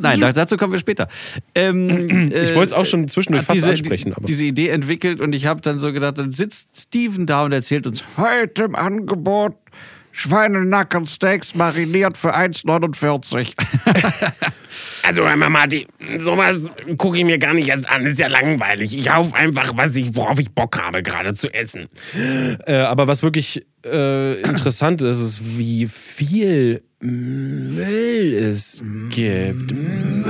Nein, 0.00 0.20
da- 0.20 0.32
dazu 0.32 0.56
kommen 0.56 0.72
wir 0.72 0.78
später. 0.80 1.06
Ähm, 1.54 2.30
Ich 2.34 2.54
wollte 2.54 2.68
es 2.68 2.72
auch 2.72 2.86
schon 2.86 3.08
zwischendurch 3.08 3.42
hab 3.42 3.46
fast 3.48 3.56
diese, 3.56 3.70
ansprechen, 3.70 4.12
aber. 4.14 4.26
diese 4.26 4.44
Idee 4.44 4.68
entwickelt 4.68 5.20
und 5.20 5.34
ich 5.34 5.46
habe 5.46 5.60
dann 5.60 5.80
so 5.80 5.92
gedacht, 5.92 6.18
dann 6.18 6.32
sitzt 6.32 6.78
Steven 6.80 7.26
da 7.26 7.44
und 7.44 7.52
erzählt 7.52 7.86
uns 7.86 8.02
heute 8.16 8.64
im 8.64 8.74
Angebot 8.74 9.54
Schweinenackensteaks 10.14 11.56
mariniert 11.56 12.16
für 12.16 12.34
1,49. 12.34 13.52
Also, 15.04 15.22
mal, 15.22 15.50
Marti, 15.50 15.86
sowas 16.18 16.72
gucke 16.96 17.18
ich 17.18 17.24
mir 17.24 17.38
gar 17.38 17.52
nicht 17.52 17.68
erst 17.68 17.88
an. 17.88 18.06
Ist 18.06 18.18
ja 18.18 18.26
langweilig. 18.26 18.96
Ich 18.98 19.14
haufe 19.14 19.36
einfach, 19.36 19.76
was 19.76 19.94
ich, 19.94 20.16
worauf 20.16 20.40
ich 20.40 20.50
Bock 20.50 20.80
habe, 20.80 21.02
gerade 21.02 21.34
zu 21.34 21.52
essen. 21.52 21.86
Äh, 22.66 22.76
aber 22.78 23.06
was 23.06 23.22
wirklich 23.22 23.64
äh, 23.84 24.40
interessant 24.40 25.02
ist, 25.02 25.20
ist, 25.20 25.58
wie 25.58 25.86
viel 25.86 26.82
Müll 27.00 28.34
es 28.34 28.82
gibt. 29.10 29.72
Müll. 29.72 30.24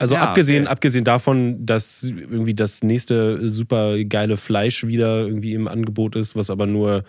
Also 0.00 0.14
Ja, 0.14 0.22
abgesehen, 0.22 0.62
okay. 0.62 0.72
abgesehen 0.72 1.04
davon, 1.04 1.66
dass 1.66 2.04
irgendwie 2.04 2.54
das 2.54 2.82
nächste 2.82 3.50
super 3.50 4.02
geile 4.04 4.38
Fleisch 4.38 4.86
wieder 4.86 5.26
irgendwie 5.26 5.52
im 5.52 5.68
Angebot 5.68 6.16
ist, 6.16 6.34
was 6.34 6.48
aber 6.48 6.66
nur 6.66 7.04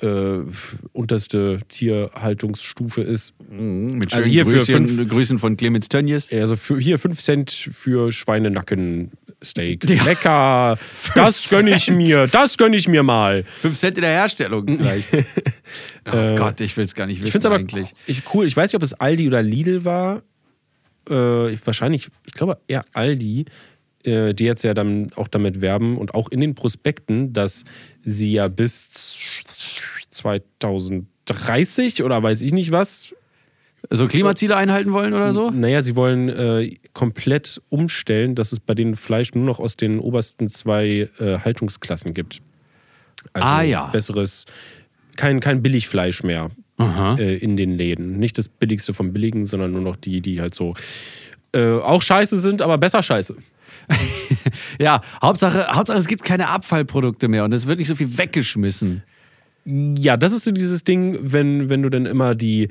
äh, 0.00 0.38
unterste 0.92 1.60
Tierhaltungsstufe 1.68 3.02
ist. 3.02 3.34
Mit 3.50 4.12
Also 4.14 4.26
hier 4.28 4.46
für 4.46 4.56
Grüßchen, 4.56 4.86
fünf- 4.86 5.08
Grüßen 5.10 5.38
von 5.38 5.56
Clemens 5.56 5.88
Tönnies. 5.88 6.32
Also 6.32 6.56
für, 6.56 6.78
hier 6.78 6.98
5 6.98 7.20
Cent 7.20 7.50
für 7.50 8.10
Schweinenackensteak. 8.10 9.84
Lecker! 10.04 10.78
Das 11.14 11.48
gönne 11.50 11.76
ich 11.76 11.90
mir. 11.90 12.26
Das 12.26 12.56
gönne 12.56 12.76
ich 12.76 12.88
mir 12.88 13.02
mal. 13.02 13.44
5 13.44 13.78
Cent 13.78 13.96
in 13.98 14.02
der 14.02 14.12
Herstellung 14.12 14.66
vielleicht. 14.66 15.08
oh 16.12 16.34
Gott, 16.36 16.60
ich 16.60 16.76
will 16.76 16.84
es 16.84 16.94
gar 16.94 17.06
nicht 17.06 17.20
wissen 17.20 17.26
Ich 17.26 17.32
finde 17.32 17.48
es 17.48 17.52
aber 17.52 17.56
eigentlich. 17.56 17.94
ich, 18.06 18.22
cool. 18.34 18.46
Ich 18.46 18.56
weiß 18.56 18.70
nicht, 18.70 18.76
ob 18.76 18.82
es 18.82 18.94
Aldi 18.94 19.28
oder 19.28 19.42
Lidl 19.42 19.84
war. 19.84 20.22
Äh, 21.08 21.52
ich, 21.52 21.66
wahrscheinlich, 21.66 22.08
ich 22.26 22.32
glaube 22.32 22.58
eher 22.66 22.84
Aldi, 22.92 23.44
äh, 24.04 24.34
die 24.34 24.44
jetzt 24.44 24.64
ja 24.64 24.74
dann 24.74 25.10
auch 25.16 25.28
damit 25.28 25.60
werben 25.60 25.98
und 25.98 26.14
auch 26.14 26.28
in 26.30 26.40
den 26.40 26.54
Prospekten, 26.54 27.32
dass 27.32 27.64
sie 28.04 28.32
ja 28.32 28.48
bis 28.48 28.88
2030 30.12 32.02
oder 32.02 32.22
weiß 32.22 32.42
ich 32.42 32.52
nicht 32.52 32.70
was 32.72 33.14
So 33.90 34.06
Klimaziele 34.06 34.56
einhalten 34.56 34.92
wollen 34.92 35.12
oder 35.14 35.32
so? 35.32 35.50
Naja, 35.50 35.82
sie 35.82 35.96
wollen 35.96 36.28
äh, 36.28 36.76
komplett 36.92 37.60
umstellen, 37.68 38.34
dass 38.34 38.52
es 38.52 38.60
bei 38.60 38.74
denen 38.74 38.94
Fleisch 38.94 39.34
nur 39.34 39.44
noch 39.44 39.58
aus 39.58 39.76
den 39.76 39.98
obersten 39.98 40.48
zwei 40.48 41.08
äh, 41.18 41.38
Haltungsklassen 41.38 42.14
gibt. 42.14 42.40
Also 43.32 43.48
Ah, 43.48 43.62
ja. 43.62 43.86
besseres, 43.86 44.46
kein, 45.16 45.40
kein 45.40 45.62
Billigfleisch 45.62 46.22
mehr 46.22 46.50
äh, 47.18 47.36
in 47.36 47.56
den 47.56 47.76
Läden. 47.76 48.18
Nicht 48.18 48.38
das 48.38 48.48
billigste 48.48 48.94
vom 48.94 49.12
Billigen, 49.12 49.46
sondern 49.46 49.72
nur 49.72 49.80
noch 49.80 49.96
die, 49.96 50.20
die 50.20 50.40
halt 50.40 50.54
so 50.54 50.74
äh, 51.54 51.74
auch 51.78 52.02
scheiße 52.02 52.38
sind, 52.38 52.62
aber 52.62 52.78
besser 52.78 53.02
scheiße. 53.02 53.36
Ja, 54.78 55.00
Hauptsache, 55.22 55.66
Hauptsache 55.68 55.98
es 55.98 56.06
gibt 56.06 56.24
keine 56.24 56.48
Abfallprodukte 56.48 57.28
mehr 57.28 57.44
und 57.44 57.52
es 57.52 57.66
wird 57.66 57.78
nicht 57.78 57.88
so 57.88 57.94
viel 57.94 58.18
weggeschmissen. 58.18 59.02
Ja, 59.64 60.16
das 60.16 60.32
ist 60.32 60.44
so 60.44 60.52
dieses 60.52 60.84
Ding, 60.84 61.18
wenn, 61.20 61.68
wenn 61.68 61.82
du 61.82 61.88
dann 61.88 62.06
immer 62.06 62.34
die, 62.34 62.68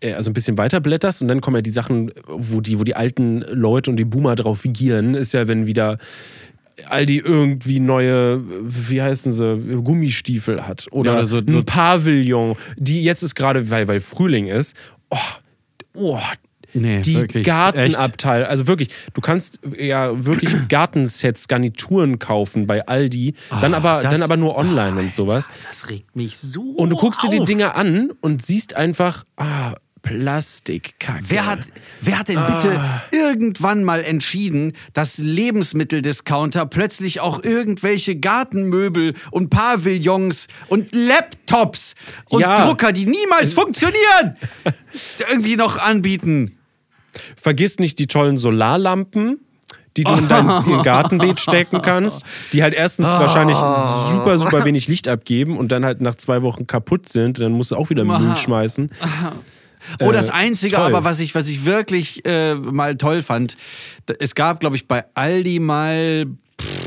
äh, 0.00 0.12
also 0.12 0.30
ein 0.30 0.34
bisschen 0.34 0.58
weiter 0.58 0.80
blätterst 0.80 1.22
und 1.22 1.28
dann 1.28 1.40
kommen 1.40 1.56
ja 1.56 1.62
die 1.62 1.70
Sachen, 1.72 2.10
wo 2.26 2.60
die, 2.60 2.78
wo 2.78 2.84
die 2.84 2.96
alten 2.96 3.40
Leute 3.50 3.90
und 3.90 3.96
die 3.96 4.04
Boomer 4.04 4.34
drauf 4.34 4.62
gieren, 4.66 5.14
ist 5.14 5.32
ja, 5.32 5.48
wenn 5.48 5.66
wieder 5.66 5.98
Aldi 6.88 7.18
irgendwie 7.18 7.78
neue, 7.80 8.42
wie 8.64 9.00
heißen 9.00 9.30
sie, 9.32 9.56
Gummistiefel 9.82 10.66
hat. 10.66 10.86
Oder, 10.90 11.14
Ja, 11.14 11.24
so- 11.24 11.40
so- 11.46 11.58
ein 11.58 11.64
Pavillon, 11.64 12.56
die 12.76 13.04
jetzt 13.04 13.22
ist 13.22 13.34
gerade, 13.36 13.70
weil, 13.70 13.86
weil 13.88 14.00
Frühling 14.00 14.48
ist, 14.48 14.76
oh, 15.10 15.16
oh, 15.94 16.18
Nee, 16.74 17.02
die 17.02 17.14
wirklich, 17.14 17.46
Gartenabteil, 17.46 18.44
also 18.44 18.66
wirklich, 18.66 18.88
du 19.14 19.20
kannst 19.20 19.58
ja 19.78 20.24
wirklich 20.26 20.50
Gartensets, 20.68 21.46
Garnituren 21.48 22.18
kaufen 22.18 22.66
bei 22.66 22.86
Aldi, 22.86 23.34
dann, 23.60 23.74
aber, 23.74 23.94
Ah, 23.94 24.00
das- 24.02 24.12
dann 24.12 24.22
aber 24.22 24.36
nur 24.36 24.56
online 24.56 24.98
und 25.00 25.12
sowas. 25.12 25.48
Das 25.68 25.88
regt 25.88 26.14
mich 26.16 26.36
so 26.38 26.62
Und 26.62 26.90
du 26.90 26.96
guckst 26.96 27.22
dir 27.22 27.30
die 27.30 27.40
auf. 27.40 27.46
Dinger 27.46 27.76
an 27.76 28.10
und 28.20 28.44
siehst 28.44 28.74
einfach, 28.76 29.24
ah, 29.36 29.74
Plastikkacke. 30.02 31.24
Wer 31.28 31.46
hat, 31.46 31.60
wer 32.02 32.18
hat 32.18 32.28
denn 32.28 32.38
bitte 32.46 32.78
irgendwann 33.10 33.84
mal 33.84 34.02
entschieden, 34.04 34.72
dass 34.92 35.16
Lebensmitteldiscounter 35.18 36.66
plötzlich 36.66 37.20
auch 37.20 37.42
irgendwelche 37.42 38.16
Gartenmöbel 38.16 39.14
und 39.30 39.48
Pavillons 39.50 40.48
und 40.68 40.94
Laptops 40.94 41.94
und 42.28 42.40
Ja. 42.42 42.66
Drucker, 42.66 42.92
die 42.92 43.06
niemals 43.06 43.54
funktionieren, 43.54 44.36
irgendwie 45.30 45.56
noch 45.56 45.78
anbieten? 45.78 46.58
Vergiss 47.40 47.78
nicht 47.78 47.98
die 47.98 48.06
tollen 48.06 48.36
Solarlampen, 48.36 49.38
die 49.96 50.02
du 50.04 50.12
in 50.14 50.26
dein 50.28 50.48
in 50.66 50.82
Gartenbeet 50.82 51.38
stecken 51.40 51.80
kannst, 51.82 52.22
die 52.52 52.62
halt 52.62 52.74
erstens 52.74 53.06
wahrscheinlich 53.06 53.56
super, 53.56 54.38
super 54.38 54.64
wenig 54.64 54.88
Licht 54.88 55.06
abgeben 55.08 55.56
und 55.56 55.70
dann 55.70 55.84
halt 55.84 56.00
nach 56.00 56.16
zwei 56.16 56.42
Wochen 56.42 56.66
kaputt 56.66 57.08
sind. 57.08 57.38
Dann 57.40 57.52
musst 57.52 57.70
du 57.70 57.76
auch 57.76 57.90
wieder 57.90 58.04
Müll 58.04 58.34
schmeißen. 58.36 58.90
Oh, 60.00 60.12
das 60.12 60.30
Äh, 60.30 60.32
Einzige 60.32 60.76
toll. 60.76 60.86
aber, 60.86 61.04
was 61.04 61.20
ich, 61.20 61.34
was 61.34 61.46
ich 61.46 61.64
wirklich 61.66 62.24
äh, 62.24 62.54
mal 62.54 62.96
toll 62.96 63.22
fand, 63.22 63.56
es 64.18 64.34
gab, 64.34 64.60
glaube 64.60 64.76
ich, 64.76 64.88
bei 64.88 65.04
Aldi 65.14 65.60
mal, 65.60 66.24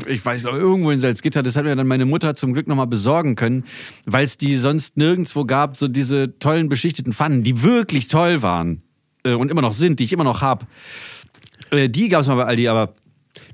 ich 0.06 0.24
weiß 0.24 0.42
nicht, 0.44 0.52
irgendwo 0.52 0.90
in 0.90 0.98
Salzgitter, 0.98 1.42
das 1.44 1.56
hat 1.56 1.64
mir 1.64 1.76
dann 1.76 1.86
meine 1.86 2.04
Mutter 2.06 2.34
zum 2.34 2.52
Glück 2.52 2.66
nochmal 2.66 2.88
besorgen 2.88 3.36
können, 3.36 3.64
weil 4.04 4.24
es 4.24 4.36
die 4.36 4.56
sonst 4.56 4.96
nirgendwo 4.96 5.44
gab, 5.44 5.76
so 5.76 5.86
diese 5.88 6.38
tollen 6.40 6.68
beschichteten 6.68 7.12
Pfannen, 7.12 7.42
die 7.44 7.62
wirklich 7.62 8.08
toll 8.08 8.42
waren 8.42 8.82
äh, 9.24 9.32
und 9.34 9.50
immer 9.50 9.62
noch 9.62 9.72
sind, 9.72 10.00
die 10.00 10.04
ich 10.04 10.12
immer 10.12 10.24
noch 10.24 10.40
habe. 10.42 10.66
Äh, 11.70 11.88
die 11.88 12.08
gab 12.08 12.22
es 12.22 12.26
mal 12.28 12.34
bei 12.36 12.44
Aldi, 12.44 12.68
aber 12.68 12.94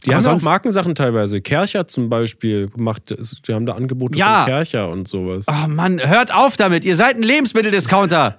Die 0.05 0.09
aber 0.11 0.17
haben 0.17 0.23
sonst- 0.25 0.43
auch 0.43 0.51
Markensachen 0.51 0.95
teilweise. 0.95 1.41
Kercher 1.41 1.87
zum 1.89 2.09
Beispiel 2.09 2.71
macht, 2.77 3.15
die 3.49 3.55
haben 3.55 3.67
da 3.67 3.73
Angebote 3.75 4.17
Ja. 4.19 4.43
von 4.43 4.47
Kercher 4.53 4.91
und 4.91 5.09
sowas. 5.09 5.47
Oh 5.49 5.69
Mann, 5.69 6.01
hört 6.07 6.33
auf 6.35 6.57
damit. 6.57 6.85
Ihr 6.85 6.97
seid 6.97 7.17
ein 7.17 7.23
Lebensmitteldiscounter. 7.23 8.39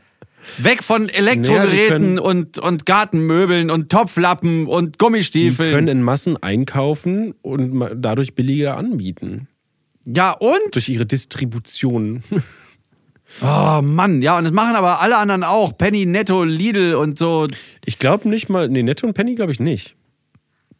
Weg 0.60 0.84
von 0.84 1.10
Elektrogeräten 1.10 1.88
können- 1.90 2.20
und, 2.20 2.60
und 2.60 2.86
Gartenmöbeln 2.86 3.72
und 3.72 3.92
Topflappen 3.92 4.68
und 4.68 4.94
Die 4.94 4.98
Gummistiefeln. 5.00 5.74
können 5.74 5.88
in 5.88 6.04
Massen 6.04 6.38
einkaufen 6.38 7.34
und 7.42 7.84
dadurch 7.96 8.36
billiger 8.36 8.78
anbieten. 8.78 9.48
ja, 10.06 10.32
und? 10.34 10.60
Durch 10.76 10.88
ihre 10.90 11.08
Distribution. 11.08 12.22
Oh 13.42 13.82
Mann, 13.82 14.22
ja, 14.22 14.38
und 14.38 14.46
das 14.46 14.54
machen 14.54 14.76
aber 14.76 15.02
alle 15.02 15.18
anderen 15.18 15.44
auch. 15.44 15.78
Penny, 15.78 16.06
Netto, 16.06 16.44
Lidl 16.44 16.96
und 16.96 17.20
so. 17.20 17.48
Ich 17.84 18.00
glaube 18.00 18.30
nicht 18.30 18.50
mal, 18.50 18.70
nee, 18.70 18.84
Netto 18.84 19.06
und 19.08 19.14
Penny 19.14 19.36
glaube 19.36 19.52
ich 19.52 19.60
nicht. 19.60 19.96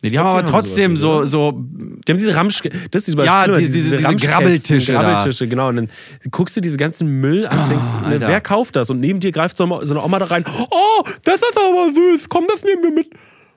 Nee, 0.02 0.10
die 0.10 0.20
haben 0.20 0.28
aber 0.28 0.40
haben 0.40 0.48
trotzdem 0.48 0.98
sowas 0.98 1.32
so, 1.32 1.52
so. 1.52 1.52
Die 1.54 2.12
haben 2.12 2.18
diese 2.18 2.36
Ramsch, 2.36 2.62
das 2.92 3.04
ist 3.04 3.10
überall 3.14 3.28
Ja, 3.28 3.44
schlimmer, 3.44 3.58
diese- 3.60 3.72
diese- 3.74 3.98
diese 3.98 4.16
Grabbeltische. 4.28 4.94
Grabbeltische, 4.94 5.48
genau. 5.48 5.70
Und 5.70 5.76
dann 5.78 5.90
guckst 6.32 6.56
du 6.56 6.62
diese 6.62 6.78
ganzen 6.78 7.08
Müll 7.22 7.48
an 7.48 7.64
und 7.64 7.70
denkst, 7.72 7.86
ne, 8.02 8.08
Alter. 8.08 8.28
wer 8.28 8.42
kauft 8.42 8.76
das? 8.76 8.90
Und 8.90 9.00
neben 9.00 9.20
dir 9.20 9.32
greift 9.32 9.58
so 9.58 9.64
eine 9.64 10.04
Oma 10.04 10.20
da 10.20 10.26
rein. 10.26 10.44
Oh, 10.70 11.04
das 11.24 11.36
ist 11.36 11.58
aber 11.58 11.92
süß. 11.94 12.30
Komm, 12.30 12.46
das 12.48 12.64
nehmen 12.64 12.84
wir 12.84 12.92
mit. 12.92 13.08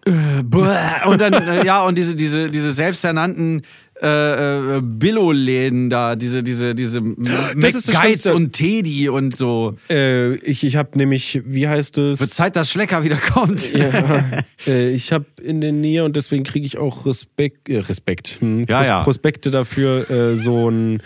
Bäh. 0.05 1.09
Und 1.09 1.21
dann, 1.21 1.35
äh, 1.35 1.67
ja, 1.67 1.85
und 1.85 1.99
diese, 1.99 2.15
diese, 2.15 2.49
diese 2.51 2.71
selbsternannten 2.73 3.61
äh, 4.03 4.77
äh, 4.77 4.81
Billo-Läden 4.83 5.91
da, 5.91 6.15
diese, 6.17 6.43
diese, 6.43 6.75
diese 6.75 7.01
Schlimmste. 7.01 8.35
und 8.35 8.53
Teddy 8.53 9.09
und 9.09 9.37
so. 9.37 9.77
Äh, 9.91 10.35
ich 10.37 10.65
ich 10.65 10.77
habe 10.77 10.97
nämlich, 10.97 11.43
wie 11.45 11.67
heißt 11.69 11.99
es? 11.99 12.21
Wird 12.21 12.31
Zeit, 12.31 12.57
dass 12.57 12.71
Schlecker 12.71 13.05
wieder 13.05 13.17
kommt. 13.17 13.73
Ja, 13.73 14.25
äh, 14.67 14.91
ich 14.91 15.13
habe 15.13 15.27
in 15.43 15.61
der 15.61 15.73
Nähe 15.73 16.05
und 16.05 16.15
deswegen 16.17 16.45
kriege 16.45 16.67
ich 16.67 16.79
auch 16.79 17.07
Respekt, 17.07 17.69
äh, 17.69 17.79
Respekt, 17.79 18.37
hm, 18.41 18.67
Ja, 18.69 18.79
Pros- 18.79 18.87
ja. 18.87 19.03
Prospekte 19.03 19.51
dafür, 19.51 20.11
äh, 20.11 20.37
so 20.37 20.69
ein 20.71 21.03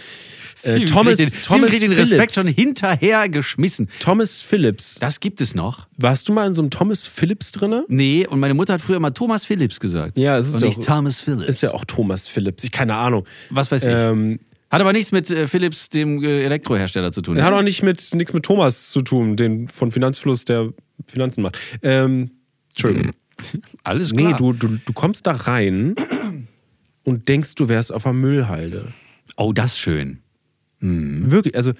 äh, 0.64 0.85
Thomas, 0.85 1.16
den, 1.18 1.29
Thomas 1.46 1.70
kriegt 1.70 1.83
den 1.83 1.92
Respekt 1.92 2.33
schon 2.33 2.46
hinterher 2.46 3.29
geschmissen. 3.29 3.88
Thomas 4.01 4.42
Phillips. 4.42 4.96
Das 5.01 5.20
gibt 5.20 5.40
es 5.40 5.55
noch. 5.55 5.87
Warst 5.96 6.29
du 6.29 6.33
mal 6.33 6.46
in 6.46 6.55
so 6.55 6.62
einem 6.62 6.70
Thomas 6.70 7.07
Phillips 7.07 7.53
drinne? 7.53 7.85
Nee, 7.88 8.27
und 8.27 8.40
meine 8.40 8.55
Mutter 8.55 8.75
hat 8.75 8.83
früher 8.83 8.96
immer 8.96 9.12
Thomas 9.14 9.44
Phillips 9.46 9.81
gesagt. 9.81 10.18
Ja, 10.18 10.38
es 10.38 10.48
ist 10.48 10.55
und 10.57 10.61
ja 10.62 10.66
nicht 10.68 10.79
auch- 10.81 10.96
Thomas 10.96 11.20
Phillips. 11.20 11.48
Ist 11.48 11.62
ja 11.62 11.75
auch 11.75 11.85
Thomas 11.85 12.29
Phillips. 12.29 12.64
Ich 12.64 12.72
keine 12.72 12.94
Ahnung. 12.96 13.27
Was 13.51 13.70
weiß 13.70 13.83
ich. 13.87 13.92
Ähm, 13.94 14.38
Hat 14.70 14.81
aber 14.81 14.92
nichts 14.92 15.12
mit 15.12 15.31
äh, 15.31 15.46
Philips, 15.46 15.88
dem 15.90 16.22
äh, 16.22 16.42
Elektrohersteller, 16.44 17.12
zu 17.12 17.22
tun. 17.22 17.40
hat 17.42 17.53
auch 17.53 17.62
nicht 17.62 17.83
mit 17.83 18.14
nichts 18.14 18.33
mit 18.33 18.44
Thomas 18.44 18.90
zu 18.90 19.03
tun, 19.03 19.37
den 19.37 19.68
von 19.68 19.90
Finanzfluss, 19.90 20.44
der 20.44 20.72
Finanzen 21.07 21.42
macht. 21.42 21.59
Ähm, 21.83 22.31
Entschuldigung. 22.70 23.12
Alles 23.83 24.12
Nee, 24.12 24.33
du, 24.37 24.53
du, 24.53 24.79
du 24.85 24.92
kommst 24.92 25.27
da 25.27 25.33
rein 25.33 25.94
und 27.05 27.29
denkst, 27.29 27.57
du 27.57 27.68
wärst 27.68 27.92
auf 27.92 28.07
einer 28.07 28.14
Müllhalde. 28.14 28.92
Oh, 29.37 29.53
das 29.53 29.72
ist 29.72 30.22
schön. 30.83 31.31
Wirklich, 31.31 31.57
also 31.57 31.73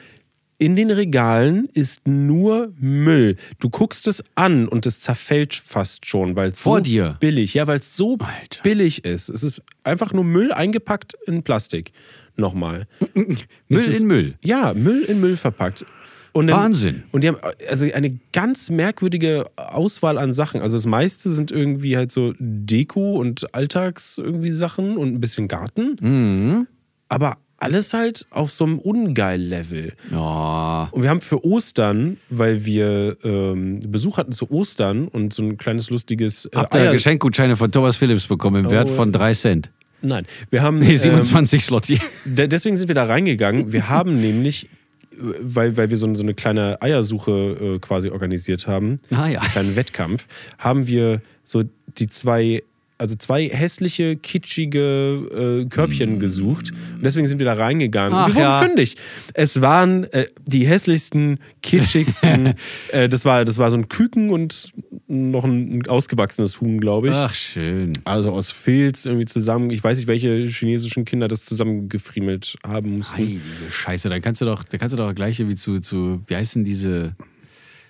in 0.59 0.77
den 0.77 0.93
Regalen 0.93 1.69
ist 1.75 2.07
nur 2.07 2.73
Müll. 2.79 3.37
Du 3.59 3.69
guckst 3.69 4.07
es 4.07 4.23
an 4.37 4.69
und 4.69 4.87
es 4.87 5.01
zerfällt 5.01 5.55
fast 5.55 6.07
schon, 6.07 6.37
weil 6.37 6.51
es 6.51 6.61
Vor 6.61 6.79
so 6.79 6.83
dir? 6.85 7.17
billig, 7.19 7.55
ja, 7.55 7.67
weil 7.67 7.81
es 7.81 7.97
so 7.97 8.17
Alter. 8.19 8.63
billig 8.63 9.05
ist. 9.05 9.29
Es 9.29 9.43
ist 9.43 9.63
einfach 9.83 10.13
nur 10.13 10.23
Müll 10.23 10.53
eingepackt 10.53 11.15
in 11.27 11.43
Plastik. 11.43 11.91
Nochmal. 12.37 12.87
Müll 13.15 13.37
ist, 13.69 14.01
in 14.01 14.07
Müll. 14.07 14.35
Ja, 14.45 14.73
Müll 14.73 15.03
in 15.03 15.21
Müll 15.21 15.37
verpackt. 15.37 15.85
Und 16.33 16.47
dann, 16.47 16.59
Wahnsinn. 16.59 17.03
Und 17.11 17.25
die 17.25 17.29
haben 17.29 17.39
also 17.69 17.93
eine 17.93 18.19
ganz 18.33 18.71
merkwürdige 18.71 19.47
Auswahl 19.57 20.17
an 20.17 20.33
Sachen. 20.33 20.63
Also 20.63 20.77
das 20.77 20.87
meiste 20.87 21.29
sind 21.31 21.51
irgendwie 21.51 21.97
halt 21.97 22.13
so 22.13 22.35
Deko 22.39 23.17
und 23.17 23.53
Alltags 23.55 24.17
irgendwie 24.17 24.53
Sachen 24.53 24.97
und 24.97 25.13
ein 25.13 25.21
bisschen 25.21 25.49
Garten. 25.49 25.97
Mhm. 26.01 26.67
Aber 27.09 27.37
alles 27.63 27.95
halt 27.95 28.27
auf 28.31 28.51
so 28.51 28.65
einem 28.65 28.79
Ungeil-Level. 28.79 29.93
Ja. 30.11 30.89
Und 30.91 31.03
wir 31.03 31.11
haben 31.11 31.21
für 31.21 31.45
Ostern, 31.45 32.19
weil 32.29 32.65
wir 32.65 33.17
ähm, 33.25 33.81
Besuch 33.87 34.19
hatten 34.19 34.33
zu 34.33 34.51
Ostern 34.51 35.09
und 35.09 35.33
so 35.33 35.43
ein 35.43 35.57
kleines 35.57 35.91
lustiges 35.91 36.47
äh, 36.47 36.51
Habt 36.57 36.75
ihr 36.75 36.81
Eier- 36.83 36.93
Geschenkgutscheine 36.93 37.57
von 37.57 37.71
Thomas 37.73 37.97
Phillips 37.97 38.27
bekommen 38.27 38.65
im 38.65 38.71
Wert 38.71 38.89
Oh, 38.91 38.95
von 38.95 39.13
3 39.13 39.33
Cent? 39.35 39.71
Nein, 40.03 40.27
wir 40.51 40.63
haben 40.63 40.81
Nee, 40.81 40.91
ähm, 40.91 40.97
27 40.97 41.65
Slotti. 41.65 42.01
De 42.25 42.49
deswegen 42.49 42.77
sind 42.77 42.89
wir 42.89 42.95
da 42.97 43.05
reingegangen. 43.05 43.73
Wir 43.73 43.89
haben 43.89 44.21
nämlich, 44.21 44.65
äh, 45.13 45.17
weil, 45.41 45.77
weil 45.77 45.91
wir 45.91 45.97
so, 45.97 46.13
so 46.15 46.23
eine 46.25 46.35
kleine 46.35 46.83
Eiersuche 46.83 47.31
äh, 47.31 47.79
quasi 47.79 48.09
organisiert 48.11 48.67
haben, 48.67 48.99
Ah, 49.15 49.29
ja. 49.29 49.41
einen 49.41 49.51
kleinen 49.51 49.77
Wettkampf, 49.77 50.27
haben 50.59 50.89
wir 50.89 51.21
so 51.45 51.63
die 51.99 52.09
zwei, 52.09 52.63
also 53.03 53.17
zwei 53.17 53.49
hässliche, 53.49 54.15
kitschige 54.15 55.65
äh, 55.65 55.69
Körbchen 55.69 56.21
gesucht. 56.21 56.71
Und 56.95 57.05
deswegen 57.05 57.27
sind 57.27 57.39
wir 57.39 57.47
da 57.47 57.55
reingegangen. 57.55 58.15
Ach, 58.15 58.29
wir 58.29 58.37
wurden 58.37 58.45
ja. 58.45 58.63
fündig. 58.63 58.95
Es 59.35 59.61
waren 59.61 60.05
äh, 60.13 60.27
die 60.47 60.69
hässlichsten, 60.69 61.41
kitschigsten, 61.63 62.55
äh, 62.93 63.09
das, 63.09 63.25
war, 63.25 63.45
das 63.45 63.59
war 63.59 63.73
so 63.73 63.77
ein 63.77 63.89
Küken 63.89 64.31
und 64.31 64.73
noch 65.09 65.43
ein, 65.43 65.85
ausgewachsenes 65.89 66.61
Huhn, 66.61 66.81
glaube 66.81 67.09
ich. 67.09 67.15
Ach, 67.15 67.35
schön. 67.35 67.93
Also 68.05 68.31
aus 68.31 68.53
Filz 68.53 69.05
irgendwie 69.05 69.27
zusammen. 69.27 69.71
Ich 69.71 69.83
weiß 69.83 69.99
nicht, 69.99 70.07
welche 70.07 70.47
chinesischen 70.47 71.05
Kinder 71.05 71.27
das 71.27 71.45
zusammengefriemelt 71.45 72.57
haben 72.65 72.99
mussten. 72.99 73.19
Heilige 73.19 73.41
Scheiße, 73.69 74.11
da 74.11 74.21
kannst 74.21 74.43
du 74.43 74.45
doch, 74.45 74.63
da 74.63 74.79
kannst 74.79 74.93
du 74.93 74.97
doch 74.97 75.13
gleich 75.13 75.41
wie 75.41 75.57
zu, 75.57 75.81
zu, 75.81 76.23
wie 76.29 76.37
heißen 76.37 76.65
diese, 76.65 77.17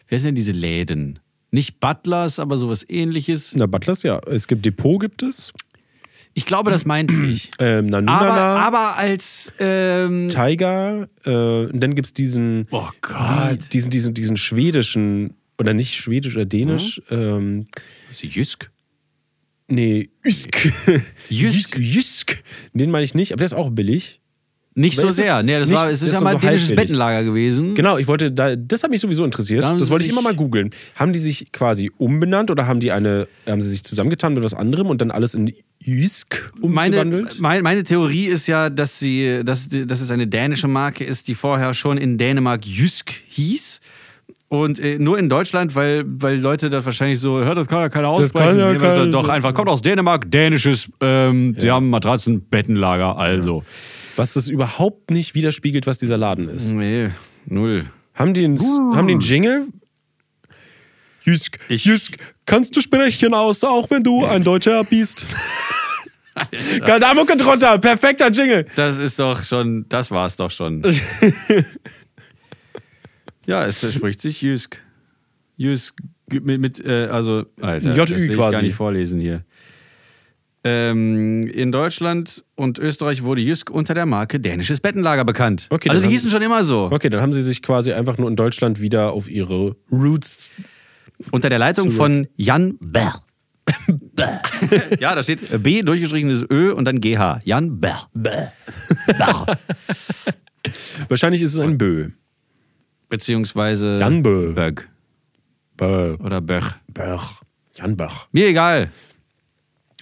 wie 0.08 0.14
heißen 0.14 0.28
denn 0.28 0.34
diese 0.34 0.52
Läden? 0.52 1.18
Nicht 1.52 1.80
Butlers, 1.80 2.38
aber 2.38 2.56
sowas 2.56 2.84
ähnliches. 2.88 3.54
Na, 3.54 3.66
Butlers, 3.66 4.02
ja. 4.02 4.18
Es 4.26 4.48
gibt 4.48 4.64
Depot, 4.64 4.98
gibt 4.98 5.22
es. 5.22 5.52
Ich 6.32 6.46
glaube, 6.46 6.70
das 6.70 6.86
meinte 6.86 7.14
ich. 7.28 7.50
Ähm, 7.58 7.88
Aber, 7.92 8.00
Nanunana, 8.00 8.56
aber 8.56 8.96
als, 8.96 9.52
ähm, 9.58 10.30
Tiger. 10.30 11.08
Äh, 11.26 11.66
und 11.66 11.78
dann 11.78 11.94
gibt 11.94 12.06
es 12.06 12.14
diesen, 12.14 12.66
oh 12.70 12.88
Gott. 13.02 13.72
diesen, 13.72 13.90
diesen, 13.90 14.14
diesen 14.14 14.38
schwedischen 14.38 15.34
oder 15.58 15.74
nicht 15.74 15.94
Schwedisch 15.94 16.34
oder 16.34 16.46
Dänisch. 16.46 17.02
Ähm, 17.10 17.66
Ist 18.10 18.24
Jysk? 18.24 18.70
nee, 19.68 20.08
Jysk. 20.24 20.72
Jysk. 21.28 21.78
Jysk. 21.78 22.42
Den 22.72 22.90
meine 22.90 23.04
ich 23.04 23.14
nicht, 23.14 23.32
aber 23.32 23.38
der 23.38 23.46
ist 23.46 23.54
auch 23.54 23.70
billig. 23.70 24.21
Nicht 24.74 24.96
so 24.96 25.06
ist 25.08 25.18
es 25.18 25.26
sehr. 25.26 25.42
Nee, 25.42 25.58
das 25.58 25.68
nicht- 25.68 25.78
war, 25.78 25.90
es 25.90 26.02
ist 26.02 26.14
ja 26.14 26.20
mal 26.22 26.30
so 26.30 26.36
ein 26.36 26.40
dänisches. 26.40 26.74
Bettenlager 26.74 27.24
gewesen. 27.24 27.74
Genau, 27.74 27.98
ich 27.98 28.08
wollte 28.08 28.32
da, 28.32 28.56
das 28.56 28.82
hat 28.82 28.90
mich 28.90 29.00
sowieso 29.02 29.24
interessiert. 29.24 29.62
Das 29.62 29.90
wollte 29.90 30.04
ich 30.04 30.10
immer 30.10 30.22
mal 30.22 30.34
googeln. 30.34 30.70
Haben 30.96 31.12
die 31.12 31.18
sich 31.18 31.52
quasi 31.52 31.90
umbenannt 31.98 32.50
oder 32.50 32.66
haben 32.66 32.80
die 32.80 32.90
eine, 32.90 33.28
haben 33.46 33.60
sie 33.60 33.68
sich 33.68 33.84
zusammengetan 33.84 34.32
mit 34.32 34.42
was 34.42 34.54
anderem 34.54 34.86
und 34.86 35.00
dann 35.02 35.10
alles 35.10 35.34
in 35.34 35.52
Jysk 35.80 36.52
Meine, 36.62 37.00
umgewandelt? 37.02 37.40
mein, 37.40 37.62
meine 37.62 37.82
Theorie 37.82 38.26
ist 38.26 38.46
ja, 38.46 38.70
dass, 38.70 38.98
sie, 38.98 39.42
dass, 39.44 39.68
dass 39.68 40.00
es 40.00 40.10
eine 40.10 40.26
dänische 40.26 40.68
Marke 40.68 41.04
ist, 41.04 41.28
die 41.28 41.34
vorher 41.34 41.74
schon 41.74 41.98
in 41.98 42.16
Dänemark 42.16 42.64
Jysk 42.64 43.12
hieß. 43.28 43.80
Und 44.48 44.78
äh, 44.80 44.98
nur 44.98 45.18
in 45.18 45.28
Deutschland, 45.28 45.74
weil, 45.74 46.04
weil 46.06 46.38
Leute 46.38 46.68
da 46.70 46.84
wahrscheinlich 46.84 47.18
so, 47.20 47.42
hört, 47.42 47.56
das 47.56 47.68
kann 47.68 47.80
ja 47.80 47.88
keiner 47.88 48.08
aussprechen. 48.08 48.48
kann 48.48 48.58
ja 48.58 48.74
keiner- 48.74 49.04
so, 49.06 49.10
Doch 49.10 49.28
einfach, 49.28 49.54
kommt 49.54 49.68
aus 49.68 49.80
Dänemark, 49.82 50.30
dänisches, 50.30 50.90
ähm, 51.00 51.54
sie 51.58 51.70
haben 51.70 51.88
Matratzen, 51.90 52.42
Bettenlager, 52.42 53.16
also. 53.18 53.62
Was 54.16 54.34
das 54.34 54.48
überhaupt 54.48 55.10
nicht 55.10 55.34
widerspiegelt, 55.34 55.86
was 55.86 55.98
dieser 55.98 56.18
Laden 56.18 56.48
ist. 56.48 56.72
Nee, 56.72 57.10
null. 57.46 57.86
Haben 58.14 58.34
die 58.34 58.44
einen, 58.44 58.58
haben 58.58 59.06
die 59.06 59.14
einen 59.14 59.20
Jingle? 59.20 59.66
Jysk, 61.24 61.58
Jysk, 61.68 62.18
kannst 62.46 62.76
du 62.76 62.80
sprechen 62.80 63.32
aus, 63.32 63.62
auch 63.64 63.88
wenn 63.90 64.02
du 64.02 64.24
ein 64.24 64.42
Deutscher 64.42 64.84
bist? 64.84 65.26
Da 66.86 67.14
Mucke 67.14 67.36
drunter, 67.36 67.78
perfekter 67.78 68.30
Jingle. 68.30 68.66
Das 68.74 68.98
ist 68.98 69.18
doch 69.18 69.44
schon, 69.44 69.86
das 69.88 70.10
war's 70.10 70.36
doch 70.36 70.50
schon. 70.50 70.82
ja, 73.46 73.66
es 73.66 73.94
spricht 73.94 74.20
sich 74.20 74.40
Jysk. 74.40 74.78
Jysk 75.56 75.96
mit, 76.28 76.60
mit 76.60 76.84
äh, 76.84 77.08
also, 77.10 77.44
Alter, 77.60 77.94
JÜ 77.94 77.96
das 77.96 78.10
will 78.10 78.30
ich 78.30 78.36
quasi. 78.36 78.52
gar 78.52 78.62
nicht 78.62 78.74
vorlesen 78.74 79.20
hier. 79.20 79.44
Ähm, 80.64 81.42
in 81.42 81.72
Deutschland 81.72 82.44
und 82.54 82.78
Österreich 82.78 83.24
wurde 83.24 83.40
Jysk 83.40 83.68
unter 83.70 83.94
der 83.94 84.06
Marke 84.06 84.38
Dänisches 84.38 84.80
Bettenlager 84.80 85.24
bekannt. 85.24 85.66
Okay, 85.70 85.88
also 85.88 86.00
dann 86.00 86.02
die 86.02 86.06
haben- 86.06 86.12
hießen 86.12 86.30
schon 86.30 86.42
immer 86.42 86.62
so. 86.62 86.88
Okay, 86.92 87.08
dann 87.10 87.20
haben 87.20 87.32
sie 87.32 87.42
sich 87.42 87.62
quasi 87.62 87.92
einfach 87.92 88.16
nur 88.18 88.28
in 88.28 88.36
Deutschland 88.36 88.80
wieder 88.80 89.12
auf 89.12 89.28
ihre 89.28 89.74
Roots. 89.90 90.50
Unter 91.32 91.48
der 91.48 91.58
Leitung 91.58 91.90
von 91.90 92.28
Jan 92.36 92.76
Berr. 92.80 93.12
ja, 95.00 95.14
da 95.14 95.22
steht 95.22 95.62
B, 95.62 95.82
durchgestrichenes 95.82 96.44
Ö 96.50 96.72
und 96.72 96.84
dann 96.84 97.00
GH. 97.00 97.40
Jan 97.44 97.80
Berr. 97.80 98.08
Berr. 98.14 98.52
Wahrscheinlich 101.08 101.42
ist 101.42 101.54
es 101.54 101.58
ein 101.60 101.78
Bö. 101.78 102.10
Beziehungsweise 103.08 103.98
Jan 103.98 104.22
Bö. 104.22 104.52
Böck 104.52 104.88
Bö. 105.76 106.14
oder 106.16 106.40
Böch. 106.40 106.74
Böch. 106.88 107.40
Jan 107.76 107.96
Böch. 107.96 108.26
Mir 108.32 108.46
egal. 108.48 108.90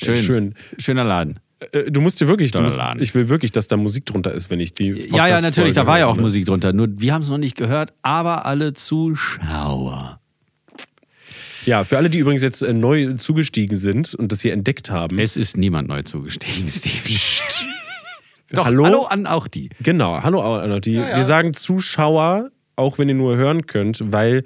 Schön. 0.02 0.16
Schön. 0.16 0.54
Schöner 0.78 1.04
Laden. 1.04 1.40
Äh, 1.72 1.90
Du 1.90 2.00
musst 2.00 2.20
dir 2.20 2.28
wirklich, 2.28 2.54
musst, 2.54 2.78
ich 2.98 3.14
will 3.14 3.28
wirklich, 3.28 3.52
dass 3.52 3.68
da 3.68 3.76
Musik 3.76 4.06
drunter 4.06 4.32
ist, 4.32 4.50
wenn 4.50 4.60
ich 4.60 4.72
die. 4.72 4.88
Ja, 5.14 5.26
ja, 5.26 5.40
natürlich, 5.40 5.74
da 5.74 5.86
war 5.86 5.98
ja 5.98 6.06
auch 6.06 6.10
Podcast-Folge 6.16 6.22
Musik 6.22 6.46
drunter. 6.46 6.72
Nur 6.72 6.88
wir 6.98 7.12
haben 7.12 7.22
es 7.22 7.28
noch 7.28 7.38
nicht 7.38 7.56
gehört, 7.56 7.92
aber 8.02 8.46
alle 8.46 8.72
Zuschauer. 8.72 10.20
Ja, 11.66 11.84
für 11.84 11.98
alle, 11.98 12.08
die 12.08 12.18
übrigens 12.18 12.42
jetzt 12.42 12.62
äh, 12.62 12.72
neu 12.72 13.14
zugestiegen 13.14 13.76
sind 13.76 14.14
und 14.14 14.32
das 14.32 14.40
hier 14.40 14.54
entdeckt 14.54 14.90
haben. 14.90 15.18
Es 15.18 15.36
ist 15.36 15.56
niemand 15.58 15.88
neu 15.88 16.02
zugestiegen, 16.02 16.68
Steve. 16.70 16.94
Doch, 18.52 18.64
Hallo? 18.64 18.84
hallo? 18.84 19.02
an 19.04 19.26
auch 19.26 19.46
die. 19.46 19.68
Genau, 19.80 20.22
hallo 20.22 20.40
Anna. 20.40 20.80
Die, 20.80 20.96
Wir 20.96 21.24
sagen 21.24 21.54
Zuschauer, 21.54 22.50
auch 22.74 22.98
wenn 22.98 23.08
ihr 23.08 23.14
nur 23.14 23.36
hören 23.36 23.66
könnt, 23.66 24.00
weil 24.04 24.44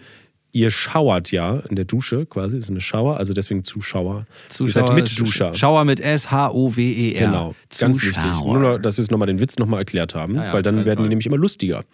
ihr 0.54 0.70
schauert 0.70 1.32
ja 1.32 1.56
in 1.68 1.74
der 1.76 1.84
Dusche 1.84 2.24
quasi. 2.26 2.56
Ist 2.56 2.70
eine 2.70 2.80
Schauer, 2.80 3.18
also 3.18 3.34
deswegen 3.34 3.64
Zuschauer. 3.64 4.24
ihr 4.60 4.68
seid 4.68 4.94
Mitduscher. 4.94 5.52
Schauer 5.54 5.84
mit 5.84 6.00
S-H-O-W-E-R. 6.00 7.26
Genau, 7.26 7.54
ganz 7.78 8.02
wichtig. 8.02 8.24
Nur, 8.42 8.78
dass 8.78 8.96
wir 8.96 9.02
es 9.02 9.10
nochmal 9.10 9.26
den 9.26 9.40
Witz 9.40 9.58
nochmal 9.58 9.80
erklärt 9.80 10.14
haben, 10.14 10.34
ja, 10.34 10.52
weil 10.52 10.62
dann 10.62 10.86
werden 10.86 11.02
die 11.02 11.08
nämlich 11.08 11.26
immer 11.26 11.36
lustiger. 11.36 11.84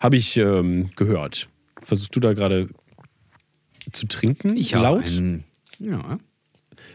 Habe 0.00 0.16
ich 0.16 0.36
ähm, 0.36 0.90
gehört. 0.96 1.48
Versuchst 1.80 2.14
du 2.14 2.20
da 2.20 2.32
gerade 2.34 2.68
zu 3.92 4.06
trinken? 4.08 4.56
Ich 4.56 4.72
laut? 4.72 5.06
einen, 5.06 5.44
ja, 5.78 6.18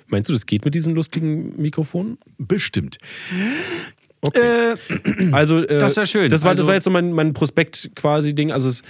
Meinst 0.07 0.27
du, 0.29 0.33
das 0.33 0.45
geht 0.45 0.65
mit 0.65 0.75
diesen 0.75 0.93
lustigen 0.93 1.55
Mikrofonen? 1.59 2.17
bestimmt. 2.37 2.97
Okay. 4.23 4.73
also, 5.31 5.63
äh, 5.63 5.79
das 5.79 5.95
ja 5.95 6.05
schön. 6.05 6.29
Das 6.29 6.43
war, 6.43 6.51
das 6.51 6.59
Also- 6.59 6.67
war 6.67 6.75
jetzt 6.75 6.83
so 6.83 6.91
mein, 6.91 7.11
mein 7.13 7.33
Prospekt 7.33 7.91
quasi 7.95 8.35
Ding. 8.35 8.51
Also 8.51 8.67
es, 8.69 8.83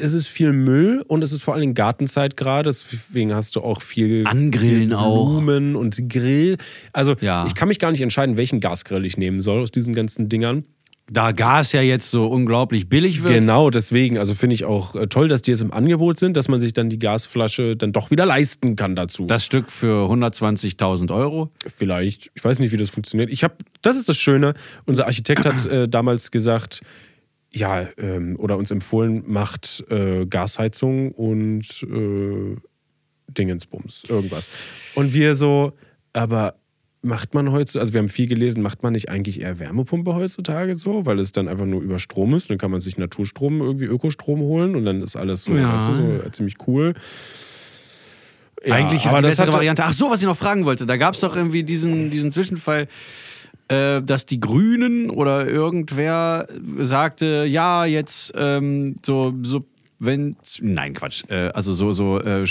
es 0.00 0.12
ist 0.12 0.28
viel 0.28 0.52
Müll 0.52 1.02
und 1.06 1.22
es 1.24 1.32
ist 1.32 1.42
vor 1.42 1.54
allem 1.54 1.74
Gartenzeit 1.74 2.36
gerade. 2.36 2.68
Deswegen 2.70 3.34
hast 3.34 3.56
du 3.56 3.60
auch 3.60 3.82
viel 3.82 4.24
Angrillen 4.26 4.92
auch. 4.92 5.30
Blumen 5.40 5.76
und 5.76 6.08
Grill. 6.08 6.56
Also 6.92 7.16
Ja. 7.20 7.44
ich 7.46 7.54
kann 7.54 7.68
mich 7.68 7.78
gar 7.78 7.90
nicht 7.90 8.00
entscheiden, 8.02 8.36
welchen 8.36 8.60
Gasgrill 8.60 9.04
ich 9.04 9.16
nehmen 9.16 9.40
soll 9.40 9.60
aus 9.62 9.70
diesen 9.70 9.94
ganzen 9.94 10.28
Dingern. 10.28 10.64
Da 11.12 11.32
Gas 11.32 11.72
ja 11.72 11.82
jetzt 11.82 12.08
so 12.12 12.28
unglaublich 12.28 12.88
billig 12.88 13.24
wird. 13.24 13.34
Genau, 13.34 13.70
deswegen. 13.70 14.16
Also 14.16 14.36
finde 14.36 14.54
ich 14.54 14.64
auch 14.64 14.94
äh, 14.94 15.08
toll, 15.08 15.26
dass 15.26 15.42
die 15.42 15.50
jetzt 15.50 15.60
im 15.60 15.72
Angebot 15.72 16.20
sind, 16.20 16.36
dass 16.36 16.46
man 16.46 16.60
sich 16.60 16.72
dann 16.72 16.88
die 16.88 17.00
Gasflasche 17.00 17.74
dann 17.76 17.90
doch 17.90 18.12
wieder 18.12 18.26
leisten 18.26 18.76
kann 18.76 18.94
dazu. 18.94 19.24
Das 19.24 19.44
Stück 19.44 19.72
für 19.72 20.08
120.000 20.08 21.12
Euro. 21.12 21.50
vielleicht, 21.66 22.30
ich 22.34 22.44
weiß 22.44 22.60
nicht, 22.60 22.70
wie 22.70 22.76
das 22.76 22.90
funktioniert. 22.90 23.28
Ich 23.30 23.42
habe, 23.42 23.54
das 23.82 23.96
ist 23.96 24.08
das 24.08 24.18
Schöne. 24.18 24.54
Unser 24.86 25.06
Architekt 25.06 25.46
hat 25.46 25.66
äh, 25.66 25.88
damals 25.88 26.30
gesagt, 26.30 26.82
ja, 27.52 27.88
ähm, 27.98 28.36
oder 28.38 28.56
uns 28.56 28.70
empfohlen, 28.70 29.24
macht 29.26 29.84
äh, 29.90 30.26
Gasheizung 30.26 31.12
und 31.12 31.64
äh, 31.82 32.56
Dingensbums, 33.28 34.04
irgendwas. 34.08 34.50
Und 34.94 35.14
wir 35.14 35.34
so, 35.34 35.72
aber 36.12 36.54
macht 37.02 37.32
man 37.34 37.50
heutzutage, 37.50 37.80
also 37.80 37.94
wir 37.94 38.00
haben 38.00 38.08
viel 38.08 38.26
gelesen, 38.26 38.62
macht 38.62 38.82
man 38.82 38.92
nicht 38.92 39.08
eigentlich 39.08 39.40
eher 39.40 39.58
Wärmepumpe 39.58 40.14
heutzutage 40.14 40.74
so, 40.74 41.06
weil 41.06 41.18
es 41.18 41.32
dann 41.32 41.48
einfach 41.48 41.64
nur 41.66 41.80
über 41.80 41.98
Strom 41.98 42.34
ist, 42.34 42.50
dann 42.50 42.58
kann 42.58 42.70
man 42.70 42.80
sich 42.80 42.98
Naturstrom, 42.98 43.60
irgendwie 43.60 43.86
Ökostrom 43.86 44.40
holen 44.40 44.76
und 44.76 44.84
dann 44.84 45.02
ist 45.02 45.16
alles 45.16 45.44
so, 45.44 45.54
Ja. 45.56 45.72
weißt 45.74 45.88
du, 45.88 45.94
so 45.94 46.02
äh, 46.26 46.30
ziemlich 46.30 46.56
cool. 46.66 46.94
Ja, 48.64 48.74
Eigentlich 48.74 49.06
aber 49.06 49.18
die 49.18 49.28
das 49.28 49.36
bessere 49.36 49.54
Variante. 49.54 49.84
Ach 49.84 49.92
so, 49.92 50.10
was 50.10 50.20
ich 50.20 50.26
noch 50.26 50.36
fragen 50.36 50.66
wollte. 50.66 50.84
Da 50.84 50.98
gab 50.98 51.14
es 51.14 51.20
doch 51.20 51.34
irgendwie 51.34 51.62
diesen, 51.62 52.10
diesen 52.10 52.30
Zwischenfall, 52.30 52.88
äh, 53.70 54.02
dass 54.02 54.26
die 54.26 54.40
Grünen 54.40 55.10
oder 55.10 55.46
irgendwer 55.46 56.46
sagte, 56.78 57.46
ja, 57.48 57.84
jetzt 57.84 58.32
ähm, 58.36 58.96
so, 59.06 59.32
so, 59.42 59.64
wenn, 60.00 60.36
nein, 60.60 60.92
Quatsch, 60.94 61.22
äh, 61.28 61.50
also 61.54 61.72
so, 61.72 61.92
so, 61.92 62.20
äh, 62.20 62.44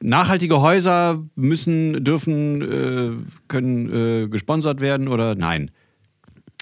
nachhaltige 0.00 0.60
Häuser 0.60 1.22
müssen, 1.36 2.02
dürfen, 2.02 2.60
äh, 2.62 3.10
können 3.46 4.24
äh, 4.24 4.28
gesponsert 4.28 4.80
werden 4.80 5.06
oder 5.06 5.36
nein. 5.36 5.70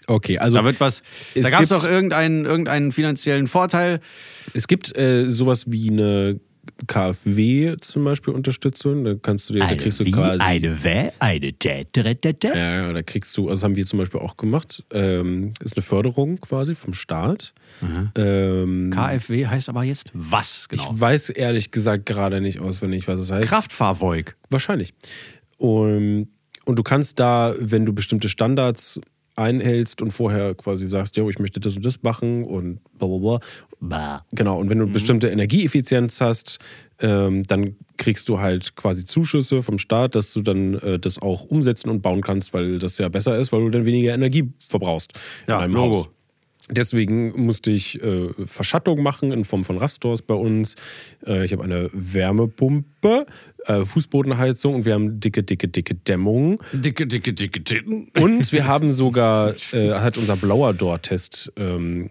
Okay, 0.06 0.36
also 0.36 0.58
Da 0.58 0.64
wird 0.64 0.80
was, 0.80 1.02
da 1.34 1.48
gab 1.48 1.62
es 1.62 1.70
doch 1.70 1.86
irgendeinen, 1.86 2.44
irgendeinen 2.44 2.92
finanziellen 2.92 3.46
Vorteil. 3.46 4.00
Es 4.52 4.66
gibt 4.66 4.88
sowas 4.88 5.70
wie 5.70 5.90
eine 5.90 6.40
KfW 6.86 7.76
zum 7.80 8.04
Beispiel 8.04 8.34
Unterstützung. 8.34 9.04
Da 9.04 9.14
kannst 9.14 9.48
du 9.48 9.54
dir, 9.54 9.60
da 9.60 9.74
kriegst 9.74 10.00
du 10.00 10.04
quasi. 10.10 10.42
eine 10.42 10.82
Wä, 10.82 11.10
eine 11.18 11.52
Täteretete. 11.52 12.48
Ja, 12.48 12.86
ja, 12.86 12.92
da 12.92 13.02
kriegst 13.02 13.36
du, 13.36 13.42
also 13.48 13.52
das 13.52 13.64
haben 13.64 13.76
wir 13.76 13.86
zum 13.86 13.98
Beispiel 13.98 14.20
auch 14.20 14.36
gemacht. 14.36 14.84
Ähm, 14.92 15.52
ist 15.62 15.76
eine 15.76 15.82
Förderung 15.82 16.40
quasi 16.40 16.74
vom 16.74 16.94
Staat. 16.94 17.54
Ähm, 18.16 18.90
KfW 18.92 19.46
heißt 19.46 19.68
aber 19.68 19.84
jetzt 19.84 20.10
was 20.14 20.68
genau? 20.68 20.92
Ich 20.94 21.00
weiß 21.00 21.30
ehrlich 21.30 21.70
gesagt 21.70 22.06
gerade 22.06 22.40
nicht 22.40 22.60
auswendig, 22.60 23.08
was 23.08 23.20
es 23.20 23.30
heißt. 23.30 23.48
Kraftfahrzeug. 23.48 24.36
Wahrscheinlich. 24.50 24.94
Und, 25.58 26.28
und 26.64 26.78
du 26.78 26.82
kannst 26.82 27.20
da, 27.20 27.54
wenn 27.58 27.84
du 27.84 27.92
bestimmte 27.92 28.28
Standards 28.28 29.00
einhältst 29.36 30.02
und 30.02 30.10
vorher 30.10 30.54
quasi 30.54 30.86
sagst, 30.86 31.16
jo, 31.16 31.28
ich 31.30 31.38
möchte 31.38 31.58
das 31.60 31.76
und 31.76 31.84
das 31.84 32.02
machen 32.02 32.44
und 32.44 32.80
bla 32.98 33.08
bla 33.08 33.18
bla. 33.18 33.40
Bah. 33.80 34.24
Genau, 34.32 34.58
und 34.60 34.70
wenn 34.70 34.78
du 34.78 34.86
Mhm. 34.86 34.92
bestimmte 34.92 35.28
Energieeffizienz 35.28 36.20
hast, 36.20 36.58
ähm, 37.00 37.42
dann 37.44 37.76
kriegst 37.96 38.28
du 38.28 38.38
halt 38.40 38.76
quasi 38.76 39.04
Zuschüsse 39.04 39.62
vom 39.62 39.78
Staat, 39.78 40.14
dass 40.14 40.32
du 40.32 40.40
dann 40.42 40.74
äh, 40.74 40.98
das 40.98 41.20
auch 41.20 41.44
umsetzen 41.44 41.88
und 41.90 42.00
bauen 42.02 42.20
kannst, 42.20 42.52
weil 42.54 42.78
das 42.78 42.98
ja 42.98 43.08
besser 43.08 43.38
ist, 43.38 43.52
weil 43.52 43.60
du 43.60 43.70
dann 43.70 43.84
weniger 43.86 44.14
Energie 44.14 44.52
verbrauchst 44.68 45.12
Ja, 45.48 45.56
in 45.56 45.62
einem 45.64 45.74
Logo. 45.74 45.96
Haus. 45.96 46.08
Deswegen 46.70 47.44
musste 47.44 47.70
ich 47.72 48.02
äh, 48.02 48.28
Verschattung 48.46 49.02
machen 49.02 49.32
in 49.32 49.44
Form 49.44 49.64
von 49.64 49.78
Rastors 49.78 50.22
bei 50.22 50.34
uns. 50.34 50.76
Äh, 51.26 51.44
ich 51.44 51.52
habe 51.52 51.64
eine 51.64 51.90
Wärmepumpe, 51.92 53.26
äh, 53.66 53.84
Fußbodenheizung 53.84 54.76
und 54.76 54.84
wir 54.84 54.94
haben 54.94 55.18
dicke, 55.18 55.42
dicke, 55.42 55.66
dicke 55.68 55.96
Dämmung. 55.96 56.62
Dicke, 56.72 57.06
dicke, 57.06 57.32
dicke 57.32 57.64
Titten. 57.64 58.08
Und 58.16 58.52
wir 58.52 58.66
haben 58.66 58.92
sogar, 58.92 59.54
äh, 59.72 59.90
hat 59.90 60.16
unser 60.16 60.36
blauer 60.36 60.72
Door-Test 60.72 61.52
ähm, 61.56 62.08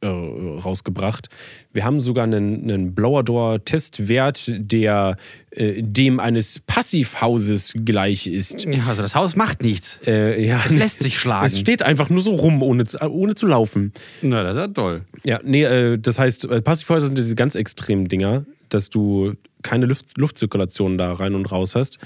äh, 0.00 0.06
rausgebracht. 0.06 1.28
Wir 1.72 1.84
haben 1.84 2.00
sogar 2.00 2.24
einen, 2.24 2.64
einen 2.70 2.94
Blower 2.94 3.22
Door 3.24 3.64
Testwert, 3.64 4.52
der 4.56 5.16
äh, 5.50 5.82
dem 5.82 6.20
eines 6.20 6.60
Passivhauses 6.60 7.74
gleich 7.84 8.26
ist. 8.26 8.64
Ja, 8.64 8.84
also 8.88 9.02
das 9.02 9.14
Haus 9.14 9.34
macht 9.36 9.62
nichts. 9.62 9.98
Äh, 10.06 10.46
ja, 10.46 10.62
Es 10.64 10.74
lässt 10.74 11.00
sich 11.00 11.18
schlagen. 11.18 11.46
Es 11.46 11.58
steht 11.58 11.82
einfach 11.82 12.10
nur 12.10 12.20
so 12.22 12.32
rum, 12.34 12.62
ohne, 12.62 12.84
zu- 12.84 13.00
ohne 13.00 13.34
zu 13.34 13.46
laufen. 13.46 13.92
Na, 14.22 14.42
das 14.42 14.56
ist 14.56 14.60
ja 14.60 14.68
toll. 14.68 15.02
Ja, 15.24 15.40
nee, 15.44 15.64
äh, 15.64 15.98
das 15.98 16.18
heißt, 16.18 16.44
äh, 16.46 16.62
Passivhäuser 16.62 17.06
sind 17.06 17.18
diese 17.18 17.34
ganz 17.34 17.54
extremen 17.54 18.06
Dinger. 18.08 18.44
dass 18.70 18.90
du 18.90 19.32
keine 19.62 19.86
Luft, 19.86 20.18
Luftzirkulation 20.18 20.98
da 20.98 21.14
rein 21.14 21.34
und 21.34 21.50
raus 21.50 21.74
hast, 21.74 21.98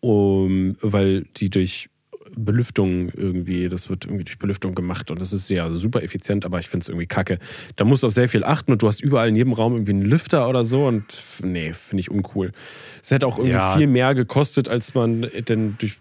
um, 0.00 0.76
weil 0.80 1.24
die 1.36 1.50
durch 1.50 1.88
Belüftung 2.36 3.08
irgendwie, 3.16 3.68
das 3.68 3.88
wird 3.90 4.04
irgendwie 4.04 4.24
durch 4.24 4.38
Belüftung 4.38 4.74
gemacht 4.74 5.10
und 5.10 5.20
das 5.20 5.32
ist 5.32 5.48
ja 5.50 5.74
super 5.74 6.02
effizient, 6.02 6.44
aber 6.44 6.58
ich 6.58 6.68
finde 6.68 6.84
es 6.84 6.88
irgendwie 6.88 7.06
kacke. 7.06 7.38
Da 7.76 7.84
musst 7.84 8.02
du 8.02 8.06
auf 8.08 8.12
sehr 8.12 8.28
viel 8.28 8.44
achten 8.44 8.72
und 8.72 8.82
du 8.82 8.86
hast 8.88 9.00
überall 9.02 9.28
in 9.28 9.36
jedem 9.36 9.52
Raum 9.52 9.72
irgendwie 9.74 9.92
einen 9.92 10.02
Lüfter 10.02 10.48
oder 10.48 10.64
so 10.64 10.86
und 10.86 11.04
nee, 11.42 11.72
finde 11.72 12.00
ich 12.00 12.10
uncool. 12.10 12.52
Es 13.02 13.10
hätte 13.10 13.26
auch 13.26 13.38
irgendwie 13.38 13.56
Ja. 13.56 13.76
viel 13.76 13.86
mehr 13.86 14.14
gekostet, 14.14 14.68
als 14.68 14.94
man 14.94 15.26
denn 15.48 15.76
durch. 15.78 15.94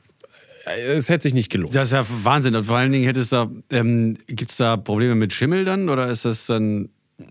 Es 0.88 1.10
hätte 1.10 1.24
sich 1.24 1.34
nicht 1.36 1.52
gelohnt. 1.52 1.76
Das 1.76 1.90
ist 1.90 1.94
ja 1.94 2.06
Wahnsinn. 2.24 2.56
Und 2.56 2.64
vor 2.66 2.76
allen 2.78 2.92
Dingen 2.92 3.06
hättest 3.06 3.32
da, 3.32 3.52
ähm, 3.70 4.16
gibt 4.28 4.50
es 4.52 4.58
da 4.58 4.78
Probleme 4.78 5.14
mit 5.14 5.32
Schimmel 5.32 5.64
dann 5.64 5.90
oder 5.90 6.08
ist 6.10 6.26
das 6.26 6.48
dann. 6.48 6.90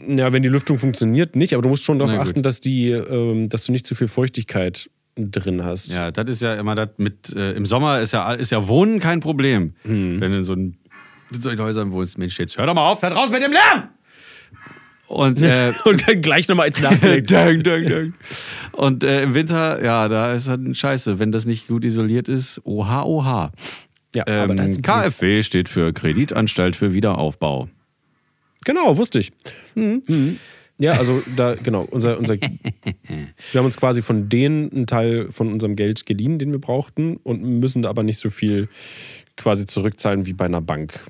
Ja, 0.09 0.33
wenn 0.33 0.43
die 0.43 0.49
Lüftung 0.49 0.79
funktioniert, 0.79 1.37
nicht, 1.37 1.53
aber 1.53 1.63
du 1.63 1.69
musst 1.69 1.83
schon 1.85 1.99
darauf 1.99 2.15
achten, 2.19 2.41
dass, 2.43 2.61
die, 2.63 2.91
ähm, 2.93 3.51
dass 3.51 3.67
du 3.67 3.73
nicht 3.73 3.87
zu 3.87 3.95
viel 3.95 4.09
Feuchtigkeit 4.09 4.89
drin 5.17 5.65
hast. 5.65 5.93
Ja, 5.93 6.11
das 6.11 6.29
ist 6.29 6.43
ja 6.43 6.55
immer 6.55 6.75
das 6.75 6.91
mit. 6.97 7.35
Äh, 7.35 7.53
Im 7.53 7.67
Sommer 7.67 8.01
ist 8.01 8.13
ja, 8.13 8.33
ist 8.33 8.51
ja 8.51 8.67
Wohnen 8.69 8.99
kein 9.01 9.21
Problem. 9.21 9.75
Hm. 9.83 10.21
Wenn 10.21 10.33
du 10.33 10.39
in 10.39 10.45
so, 10.45 10.55
ein, 10.55 10.77
in 11.33 11.41
solchen 11.41 11.61
Häusern 11.61 11.93
wohnst, 11.93 12.19
Mensch, 12.19 12.39
jetzt 12.39 12.59
hör 12.59 12.67
doch 12.67 12.75
mal 12.75 12.91
auf, 12.91 13.01
da 13.01 13.09
raus 13.09 13.31
mit 13.31 13.43
dem 13.43 13.53
Lärm! 13.53 13.89
Und, 15.07 15.41
äh, 15.43 15.73
Und 15.85 16.05
gleich 16.23 16.49
nochmal 16.49 16.71
dang, 16.71 17.63
dang, 17.63 17.63
dang. 17.63 18.15
Und 18.73 19.05
äh, 19.05 19.23
im 19.23 19.35
Winter, 19.35 19.85
ja, 19.85 20.09
da 20.09 20.33
ist 20.33 20.49
halt 20.49 20.77
scheiße. 20.77 21.19
Wenn 21.19 21.31
das 21.31 21.45
nicht 21.45 21.69
gut 21.69 21.85
isoliert 21.85 22.29
ist, 22.29 22.61
oha, 22.65 23.03
oha. 23.03 23.53
ja, 24.15 24.25
aber 24.27 24.51
Ähm, 24.51 24.57
das 24.57 24.71
ist 24.71 24.83
KfW 24.83 25.43
steht 25.43 25.69
für 25.69 25.93
Kreditanstalt 25.93 26.75
für 26.75 26.93
Wiederaufbau. 26.93 27.69
Genau, 28.65 28.97
wusste 28.97 29.19
ich. 29.19 29.33
Mhm. 29.75 30.39
Ja, 30.79 30.93
also 30.93 31.23
da, 31.37 31.55
genau, 31.55 31.87
unser, 31.91 32.19
unser, 32.19 32.35
wir 32.41 33.59
haben 33.59 33.65
uns 33.65 33.77
quasi 33.77 34.03
von 34.03 34.29
denen 34.29 34.73
einen 34.73 34.87
Teil 34.87 35.31
von 35.31 35.53
unserem 35.53 35.77
Geld 35.77 36.05
geliehen, 36.05 36.39
den 36.39 36.53
wir 36.53 36.61
brauchten 36.61 37.17
und 37.23 37.43
müssen 37.43 37.83
da 37.83 37.91
aber 37.91 38.03
nicht 38.03 38.19
so 38.19 38.31
viel 38.31 38.69
quasi 39.37 39.67
zurückzahlen 39.67 40.27
wie 40.27 40.33
bei 40.33 40.47
einer 40.47 40.61
Bank. 40.61 41.01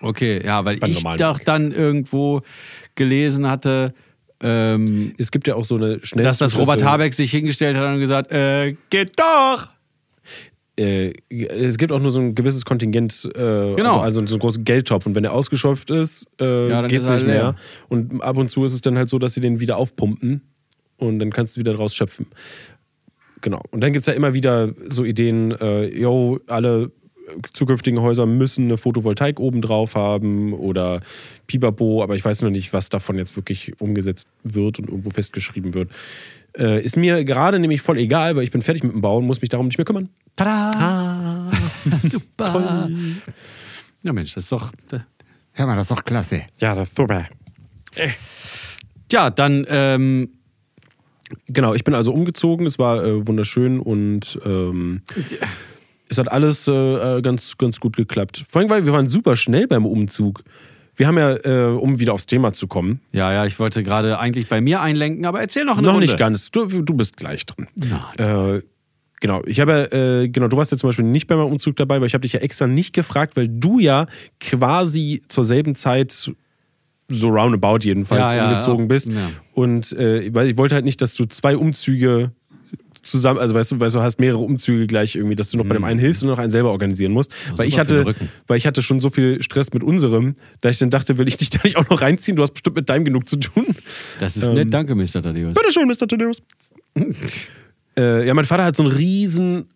Okay, 0.00 0.44
ja, 0.44 0.64
weil 0.64 0.78
ich 0.84 1.02
doch 1.02 1.34
Bank. 1.34 1.44
dann 1.46 1.72
irgendwo 1.72 2.42
gelesen 2.94 3.48
hatte, 3.48 3.94
ähm, 4.42 5.14
Es 5.16 5.30
gibt 5.30 5.48
ja 5.48 5.54
auch 5.54 5.64
so 5.64 5.76
eine 5.76 6.04
schnelle 6.04 6.28
dass 6.28 6.38
das 6.38 6.58
Robert 6.58 6.84
Habeck 6.84 7.14
sich 7.14 7.30
hingestellt 7.30 7.76
hat 7.76 7.94
und 7.94 8.00
gesagt, 8.00 8.32
äh, 8.32 8.76
geht 8.90 9.18
doch! 9.18 9.68
Äh, 10.78 11.12
es 11.30 11.78
gibt 11.78 11.92
auch 11.92 12.00
nur 12.00 12.10
so 12.10 12.20
ein 12.20 12.34
gewisses 12.34 12.64
Kontingent, 12.64 13.28
äh, 13.34 13.74
Genau. 13.74 13.98
also, 14.00 14.20
also 14.20 14.26
so 14.26 14.34
einen 14.34 14.40
großen 14.40 14.64
Geldtopf. 14.64 15.06
Und 15.06 15.14
wenn 15.14 15.22
der 15.22 15.32
ausgeschöpft 15.32 15.90
ist, 15.90 16.28
äh, 16.40 16.68
Ja, 16.68 16.86
geht 16.86 17.00
es 17.00 17.10
nicht 17.10 17.22
leer. 17.24 17.34
mehr. 17.34 17.54
Und 17.88 18.22
ab 18.22 18.36
und 18.36 18.50
zu 18.50 18.64
ist 18.64 18.72
es 18.74 18.80
dann 18.80 18.96
halt 18.96 19.08
so, 19.08 19.18
dass 19.18 19.34
sie 19.34 19.40
den 19.40 19.60
wieder 19.60 19.76
aufpumpen 19.76 20.42
und 20.98 21.18
dann 21.18 21.30
kannst 21.30 21.56
du 21.56 21.60
wieder 21.60 21.72
draus 21.74 21.94
schöpfen. 21.94 22.26
Genau. 23.42 23.62
Und 23.70 23.80
dann 23.82 23.92
gibt 23.92 24.02
es 24.02 24.06
ja 24.06 24.12
immer 24.14 24.34
wieder 24.34 24.70
so 24.88 25.04
Ideen, 25.04 25.52
äh, 25.52 25.86
yo, 25.86 26.40
alle 26.46 26.90
zukünftigen 27.52 28.00
Häuser 28.02 28.24
müssen 28.26 28.64
eine 28.66 28.76
Photovoltaik 28.76 29.40
oben 29.40 29.60
drauf 29.60 29.94
haben 29.94 30.52
oder 30.52 31.00
Pipapo, 31.46 32.02
aber 32.02 32.14
ich 32.14 32.24
weiß 32.24 32.42
noch 32.42 32.50
nicht, 32.50 32.72
was 32.72 32.88
davon 32.88 33.18
jetzt 33.18 33.36
wirklich 33.36 33.72
umgesetzt 33.80 34.28
wird 34.44 34.78
und 34.78 34.88
irgendwo 34.88 35.10
festgeschrieben 35.10 35.74
wird. 35.74 35.90
Äh, 36.58 36.82
ist 36.82 36.96
mir 36.96 37.24
gerade 37.24 37.58
nämlich 37.58 37.82
voll 37.82 37.98
egal, 37.98 38.36
weil 38.36 38.44
ich 38.44 38.50
bin 38.50 38.62
fertig 38.62 38.82
mit 38.82 38.92
dem 38.92 39.00
Bauen, 39.00 39.26
muss 39.26 39.40
mich 39.40 39.50
darum 39.50 39.66
nicht 39.66 39.78
mehr 39.78 39.84
kümmern. 39.84 40.08
Tada! 40.36 41.48
Super! 42.02 42.88
Ja, 44.02 44.12
Mensch, 44.12 44.34
das 44.34 44.44
ist 44.44 44.52
doch. 44.52 44.72
Hör 45.52 45.66
mal, 45.66 45.76
das 45.76 45.90
ist 45.90 45.96
doch 45.96 46.04
klasse. 46.04 46.42
Ja, 46.58 46.74
das 46.74 46.88
ist 46.88 46.96
super. 46.96 47.26
Tja, 49.08 49.30
dann, 49.30 49.66
ähm, 49.68 50.28
Genau, 51.48 51.74
ich 51.74 51.84
bin 51.84 51.94
also 51.94 52.12
umgezogen, 52.12 52.66
es 52.66 52.78
war 52.78 53.04
äh, 53.04 53.26
wunderschön 53.26 53.80
und 53.80 54.38
ähm, 54.44 55.02
es 56.08 56.18
hat 56.18 56.30
alles 56.30 56.68
äh, 56.68 56.72
äh, 57.18 57.22
ganz, 57.22 57.58
ganz 57.58 57.80
gut 57.80 57.96
geklappt. 57.96 58.44
Vor 58.48 58.60
allem, 58.60 58.70
weil 58.70 58.84
wir 58.84 58.92
waren 58.92 59.08
super 59.08 59.34
schnell 59.34 59.66
beim 59.66 59.86
Umzug. 59.86 60.44
Wir 60.96 61.06
haben 61.06 61.18
ja, 61.18 61.36
äh, 61.36 61.66
um 61.76 61.98
wieder 61.98 62.14
aufs 62.14 62.26
Thema 62.26 62.52
zu 62.52 62.66
kommen, 62.66 63.00
ja, 63.12 63.30
ja, 63.32 63.44
ich 63.44 63.58
wollte 63.58 63.82
gerade 63.82 64.18
eigentlich 64.18 64.48
bei 64.48 64.60
mir 64.60 64.80
einlenken, 64.80 65.26
aber 65.26 65.40
erzähl 65.40 65.64
noch 65.64 65.76
eine 65.78 65.86
noch 65.86 65.94
Runde. 65.94 66.06
nicht 66.06 66.18
ganz, 66.18 66.50
du, 66.50 66.66
du 66.66 66.94
bist 66.94 67.16
gleich 67.18 67.44
dran. 67.44 67.68
Äh, 68.16 68.62
genau, 69.20 69.42
ich 69.46 69.60
habe, 69.60 69.88
ja, 69.92 69.98
äh, 70.22 70.28
genau, 70.28 70.48
du 70.48 70.56
warst 70.56 70.72
ja 70.72 70.78
zum 70.78 70.88
Beispiel 70.88 71.04
nicht 71.04 71.26
bei 71.26 71.36
meinem 71.36 71.52
Umzug 71.52 71.76
dabei, 71.76 72.00
weil 72.00 72.06
ich 72.06 72.14
habe 72.14 72.22
dich 72.22 72.32
ja 72.32 72.40
extra 72.40 72.66
nicht 72.66 72.94
gefragt, 72.94 73.36
weil 73.36 73.48
du 73.48 73.78
ja 73.78 74.06
quasi 74.40 75.22
zur 75.28 75.44
selben 75.44 75.74
Zeit 75.74 76.32
so 77.08 77.28
roundabout 77.28 77.80
jedenfalls 77.82 78.30
Ja, 78.30 78.36
ja, 78.36 78.48
umgezogen 78.48 78.84
ja. 78.84 78.88
bist. 78.88 79.08
Ja. 79.08 79.30
Und 79.52 79.92
äh, 79.92 80.34
weil 80.34 80.48
ich 80.48 80.56
wollte 80.56 80.74
halt 80.74 80.84
nicht, 80.84 81.00
dass 81.02 81.14
du 81.14 81.26
zwei 81.26 81.56
Umzüge 81.56 82.32
zusammen, 83.06 83.38
also 83.40 83.54
weißt 83.54 83.72
du, 83.72 83.80
weißt 83.80 83.94
du, 83.96 84.00
hast 84.02 84.18
mehrere 84.20 84.38
Umzüge 84.42 84.86
gleich 84.86 85.16
irgendwie, 85.16 85.36
dass 85.36 85.50
du 85.50 85.58
noch 85.58 85.64
bei 85.66 85.74
dem 85.74 85.84
einen 85.84 85.98
hilfst 86.00 86.22
und 86.22 86.28
noch 86.28 86.38
einen 86.38 86.50
selber 86.50 86.70
organisieren 86.70 87.12
musst. 87.12 87.30
weil 87.56 87.68
ich 87.68 87.76
Mhm. 87.76 87.80
hatte, 87.80 88.14
weil 88.46 88.56
ich 88.58 88.66
hatte 88.66 88.82
schon 88.82 89.00
so 89.00 89.10
viel 89.10 89.42
Stress 89.42 89.72
mit 89.72 89.82
unserem, 89.82 90.34
da 90.60 90.68
ich 90.68 90.78
dann 90.78 90.90
dachte, 90.90 91.18
will 91.18 91.28
ich 91.28 91.36
dich 91.36 91.50
da 91.50 91.60
nicht 91.64 91.76
auch 91.76 91.88
noch 91.88 92.00
reinziehen? 92.02 92.36
Du 92.36 92.42
hast 92.42 92.52
bestimmt 92.52 92.76
mit 92.76 92.88
deinem 92.90 93.04
genug 93.04 93.28
zu 93.28 93.36
tun. 93.38 93.66
Das 94.20 94.36
ist 94.36 94.52
nett, 94.52 94.72
danke, 94.72 94.94
Mr. 94.94 95.22
Thaddeus. 95.22 95.54
Bitteschön, 95.54 95.86
Mr. 95.88 96.06
Tadeus. 96.08 96.42
äh, 97.98 98.26
ja, 98.26 98.34
mein 98.34 98.44
Vater 98.44 98.64
hat 98.64 98.76
so 98.76 98.82
einen 98.82 98.92
riesen 98.92 99.66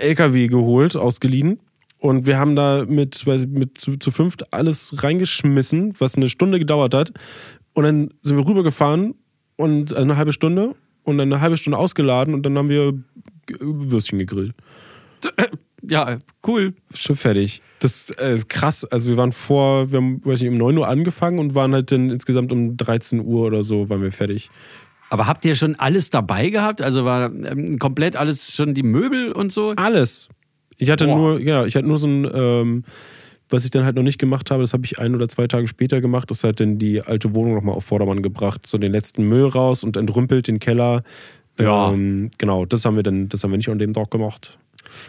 LKW 0.00 0.48
geholt, 0.48 0.96
ausgeliehen. 0.96 1.58
Und 1.98 2.26
wir 2.26 2.36
haben 2.38 2.56
da 2.56 2.84
mit, 2.88 3.24
weiß 3.26 3.42
ich, 3.42 3.48
mit 3.48 3.78
zu, 3.78 3.96
zu 3.96 4.10
fünft 4.10 4.52
alles 4.52 5.02
reingeschmissen, 5.02 5.94
was 5.98 6.16
eine 6.16 6.28
Stunde 6.28 6.58
gedauert 6.58 6.94
hat. 6.94 7.12
Und 7.74 7.84
dann 7.84 8.10
sind 8.22 8.36
wir 8.36 8.46
rübergefahren 8.46 9.14
und 9.56 9.92
also 9.92 10.02
eine 10.02 10.16
halbe 10.16 10.32
Stunde 10.32 10.74
und 11.04 11.18
dann 11.18 11.32
eine 11.32 11.40
halbe 11.40 11.56
Stunde 11.56 11.78
ausgeladen 11.78 12.34
und 12.34 12.44
dann 12.44 12.56
haben 12.56 12.68
wir 12.68 12.94
Würstchen 13.58 14.18
gegrillt. 14.18 14.54
Ja, 15.88 16.18
cool. 16.46 16.74
Schon 16.94 17.16
fertig. 17.16 17.60
Das 17.80 18.10
äh, 18.10 18.34
ist 18.34 18.48
krass. 18.48 18.84
Also 18.84 19.08
wir 19.08 19.16
waren 19.16 19.32
vor, 19.32 19.90
wir 19.90 19.96
haben, 19.98 20.24
weiß 20.24 20.40
nicht, 20.40 20.50
um 20.50 20.56
9 20.56 20.78
Uhr 20.78 20.86
angefangen 20.86 21.38
und 21.40 21.54
waren 21.54 21.72
halt 21.74 21.90
dann 21.90 22.10
insgesamt 22.10 22.52
um 22.52 22.76
13 22.76 23.20
Uhr 23.20 23.46
oder 23.46 23.64
so 23.64 23.88
waren 23.88 24.02
wir 24.02 24.12
fertig. 24.12 24.50
Aber 25.10 25.26
habt 25.26 25.44
ihr 25.44 25.56
schon 25.56 25.74
alles 25.74 26.10
dabei 26.10 26.50
gehabt? 26.50 26.80
Also 26.80 27.04
war 27.04 27.32
ähm, 27.32 27.78
komplett 27.78 28.16
alles 28.16 28.54
schon 28.54 28.74
die 28.74 28.84
Möbel 28.84 29.32
und 29.32 29.52
so? 29.52 29.74
Alles. 29.76 30.28
Ich 30.78 30.90
hatte 30.90 31.06
Boah. 31.06 31.16
nur, 31.16 31.40
ja, 31.40 31.66
ich 31.66 31.74
hatte 31.74 31.86
nur 31.86 31.98
so 31.98 32.06
ein, 32.06 32.30
ähm, 32.32 32.84
was 33.52 33.64
ich 33.64 33.70
dann 33.70 33.84
halt 33.84 33.96
noch 33.96 34.02
nicht 34.02 34.18
gemacht 34.18 34.50
habe, 34.50 34.62
das 34.62 34.72
habe 34.72 34.84
ich 34.84 34.98
ein 34.98 35.14
oder 35.14 35.28
zwei 35.28 35.46
Tage 35.46 35.66
später 35.68 36.00
gemacht. 36.00 36.30
Das 36.30 36.42
hat 36.44 36.60
dann 36.60 36.78
die 36.78 37.02
alte 37.02 37.34
Wohnung 37.34 37.54
nochmal 37.54 37.74
auf 37.74 37.84
Vordermann 37.84 38.22
gebracht. 38.22 38.66
So 38.66 38.78
den 38.78 38.92
letzten 38.92 39.28
Müll 39.28 39.46
raus 39.46 39.84
und 39.84 39.96
entrümpelt 39.96 40.48
den 40.48 40.58
Keller. 40.58 41.02
Ja. 41.58 41.92
Ähm, 41.92 42.30
genau, 42.38 42.64
das 42.64 42.84
haben 42.84 42.96
wir 42.96 43.02
dann, 43.02 43.28
das 43.28 43.44
haben 43.44 43.50
wir 43.50 43.56
nicht 43.58 43.68
an 43.68 43.78
dem 43.78 43.92
Tag 43.94 44.10
gemacht. 44.10 44.58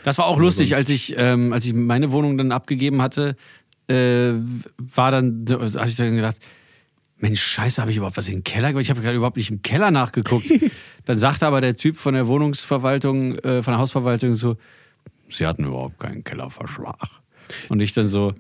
Das 0.03 0.17
war 0.17 0.25
auch 0.27 0.37
lustig, 0.39 0.75
als 0.75 0.89
ich, 0.89 1.15
ähm, 1.17 1.51
als 1.53 1.65
ich 1.65 1.73
meine 1.73 2.11
Wohnung 2.11 2.37
dann 2.37 2.51
abgegeben 2.51 3.01
hatte, 3.01 3.35
äh, 3.87 4.33
war 4.77 5.11
dann, 5.11 5.45
so- 5.47 5.59
habe 5.59 5.89
ich 5.89 5.95
dann 5.95 6.15
gedacht, 6.15 6.37
Mensch, 7.17 7.41
scheiße, 7.41 7.81
habe 7.81 7.91
ich 7.91 7.97
überhaupt 7.97 8.17
was 8.17 8.27
in 8.27 8.35
den 8.39 8.43
Keller? 8.43 8.75
Ich 8.77 8.89
habe 8.89 9.01
gerade 9.01 9.15
überhaupt 9.15 9.37
nicht 9.37 9.49
im 9.49 9.61
Keller 9.61 9.91
nachgeguckt. 9.91 10.45
dann 11.05 11.17
sagte 11.17 11.47
aber 11.47 11.61
der 11.61 11.77
Typ 11.77 11.95
von 11.97 12.13
der 12.13 12.27
Wohnungsverwaltung, 12.27 13.35
äh, 13.39 13.63
von 13.63 13.71
der 13.71 13.79
Hausverwaltung 13.79 14.33
so, 14.33 14.57
sie 15.29 15.47
hatten 15.47 15.63
überhaupt 15.65 15.99
keinen 15.99 16.23
Kellerverschlag. 16.23 16.97
Und 17.70 17.82
ich 17.82 17.93
dann 17.93 18.08
so, 18.08 18.34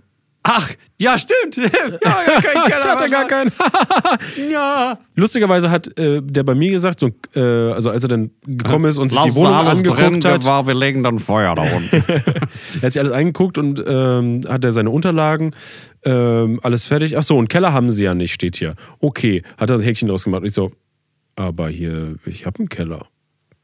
ach, 0.43 0.69
ja, 0.99 1.17
stimmt. 1.17 1.57
ja, 1.57 1.69
ja, 2.03 2.41
kein 2.41 2.67
ich 2.67 2.75
hatte 2.75 3.09
gar 3.09 3.25
keinen. 3.25 3.51
ja. 4.51 4.97
Lustigerweise 5.15 5.71
hat 5.71 5.97
äh, 5.97 6.21
der 6.21 6.43
bei 6.43 6.53
mir 6.53 6.71
gesagt, 6.71 6.99
so, 6.99 7.09
äh, 7.35 7.71
also 7.71 7.89
als 7.89 8.03
er 8.03 8.09
dann 8.09 8.31
gekommen 8.45 8.85
ist 8.85 8.97
und 8.97 9.11
sich 9.11 9.21
die 9.21 9.35
Wohnung 9.35 9.53
angeguckt 9.53 10.25
hat, 10.25 10.45
war, 10.45 10.67
wir 10.67 10.75
legen 10.75 11.03
dann 11.03 11.19
Feuer 11.19 11.55
da 11.55 11.63
unten. 11.63 12.03
er 12.07 12.81
hat 12.81 12.93
sich 12.93 12.99
alles 12.99 13.13
angeguckt 13.13 13.57
und 13.57 13.83
ähm, 13.85 14.41
hat 14.47 14.63
er 14.63 14.71
seine 14.71 14.89
Unterlagen, 14.89 15.55
ähm, 16.03 16.59
alles 16.61 16.85
fertig. 16.85 17.17
Ach 17.17 17.23
so, 17.23 17.37
und 17.37 17.47
Keller 17.47 17.73
haben 17.73 17.89
sie 17.89 18.03
ja 18.03 18.13
nicht, 18.13 18.33
steht 18.33 18.57
hier. 18.57 18.75
Okay, 18.99 19.43
hat 19.57 19.69
er 19.69 19.77
das 19.77 19.85
Häkchen 19.85 20.09
draus 20.09 20.23
gemacht. 20.23 20.41
Und 20.41 20.47
ich 20.47 20.53
so, 20.53 20.71
aber 21.35 21.69
hier, 21.69 22.15
ich 22.25 22.45
habe 22.45 22.59
einen 22.59 22.69
Keller. 22.69 23.07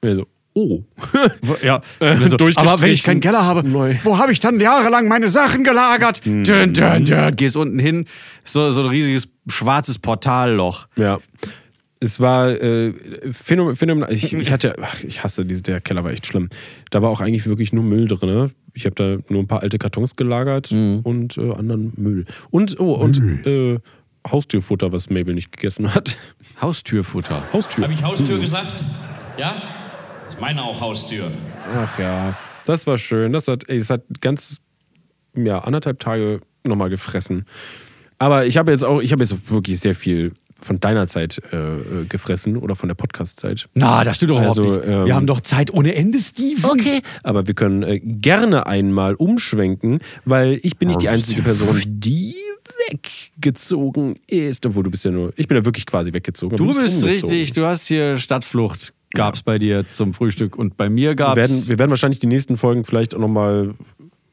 Er 0.02 0.16
so, 0.16 0.28
oh. 0.54 0.84
Ja, 1.64 1.82
Äh, 2.00 2.18
aber 2.56 2.82
wenn 2.82 2.92
ich 2.92 3.04
keinen 3.04 3.22
Keller 3.22 3.46
habe, 3.46 3.68
Neu. 3.68 3.96
wo 4.04 4.18
habe 4.18 4.32
ich 4.32 4.40
dann 4.40 4.60
jahrelang 4.60 5.08
meine 5.08 5.28
Sachen 5.30 5.64
gelagert? 5.64 6.26
Dün, 6.26 6.44
dün, 6.44 6.74
dün. 7.06 7.36
Gehst 7.36 7.56
unten 7.58 7.80
hin, 7.80 8.06
so, 8.44 8.70
so 8.70 8.82
ein 8.82 8.88
riesiges 8.88 9.30
schwarzes 9.48 10.00
Portalloch. 10.00 10.88
Ja. 10.96 11.20
Es 12.02 12.22
war 12.22 12.50
äh, 12.50 12.94
phänomenal. 13.32 13.76
phänomenal. 13.76 14.14
Ich, 14.14 14.32
ich 14.34 14.52
hatte, 14.54 14.76
ach, 14.82 15.04
ich 15.04 15.22
hasse 15.24 15.46
diese, 15.46 15.64
der 15.64 15.82
Keller 15.82 16.04
war 16.06 16.12
echt 16.12 16.26
schlimm. 16.26 16.48
Da 16.92 17.02
war 17.02 17.10
auch 17.10 17.20
eigentlich 17.20 17.46
wirklich 17.46 17.74
nur 17.74 17.84
Müll 17.84 18.08
drin. 18.08 18.30
Ne? 18.30 18.52
Ich 18.74 18.86
habe 18.86 18.96
da 18.96 19.18
nur 19.34 19.44
ein 19.44 19.48
paar 19.48 19.62
alte 19.64 19.78
Kartons 19.78 20.16
gelagert 20.16 20.72
und 20.72 21.38
äh, 21.38 21.52
anderen 21.54 21.92
Müll. 21.98 22.26
Und, 22.52 22.80
oh, 22.80 22.94
und 22.94 23.46
äh, 23.46 23.80
Haustürfutter, 24.30 24.94
was 24.94 25.10
Mabel 25.10 25.34
nicht 25.36 25.52
gegessen 25.52 25.94
hat. 25.94 26.18
Haustürfutter. 26.62 27.44
Haustür. 27.52 27.84
Habe 27.84 27.94
ich 27.94 28.04
Haustür 28.04 28.40
gesagt? 28.40 28.86
Ja? 29.38 29.62
Ich 30.32 30.40
meine 30.40 30.64
auch 30.64 30.80
Haustür. 30.82 31.30
Ach 31.76 32.00
ja, 32.00 32.38
das 32.66 32.88
war 32.88 32.98
schön. 32.98 33.34
Das 33.34 33.48
hat, 33.48 33.68
es 33.70 33.90
hat 33.90 34.04
ganz, 34.22 34.58
ja, 35.36 35.60
anderthalb 35.60 36.00
Tage 36.00 36.42
nochmal 36.66 36.90
gefressen. 36.90 37.46
Aber 38.20 38.46
ich 38.46 38.58
habe 38.58 38.72
jetzt 38.72 38.84
auch, 38.84 39.02
ich 39.02 39.12
habe 39.12 39.24
jetzt 39.24 39.52
wirklich 39.52 39.80
sehr 39.80 39.96
viel 39.96 40.34
von 40.62 40.80
deiner 40.82 41.08
Zeit 41.08 41.42
äh, 41.54 41.58
äh, 41.58 42.06
gefressen 42.10 42.58
oder 42.58 42.76
von 42.76 42.90
der 42.90 42.96
Podcast-Zeit. 42.96 43.70
Na, 43.76 44.04
das 44.04 44.18
stimmt 44.18 44.32
doch 44.32 44.40
Also, 44.40 44.64
überhaupt 44.66 44.86
nicht. 44.88 44.94
ähm, 44.98 45.06
Wir 45.06 45.16
haben 45.16 45.28
doch 45.28 45.40
Zeit 45.40 45.72
ohne 45.72 45.96
Ende, 45.96 46.20
Steve. 46.20 46.68
Okay. 46.68 47.02
Aber 47.24 47.48
wir 47.48 47.54
können 47.54 47.84
äh, 47.84 48.00
gerne 48.00 48.68
einmal 48.68 49.16
umschwenken, 49.16 50.00
weil 50.26 50.60
ich 50.64 50.78
bin 50.78 50.90
nicht 50.90 51.02
die 51.02 51.08
einzige 51.10 51.42
Person, 51.42 51.82
die 51.88 52.36
weggezogen 52.92 54.20
ist. 54.28 54.66
Obwohl 54.66 54.84
du 54.84 54.92
bist 54.92 55.06
ja 55.06 55.12
nur, 55.12 55.32
ich 55.38 55.48
bin 55.48 55.58
ja 55.58 55.64
wirklich 55.64 55.86
quasi 55.86 56.12
weggezogen. 56.12 56.58
Du 56.58 56.68
bist 56.68 56.80
bist 56.80 57.04
umgezogen. 57.04 57.30
richtig, 57.36 57.54
du 57.54 57.66
hast 57.66 57.88
hier 57.88 58.18
Stadtflucht, 58.18 58.94
gab's 59.14 59.42
bei 59.44 59.58
dir 59.60 59.90
zum 59.90 60.14
Frühstück 60.14 60.56
und 60.58 60.78
bei 60.78 60.90
mir 60.90 61.10
Wir 61.10 61.16
gab's. 61.16 61.36
werden, 61.36 61.68
wir 61.68 61.80
werden 61.80 61.90
wahrscheinlich 61.92 62.20
die 62.20 62.28
nächsten 62.28 62.58
Folgen 62.58 62.86
vielleicht 62.86 63.16
auch 63.16 63.20
nochmal 63.20 63.74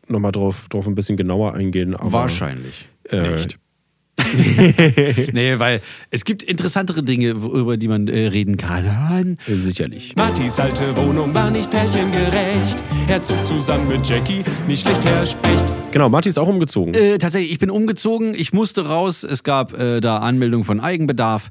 noch 0.09 0.21
mal 0.21 0.33
drauf, 0.33 0.69
drauf 0.69 0.87
ein 0.87 0.95
bisschen 0.95 1.17
genauer 1.17 1.55
eingehen. 1.55 1.95
Aber, 1.97 2.13
Wahrscheinlich 2.13 2.89
Äh, 3.11 3.31
nicht. 3.33 3.59
nee, 5.33 5.59
weil 5.59 5.81
es 6.11 6.25
gibt 6.25 6.43
interessantere 6.43 7.03
Dinge, 7.03 7.29
über 7.31 7.77
die 7.77 7.87
man 7.89 8.09
äh, 8.09 8.29
reden 8.29 8.57
kann. 8.57 9.37
Äh, 9.47 9.55
sicherlich. 9.55 10.15
Martis 10.17 10.59
alte 10.59 10.97
Wohnung 10.97 11.35
war 11.35 11.51
nicht 11.51 11.71
pärchengerecht. 11.71 12.83
Er 13.09 13.23
zog 13.23 13.47
zusammen 13.47 13.87
mit 13.89 14.09
Jackie, 14.09 14.43
nicht 14.67 14.87
schlecht 14.87 15.07
her 15.09 15.27
spricht. 15.27 15.77
Genau, 15.93 16.09
Marty 16.09 16.29
ist 16.31 16.39
auch 16.39 16.49
umgezogen. 16.49 16.95
Äh, 16.95 17.19
tatsächlich, 17.19 17.53
ich 17.53 17.59
bin 17.59 17.71
umgezogen, 17.71 18.35
ich 18.35 18.53
musste 18.53 18.87
raus. 18.89 19.23
Es 19.23 19.43
gab 19.43 19.79
äh, 19.79 20.01
da 20.01 20.19
Anmeldung 20.19 20.65
von 20.65 20.81
Eigenbedarf. 20.81 21.51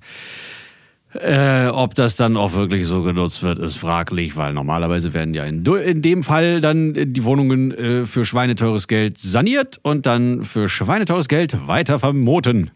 Äh, 1.22 1.68
ob 1.68 1.96
das 1.96 2.18
dann 2.18 2.36
auch 2.36 2.54
wirklich 2.54 2.86
so 2.86 3.02
genutzt 3.02 3.42
wird, 3.42 3.60
ist 3.60 3.78
fraglich, 3.78 4.36
weil 4.36 4.54
normalerweise 4.54 5.14
werden 5.14 5.34
ja 5.34 5.46
in, 5.46 5.66
in 5.66 6.02
dem 6.02 6.24
Fall 6.24 6.60
dann 6.62 6.94
äh, 6.94 7.08
die 7.08 7.24
Wohnungen 7.24 7.72
äh, 7.72 8.06
für 8.06 8.26
schweineteures 8.26 8.88
Geld 8.88 9.18
saniert 9.18 9.80
und 9.82 10.06
dann 10.06 10.44
für 10.44 10.68
schweineteures 10.68 11.28
Geld 11.28 11.68
weiter 11.68 12.00
vermoten. 12.00 12.72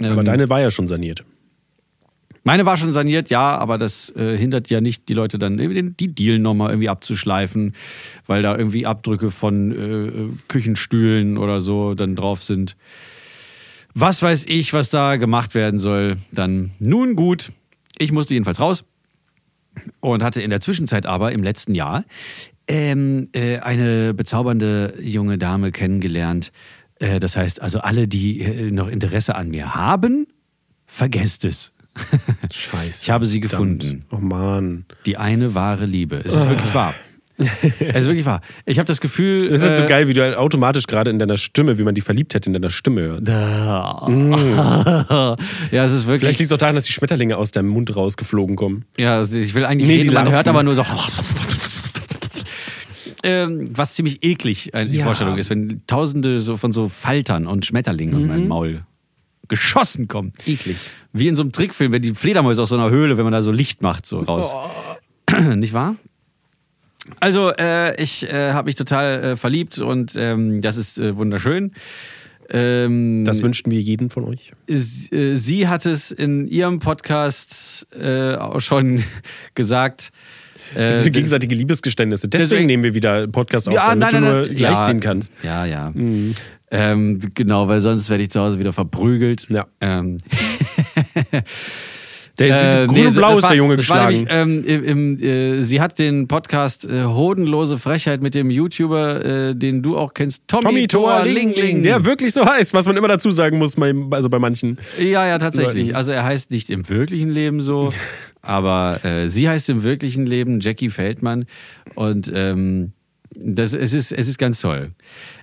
aber 0.00 0.18
Ähm, 0.18 0.24
deine 0.24 0.50
war 0.50 0.60
ja 0.60 0.70
schon 0.70 0.86
saniert. 0.86 1.24
Meine 2.42 2.64
war 2.64 2.76
schon 2.76 2.92
saniert, 2.92 3.28
ja, 3.28 3.58
aber 3.58 3.76
das 3.76 4.10
äh, 4.16 4.36
hindert 4.36 4.70
ja 4.70 4.80
nicht 4.80 5.08
die 5.08 5.14
Leute 5.14 5.36
dann, 5.36 5.58
die 5.58 6.08
Dielen 6.08 6.42
nochmal 6.42 6.70
irgendwie 6.70 6.88
abzuschleifen, 6.88 7.74
weil 8.26 8.42
da 8.42 8.56
irgendwie 8.56 8.86
Abdrücke 8.86 9.30
von 9.30 9.72
äh, 9.72 10.12
Küchenstühlen 10.48 11.38
oder 11.38 11.60
so 11.60 11.94
dann 11.94 12.14
drauf 12.14 12.42
sind. 12.42 12.76
Was 13.94 14.22
weiß 14.22 14.46
ich, 14.46 14.72
was 14.74 14.90
da 14.90 15.16
gemacht 15.16 15.54
werden 15.54 15.78
soll. 15.78 16.18
Dann 16.30 16.70
nun 16.78 17.16
gut. 17.16 17.50
Ich 17.98 18.12
musste 18.12 18.34
jedenfalls 18.34 18.60
raus 18.60 18.84
und 20.00 20.22
hatte 20.22 20.42
in 20.42 20.50
der 20.50 20.60
Zwischenzeit 20.60 21.06
aber 21.06 21.32
im 21.32 21.42
letzten 21.42 21.74
Jahr 21.74 22.04
ähm, 22.68 23.28
äh, 23.32 23.58
eine 23.58 24.14
bezaubernde 24.14 24.94
junge 25.00 25.38
Dame 25.38 25.72
kennengelernt. 25.72 26.52
Äh, 26.98 27.20
das 27.20 27.36
heißt, 27.36 27.62
also 27.62 27.80
alle, 27.80 28.08
die 28.08 28.40
äh, 28.40 28.70
noch 28.70 28.88
Interesse 28.88 29.34
an 29.34 29.48
mir 29.48 29.74
haben, 29.74 30.26
vergesst 30.86 31.44
es. 31.44 31.72
Scheiße. 32.50 33.04
Ich 33.04 33.10
habe 33.10 33.24
sie 33.26 33.40
gefunden. 33.40 34.04
Oh 34.10 34.16
Mann. 34.16 34.84
Die 35.06 35.16
eine 35.16 35.54
wahre 35.54 35.86
Liebe. 35.86 36.16
Es 36.24 36.34
ist 36.34 36.48
wirklich 36.48 36.74
wahr. 36.74 36.94
Es 37.38 37.72
ist 37.98 38.06
wirklich 38.06 38.24
wahr. 38.24 38.40
Ich 38.64 38.78
habe 38.78 38.86
das 38.86 39.00
Gefühl. 39.00 39.44
Es 39.46 39.60
ist 39.60 39.66
halt 39.66 39.76
so 39.76 39.82
äh, 39.82 39.86
geil, 39.86 40.08
wie 40.08 40.14
du 40.14 40.22
halt 40.22 40.36
automatisch 40.36 40.86
gerade 40.86 41.10
in 41.10 41.18
deiner 41.18 41.36
Stimme, 41.36 41.78
wie 41.78 41.82
man 41.82 41.94
die 41.94 42.00
Verliebtheit 42.00 42.46
in 42.46 42.54
deiner 42.54 42.70
Stimme 42.70 43.02
hört. 43.02 43.28
ja, 43.28 45.36
es 45.84 45.92
ist 45.92 46.06
wirklich. 46.06 46.20
Vielleicht 46.20 46.38
liegt 46.38 46.50
es 46.50 46.52
auch 46.52 46.58
daran, 46.58 46.74
dass 46.74 46.84
die 46.84 46.92
Schmetterlinge 46.92 47.36
aus 47.36 47.50
deinem 47.50 47.68
Mund 47.68 47.94
rausgeflogen 47.94 48.56
kommen. 48.56 48.84
Ja, 48.96 49.16
also 49.16 49.36
ich 49.36 49.54
will 49.54 49.66
eigentlich 49.66 49.88
Nee, 49.88 49.96
reden, 49.98 50.14
man 50.14 50.30
hört 50.30 50.48
aber 50.48 50.62
nur 50.62 50.74
so. 50.74 50.84
Ähm, 53.22 53.68
was 53.72 53.94
ziemlich 53.94 54.22
eklig 54.22 54.72
äh, 54.72 54.86
die 54.86 54.98
Ja. 54.98 55.04
Vorstellung 55.04 55.36
ist, 55.36 55.50
wenn 55.50 55.82
tausende 55.86 56.38
so 56.40 56.56
von 56.56 56.72
so 56.72 56.88
Faltern 56.88 57.46
und 57.46 57.66
Schmetterlingen 57.66 58.14
aus 58.14 58.22
meinem 58.22 58.48
Maul 58.48 58.82
geschossen 59.48 60.08
kommen. 60.08 60.32
Eklig. 60.46 60.76
Wie 61.12 61.28
in 61.28 61.36
so 61.36 61.42
einem 61.42 61.52
Trickfilm, 61.52 61.92
wenn 61.92 62.02
die 62.02 62.14
Fledermäuse 62.14 62.62
aus 62.62 62.68
so 62.68 62.76
einer 62.76 62.90
Höhle, 62.90 63.16
wenn 63.16 63.24
man 63.24 63.32
da 63.32 63.42
so 63.42 63.52
Licht 63.52 63.82
macht, 63.82 64.06
so 64.06 64.18
raus. 64.20 64.54
Nicht 65.56 65.72
wahr? 65.72 65.96
Also, 67.20 67.52
äh, 67.58 68.00
ich 68.02 68.28
äh, 68.32 68.52
habe 68.52 68.66
mich 68.66 68.74
total 68.76 69.22
äh, 69.24 69.36
verliebt 69.36 69.78
und 69.78 70.14
ähm, 70.16 70.60
das 70.60 70.76
ist 70.76 70.98
äh, 70.98 71.16
wunderschön. 71.16 71.72
Ähm, 72.50 73.24
Das 73.24 73.42
wünschen 73.42 73.70
wir 73.72 73.80
jeden 73.80 74.08
von 74.10 74.24
euch. 74.24 74.52
S- 74.68 75.10
äh, 75.12 75.34
Sie 75.34 75.66
hat 75.66 75.84
es 75.86 76.12
in 76.12 76.46
ihrem 76.46 76.78
Podcast 76.78 77.86
äh, 78.00 78.34
auch 78.36 78.60
schon 78.60 79.02
gesagt. 79.54 80.10
Das 80.74 81.02
sind 81.02 81.12
gegenseitige 81.12 81.54
Liebesgeständnisse. 81.54 82.28
Deswegen, 82.28 82.48
deswegen- 82.50 82.66
nehmen 82.66 82.82
wir 82.82 82.94
wieder 82.94 83.26
Podcast 83.28 83.68
auf, 83.68 83.74
ja, 83.74 83.88
damit 83.94 84.00
nein, 84.00 84.10
du 84.14 84.20
nein, 84.20 84.32
nur 84.38 84.46
nein. 84.46 84.56
gleich 84.56 84.78
ja, 84.78 84.94
kannst. 84.94 85.32
Ja, 85.44 85.64
ja. 85.64 85.92
Ähm, 86.72 87.20
genau, 87.34 87.68
weil 87.68 87.78
sonst 87.80 88.10
werde 88.10 88.24
ich 88.24 88.30
zu 88.30 88.40
Hause 88.40 88.58
wieder 88.58 88.72
verprügelt. 88.72 89.46
Ja. 89.48 89.66
Ähm, 89.80 90.18
Der 92.38 92.48
ist 92.48 92.64
äh, 92.66 92.86
grün 92.86 93.06
und 93.06 93.12
so- 93.12 93.20
blau 93.20 93.32
ist 93.32 93.42
war- 93.42 93.48
der 93.50 93.56
Junge 93.56 93.76
geschlagen. 93.76 94.24
nämlich, 94.28 94.30
ähm, 94.30 94.64
im, 94.64 94.84
im, 94.84 95.22
äh, 95.22 95.62
sie 95.62 95.80
hat 95.80 95.98
den 95.98 96.28
Podcast 96.28 96.84
äh, 96.86 97.04
Hodenlose 97.04 97.78
Frechheit 97.78 98.22
mit 98.22 98.34
dem 98.34 98.50
YouTuber, 98.50 99.24
äh, 99.24 99.54
den 99.54 99.82
du 99.82 99.96
auch 99.96 100.12
kennst, 100.14 100.42
Tommy, 100.46 100.64
Tommy 100.64 100.86
Thor 100.86 101.24
Lingling, 101.24 101.82
der 101.82 102.04
wirklich 102.04 102.32
so 102.32 102.44
heißt, 102.44 102.74
was 102.74 102.86
man 102.86 102.96
immer 102.96 103.08
dazu 103.08 103.30
sagen 103.30 103.58
muss, 103.58 103.76
bei- 103.76 103.94
also 104.10 104.28
bei 104.28 104.38
manchen. 104.38 104.78
Ja, 104.98 105.26
ja, 105.26 105.38
tatsächlich. 105.38 105.86
Leuten. 105.86 105.96
Also 105.96 106.12
er 106.12 106.24
heißt 106.24 106.50
nicht 106.50 106.68
im 106.70 106.88
wirklichen 106.88 107.30
Leben 107.30 107.60
so, 107.62 107.90
aber 108.42 109.00
äh, 109.04 109.28
sie 109.28 109.48
heißt 109.48 109.70
im 109.70 109.82
wirklichen 109.82 110.26
Leben 110.26 110.60
Jackie 110.60 110.90
Feldmann. 110.90 111.46
Und 111.94 112.30
ähm, 112.34 112.92
das, 113.38 113.74
es, 113.74 113.92
ist, 113.92 114.12
es 114.12 114.28
ist 114.28 114.38
ganz 114.38 114.60
toll. 114.60 114.92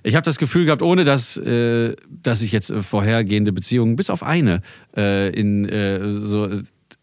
Ich 0.02 0.14
habe 0.16 0.24
das 0.24 0.38
Gefühl 0.38 0.64
gehabt, 0.64 0.82
ohne 0.82 1.04
dass, 1.04 1.36
äh, 1.36 1.94
dass 2.22 2.42
ich 2.42 2.50
jetzt 2.52 2.70
äh, 2.70 2.82
vorhergehende 2.82 3.52
Beziehungen, 3.52 3.94
bis 3.96 4.10
auf 4.10 4.22
eine, 4.22 4.62
äh, 4.96 5.30
in 5.30 5.64
äh, 5.68 6.10
so 6.12 6.48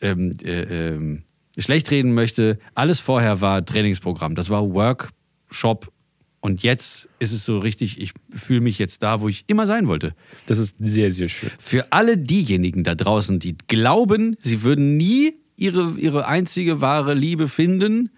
ähm, 0.01 0.31
äh, 0.43 0.93
ähm, 0.93 1.23
schlecht 1.57 1.91
reden 1.91 2.13
möchte, 2.13 2.59
alles 2.75 2.99
vorher 2.99 3.41
war 3.41 3.65
Trainingsprogramm. 3.65 4.35
Das 4.35 4.49
war 4.49 4.69
Workshop. 4.73 5.91
Und 6.39 6.63
jetzt 6.63 7.07
ist 7.19 7.33
es 7.33 7.45
so 7.45 7.59
richtig, 7.59 8.01
ich 8.01 8.13
fühle 8.31 8.61
mich 8.61 8.79
jetzt 8.79 9.03
da, 9.03 9.21
wo 9.21 9.29
ich 9.29 9.43
immer 9.47 9.67
sein 9.67 9.87
wollte. 9.87 10.15
Das 10.47 10.57
ist 10.57 10.75
sehr, 10.79 11.11
sehr 11.11 11.29
schön. 11.29 11.51
Für 11.59 11.91
alle 11.91 12.17
diejenigen 12.17 12.83
da 12.83 12.95
draußen, 12.95 13.37
die 13.37 13.55
glauben, 13.67 14.35
sie 14.39 14.63
würden 14.63 14.97
nie 14.97 15.35
ihre, 15.55 15.91
ihre 15.99 16.27
einzige 16.27 16.81
wahre 16.81 17.13
Liebe 17.13 17.47
finden, 17.47 18.09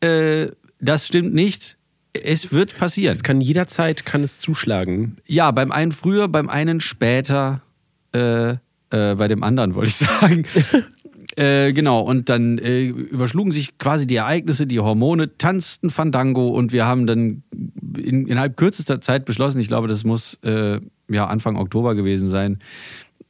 äh, 0.00 0.46
das 0.80 1.08
stimmt 1.08 1.34
nicht. 1.34 1.76
Es 2.12 2.52
wird 2.52 2.78
passieren. 2.78 3.12
Es 3.12 3.24
kann 3.24 3.40
jederzeit 3.40 4.06
kann 4.06 4.22
es 4.22 4.38
zuschlagen. 4.38 5.16
Ja, 5.26 5.50
beim 5.50 5.72
einen 5.72 5.90
früher, 5.90 6.28
beim 6.28 6.48
einen 6.48 6.80
später, 6.80 7.62
äh, 8.12 8.56
äh, 8.90 9.14
bei 9.14 9.28
dem 9.28 9.42
anderen 9.42 9.74
wollte 9.74 9.88
ich 9.88 9.96
sagen. 10.20 10.44
äh, 11.36 11.72
genau, 11.72 12.00
und 12.00 12.28
dann 12.28 12.58
äh, 12.58 12.84
überschlugen 12.86 13.52
sich 13.52 13.78
quasi 13.78 14.06
die 14.06 14.16
Ereignisse, 14.16 14.66
die 14.66 14.80
Hormone, 14.80 15.36
tanzten 15.38 15.90
Fandango 15.90 16.48
und 16.48 16.72
wir 16.72 16.86
haben 16.86 17.06
dann 17.06 17.42
in, 17.96 18.26
innerhalb 18.26 18.56
kürzester 18.56 19.00
Zeit 19.00 19.24
beschlossen, 19.24 19.60
ich 19.60 19.68
glaube, 19.68 19.88
das 19.88 20.04
muss 20.04 20.34
äh, 20.44 20.80
ja, 21.10 21.26
Anfang 21.26 21.56
Oktober 21.56 21.94
gewesen 21.94 22.28
sein, 22.28 22.58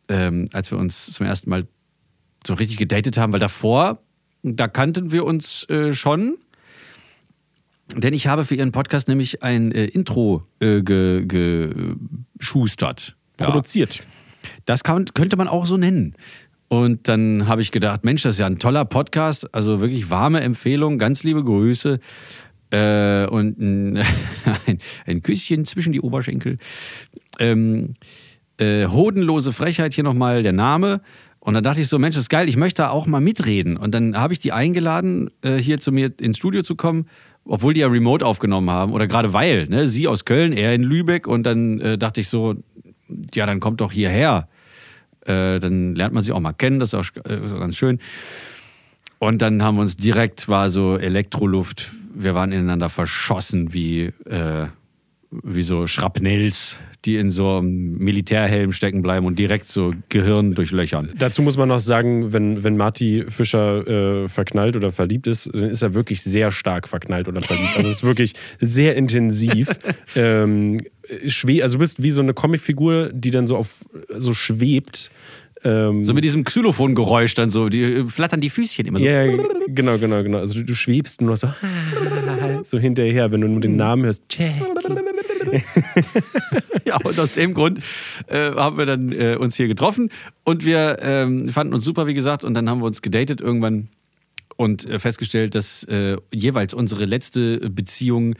ähm, 0.09 0.47
als 0.53 0.71
wir 0.71 0.79
uns 0.79 1.13
zum 1.13 1.27
ersten 1.27 1.51
Mal 1.51 1.67
so 2.47 2.55
richtig 2.55 2.77
gedatet 2.79 3.19
haben, 3.19 3.33
weil 3.33 3.41
davor, 3.41 4.01
da 4.43 4.69
kannten 4.69 5.11
wir 5.13 5.25
uns 5.25 5.65
äh, 5.69 5.93
schon. 5.93 6.37
Denn 7.97 8.15
ich 8.15 8.27
habe 8.27 8.45
für 8.45 8.55
Ihren 8.55 8.73
Podcast 8.73 9.09
nämlich 9.09 9.43
ein 9.43 9.73
äh, 9.73 9.85
Intro 9.87 10.45
äh, 10.61 10.83
ge- 10.83 11.25
geschustert. 12.39 13.17
Ja. 13.41 13.47
Produziert. 13.47 14.03
Das 14.65 14.85
kann, 14.85 15.05
könnte 15.15 15.37
man 15.37 15.49
auch 15.49 15.67
so 15.67 15.77
nennen. 15.77 16.15
Und 16.69 17.09
dann 17.09 17.47
habe 17.47 17.63
ich 17.63 17.71
gedacht, 17.71 18.05
Mensch, 18.05 18.23
das 18.23 18.35
ist 18.35 18.41
ja 18.41 18.47
ein 18.47 18.59
toller 18.59 18.85
Podcast. 18.85 19.55
Also 19.55 19.81
wirklich 19.81 20.11
warme 20.11 20.41
Empfehlung, 20.41 20.99
ganz 20.99 21.23
liebe 21.23 21.45
Grüße. 21.45 22.01
Äh, 22.71 23.27
und 23.27 23.61
ein, 24.67 24.79
ein, 25.07 25.23
Küsschen 25.23 25.65
zwischen 25.65 25.93
die 25.93 26.01
Oberschenkel. 26.01 26.59
Ähm, 27.39 27.95
äh, 28.59 28.87
hodenlose 28.87 29.53
Frechheit, 29.53 29.95
hier 29.95 30.03
nochmal 30.05 30.43
der 30.43 30.53
Name. 30.53 31.01
Und 31.39 31.55
dann 31.55 31.63
dachte 31.63 31.81
ich 31.81 31.89
so, 31.89 32.01
Mensch, 32.01 32.17
das 32.17 32.25
ist 32.25 32.29
geil, 32.29 32.49
ich 32.49 32.57
möchte 32.57 32.83
da 32.83 32.89
auch 32.89 33.07
mal 33.07 33.21
mitreden. 33.21 33.77
Und 33.77 33.95
dann 33.95 34.17
habe 34.17 34.33
ich 34.33 34.41
die 34.41 34.51
eingeladen, 34.51 35.31
äh, 35.43 35.57
hier 35.59 35.79
zu 35.79 35.93
mir 35.93 36.11
ins 36.21 36.39
Studio 36.39 36.63
zu 36.63 36.75
kommen, 36.75 37.07
obwohl 37.45 37.73
die 37.73 37.81
ja 37.81 37.87
remote 37.87 38.27
aufgenommen 38.27 38.71
haben. 38.71 38.93
Oder 38.93 39.07
gerade 39.07 39.33
weil, 39.33 39.67
ne? 39.69 39.87
Sie 39.87 40.09
aus 40.09 40.25
Köln, 40.25 40.53
er 40.53 40.75
in 40.75 40.83
Lübeck. 40.83 41.29
Und 41.29 41.45
dann 41.45 41.79
äh, 41.81 41.99
dachte 41.99 42.21
ich 42.21 42.29
so, 42.29 42.57
ja, 43.35 43.47
dann 43.47 43.61
kommt 43.61 43.81
doch 43.81 43.93
hierher. 43.93 44.49
Äh, 45.23 45.59
dann 45.59 45.95
lernt 45.95 46.15
man 46.15 46.23
sich 46.23 46.33
auch 46.33 46.41
mal 46.41 46.53
kennen, 46.53 46.79
das 46.79 46.93
ist 46.93 46.95
auch 46.95 47.29
äh, 47.29 47.45
ist 47.45 47.53
auch 47.53 47.61
ganz 47.61 47.77
schön. 47.77 47.99
Und 49.19 49.43
dann 49.43 49.63
haben 49.63 49.77
wir 49.77 49.83
uns 49.83 49.97
direkt, 49.97 50.49
war 50.49 50.69
so 50.71 50.97
Elektroluft, 50.97 51.93
wir 52.15 52.35
waren 52.35 52.53
ineinander 52.53 52.89
verschossen 52.89 53.73
wie, 53.73 54.13
äh, 54.25 54.67
wie 55.31 55.63
so 55.63 55.87
Schrapnells, 55.87 56.79
die 57.05 57.17
in 57.17 57.31
so 57.31 57.59
einem 57.59 57.99
Militärhelm 57.99 58.73
stecken 58.73 59.03
bleiben 59.03 59.27
und 59.27 59.39
direkt 59.39 59.69
so 59.69 59.93
Gehirn 60.09 60.55
durchlöchern. 60.55 61.11
Dazu 61.19 61.43
muss 61.43 61.57
man 61.57 61.69
noch 61.69 61.81
sagen, 61.81 62.33
wenn, 62.33 62.65
wenn 62.65 62.77
Marty 62.77 63.25
Fischer 63.29 63.87
äh, 64.25 64.29
verknallt 64.29 64.77
oder 64.77 64.93
verliebt 64.93 65.27
ist, 65.27 65.51
dann 65.53 65.65
ist 65.65 65.83
er 65.83 65.95
wirklich 65.95 66.23
sehr 66.23 66.51
stark 66.51 66.89
verknallt 66.89 67.29
oder 67.29 67.41
verliebt. 67.41 67.77
Also 67.77 67.89
es 67.89 67.97
ist 67.97 68.05
wirklich 68.05 68.33
sehr 68.61 68.97
intensiv. 68.97 69.69
ähm, 70.17 70.81
schwe 71.27 71.63
also 71.63 71.75
du 71.75 71.81
bist 71.81 72.03
wie 72.03 72.11
so 72.11 72.23
eine 72.23 72.35
Comicfigur, 72.35 73.11
die 73.13 73.31
dann 73.31 73.47
so 73.47 73.57
auf 73.57 73.85
so 74.17 74.35
schwebt. 74.35 75.11
Ähm, 75.65 76.05
So 76.05 76.13
mit 76.15 76.25
diesem 76.25 76.45
Xylophongeräusch 76.45 77.35
dann 77.35 77.51
so, 77.51 77.69
die 77.69 77.83
äh, 77.83 78.09
flattern 78.09 78.41
die 78.41 78.51
Füßchen 78.51 78.87
immer 78.87 78.99
so. 78.99 79.05
ja, 79.05 79.25
ja, 79.25 79.37
genau, 79.69 79.99
genau, 79.99 80.23
genau. 80.23 80.39
Also 80.39 80.61
du, 80.61 80.65
du 80.65 80.75
schwebst 80.75 81.21
nur 81.21 81.37
so, 81.37 81.49
so 82.63 82.79
hinterher, 82.79 83.33
wenn 83.33 83.41
du 83.41 83.49
nur 83.49 83.61
den 83.61 83.77
Namen 83.77 84.05
hörst. 84.05 84.23
Jackie. 84.31 84.63
Ja, 86.85 86.97
und 87.03 87.19
aus 87.19 87.35
dem 87.35 87.53
Grund 87.53 87.81
äh, 88.29 88.53
haben 88.53 88.79
wir 88.79 88.87
dann 88.87 89.11
äh, 89.11 89.37
uns 89.39 89.57
hier 89.57 89.67
getroffen 89.67 90.11
und 90.45 90.65
wir 90.65 90.99
ähm, 91.01 91.49
fanden 91.49 91.75
uns 91.75 91.85
super, 91.85 92.07
wie 92.07 92.15
gesagt, 92.15 92.45
und 92.45 92.55
dann 92.55 92.71
haben 92.71 92.81
wir 92.81 92.87
uns 92.87 93.03
gedatet 93.03 93.41
irgendwann 93.41 93.89
und 94.57 94.89
äh, 94.89 94.99
festgestellt, 94.99 95.55
dass 95.55 95.83
äh, 95.85 96.17
jeweils 96.33 96.75
unsere 96.75 97.05
letzte 97.05 97.71
Beziehung 97.71 98.37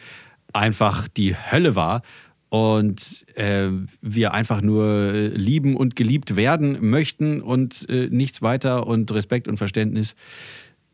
einfach 0.53 1.09
die 1.09 1.35
Hölle 1.35 1.75
war 1.75 2.03
und 2.49 3.27
äh, 3.35 3.69
wir 4.01 4.33
einfach 4.33 4.63
nur 4.63 4.87
äh, 4.87 5.27
lieben 5.29 5.77
und 5.77 5.97
geliebt 5.97 6.37
werden 6.37 6.79
möchten 6.89 7.43
und 7.43 7.89
äh, 7.89 8.09
nichts 8.11 8.43
weiter 8.43 8.87
und 8.87 9.11
Respekt 9.13 9.49
und 9.49 9.57
Verständnis 9.57 10.15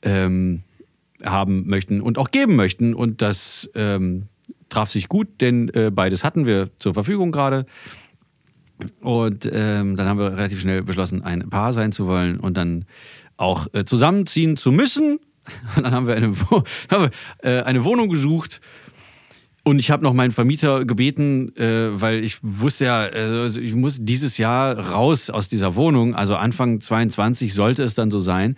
ähm, 0.03 0.63
haben 1.25 1.69
möchten 1.69 2.01
und 2.01 2.19
auch 2.19 2.31
geben 2.31 2.57
möchten. 2.57 2.95
Und 2.95 3.23
das 3.23 3.71
ähm, 3.75 4.29
traf 4.73 4.91
sich 4.91 5.09
gut, 5.09 5.29
denn 5.41 5.69
äh, 5.71 5.91
beides 5.91 6.25
hatten 6.25 6.47
wir 6.47 6.69
zur 6.79 6.95
Verfügung 6.95 7.33
gerade. 7.33 7.67
Und 9.01 9.49
ähm, 9.53 9.97
dann 9.97 10.09
haben 10.09 10.19
wir 10.19 10.37
relativ 10.37 10.61
schnell 10.61 10.83
beschlossen, 10.83 11.23
ein 11.23 11.49
Paar 11.51 11.73
sein 11.73 11.93
zu 11.93 12.07
wollen 12.07 12.41
und 12.41 12.57
dann 12.57 12.85
auch 13.37 13.69
äh, 13.73 13.85
zusammenziehen 13.85 14.57
zu 14.57 14.73
müssen. 14.73 15.19
Und 15.77 15.83
dann 15.83 15.93
haben 15.93 16.07
wir 16.07 16.15
eine, 16.15 16.33
äh, 17.43 17.63
eine 17.63 17.85
Wohnung 17.85 18.09
gesucht. 18.09 18.61
Und 19.65 19.79
ich 19.79 19.91
habe 19.91 20.03
noch 20.03 20.13
meinen 20.13 20.33
Vermieter 20.33 20.85
gebeten, 20.85 21.55
äh, 21.57 22.01
weil 22.01 22.23
ich 22.23 22.39
wusste 22.43 22.85
ja, 22.85 23.07
äh, 23.07 23.43
also 23.43 23.61
ich 23.61 23.75
muss 23.75 23.99
dieses 24.01 24.39
Jahr 24.39 24.79
raus 24.79 25.31
aus 25.31 25.49
dieser 25.49 25.75
Wohnung. 25.75 26.15
Also 26.15 26.37
Anfang 26.37 26.81
22 26.81 27.55
sollte 27.55 27.83
es 27.83 27.95
dann 27.95 28.11
so 28.11 28.19
sein. 28.19 28.57